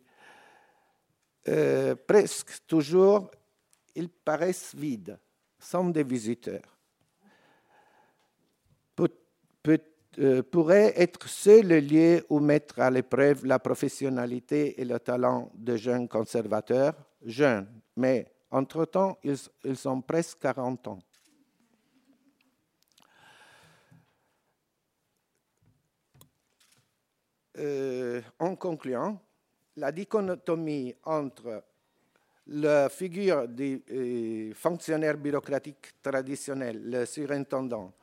euh, 1.47 1.95
presque 1.95 2.65
toujours, 2.67 3.31
ils 3.95 4.09
paraissent 4.09 4.75
vides, 4.75 5.19
sans 5.59 5.85
des 5.85 6.03
visiteurs. 6.03 6.77
Peut, 8.95 9.79
euh, 10.19 10.43
pourrait 10.43 10.93
être 10.97 11.27
seul 11.27 11.67
le 11.67 11.79
lieu 11.79 12.25
où 12.29 12.39
mettre 12.39 12.79
à 12.79 12.91
l'épreuve 12.91 13.45
la 13.45 13.59
professionnalité 13.59 14.79
et 14.81 14.85
le 14.85 14.99
talent 14.99 15.51
de 15.55 15.77
jeunes 15.77 16.07
conservateurs, 16.07 16.95
jeunes, 17.23 17.67
mais 17.95 18.31
entre-temps, 18.51 19.17
ils, 19.23 19.37
ils 19.63 19.87
ont 19.87 20.01
presque 20.01 20.39
40 20.39 20.87
ans. 20.89 20.99
Euh, 27.57 28.21
en 28.39 28.55
concluant, 28.55 29.21
la 29.77 29.91
dichotomie 29.91 30.95
entre 31.03 31.63
la 32.47 32.89
figure 32.89 33.47
du 33.47 33.81
euh, 33.91 34.53
fonctionnaire 34.53 35.17
bureaucratique 35.17 36.01
traditionnel, 36.01 36.81
le 36.89 37.05
surintendant, 37.05 37.93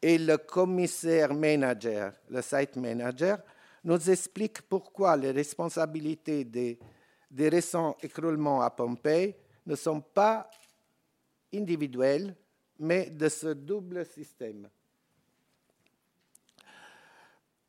et 0.00 0.18
le 0.18 0.36
commissaire 0.38 1.34
manager, 1.34 2.12
le 2.30 2.40
site 2.40 2.76
manager, 2.76 3.38
nous 3.84 4.10
explique 4.10 4.62
pourquoi 4.62 5.16
les 5.16 5.30
responsabilités 5.30 6.44
des, 6.44 6.78
des 7.30 7.48
récents 7.48 7.96
écroulements 8.02 8.62
à 8.62 8.70
Pompéi 8.70 9.34
ne 9.66 9.74
sont 9.76 10.00
pas 10.00 10.48
individuelles, 11.52 12.34
mais 12.78 13.10
de 13.10 13.28
ce 13.28 13.48
double 13.48 14.04
système. 14.06 14.68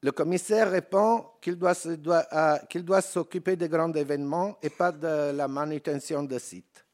Le 0.05 0.11
commissaire 0.11 0.69
répond 0.69 1.25
qu'il 1.41 1.55
doit, 1.57 3.01
s'occuper 3.01 3.55
des 3.55 3.67
grands 3.67 3.91
événements 3.91 4.55
et 4.61 4.69
pas 4.69 4.91
de 4.91 5.31
la 5.31 5.47
manutention 5.47 6.21
de 6.21 6.37
sites. 6.37 6.85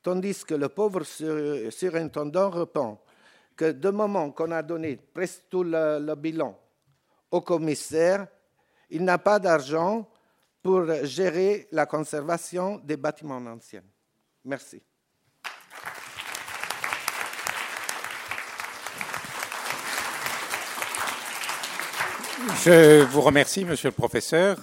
Tandis 0.00 0.44
que 0.44 0.54
le 0.54 0.68
pauvre 0.68 1.02
surintendant 1.02 2.50
répond 2.50 2.98
que 3.56 3.72
de 3.72 3.90
moment 3.90 4.30
qu'on 4.30 4.52
a 4.52 4.62
donné 4.62 4.94
presque 4.94 5.46
tout 5.50 5.64
le, 5.64 6.14
bilan 6.14 6.56
au 7.32 7.40
commissaire, 7.40 8.28
il 8.88 9.02
n'a 9.02 9.18
pas 9.18 9.40
d'argent 9.40 10.08
pour 10.62 10.86
gérer 11.02 11.66
la 11.72 11.86
conservation 11.86 12.78
des 12.84 12.96
bâtiments 12.96 13.38
anciens. 13.38 13.82
Merci. 14.44 14.80
Je 22.46 23.02
vous 23.04 23.22
remercie, 23.22 23.64
monsieur 23.64 23.88
le 23.88 23.94
professeur. 23.94 24.58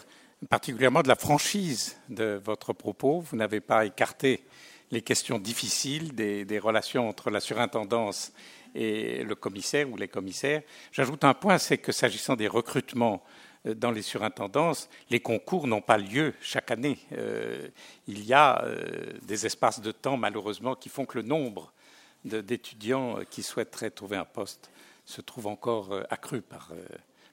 particulièrement 0.50 1.02
de 1.02 1.08
la 1.08 1.16
franchise 1.16 1.98
de 2.10 2.40
votre 2.44 2.74
propos. 2.74 3.22
Vous 3.22 3.36
n'avez 3.36 3.60
pas 3.60 3.86
écarté 3.86 4.46
les 4.92 5.02
questions 5.02 5.40
difficiles 5.40 6.14
des, 6.14 6.60
relations 6.60 7.10
entre 7.10 7.32
la 7.32 7.40
surintendance 7.40 8.34
et 8.76 9.24
le 9.24 9.36
commissaire 9.36 9.90
ou 9.90 9.98
les 9.98 10.08
commissaires. 10.08 10.62
J'ajoute 10.92 11.24
un 11.24 11.34
point, 11.34 11.58
c'est 11.58 11.80
que 11.80 11.92
s'agissant 11.92 12.36
des 12.36 12.48
recrutements 12.48 13.24
euh, 13.66 13.74
dans 13.74 13.92
les 13.92 14.04
surintendances, 14.04 14.88
les 15.10 15.20
concours 15.20 15.66
n'ont 15.68 15.82
pas 15.82 15.98
lieu 15.98 16.34
chaque 16.40 16.70
année. 16.72 17.00
Euh, 17.14 17.68
il 18.08 18.24
y 18.26 18.34
a 18.34 18.64
euh, 18.64 19.14
des 19.24 19.46
espaces 19.46 19.82
de 19.82 19.92
temps, 19.92 20.18
malheureusement, 20.18 20.76
qui 20.76 20.90
font 20.90 21.06
que 21.06 21.18
le 21.18 21.24
nombre 21.24 21.74
d'étudiants 22.26 23.18
qui 23.30 23.42
souhaiteraient 23.42 23.90
trouver 23.90 24.18
un 24.18 24.26
poste 24.26 24.70
se 25.06 25.22
trouve 25.22 25.48
encore 25.48 26.04
accru 26.12 26.42
par, 26.42 26.72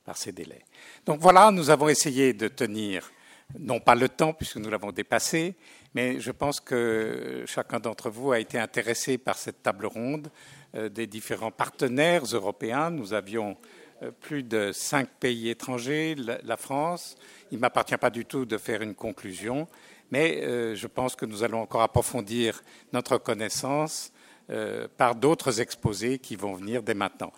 par 0.09 0.17
ces 0.17 0.33
délais. 0.33 0.65
Donc 1.05 1.21
voilà, 1.21 1.51
nous 1.51 1.69
avons 1.69 1.91
essayé 1.91 2.33
de 2.33 2.49
tenir, 2.49 3.13
non 3.59 3.79
pas 3.79 3.95
le 3.95 4.09
temps, 4.09 4.33
puisque 4.33 4.57
nous 4.57 4.71
l'avons 4.71 4.91
dépassé, 4.91 5.55
mais 5.93 6.19
je 6.19 6.31
pense 6.31 6.61
que 6.61 7.45
chacun 7.47 7.79
d'entre 7.79 8.09
vous 8.09 8.33
a 8.33 8.41
été 8.41 8.59
intéressé 8.59 9.19
par 9.19 9.37
cette 9.37 9.63
table 9.63 9.85
ronde 9.85 10.31
des 10.73 11.07
différents 11.07 11.51
partenaires 11.51 12.25
européens. 12.25 12.89
Nous 12.89 13.13
avions 13.13 13.59
euh, 14.03 14.11
plus 14.11 14.43
de 14.43 14.73
cinq 14.73 15.11
pays 15.21 15.51
étrangers, 15.51 16.17
la 16.43 16.57
France. 16.57 17.19
Il 17.51 17.57
ne 17.57 17.61
m'appartient 17.61 17.99
pas 17.99 18.11
du 18.11 18.25
tout 18.25 18.47
de 18.47 18.57
faire 18.57 18.81
une 18.81 18.95
conclusion, 18.95 19.69
mais 20.11 20.43
euh, 20.43 20.75
je 20.75 20.87
pense 20.87 21.17
que 21.17 21.27
nous 21.27 21.43
allons 21.43 21.61
encore 21.61 21.83
approfondir 21.83 22.63
notre 22.95 23.19
connaissance 23.19 24.11
euh, 24.51 24.89
par 24.97 25.15
d'autres 25.15 25.61
exposés 25.61 26.19
qui 26.19 26.35
vont 26.35 26.55
venir 26.55 26.83
dès 26.83 26.95
maintenant. 26.95 27.35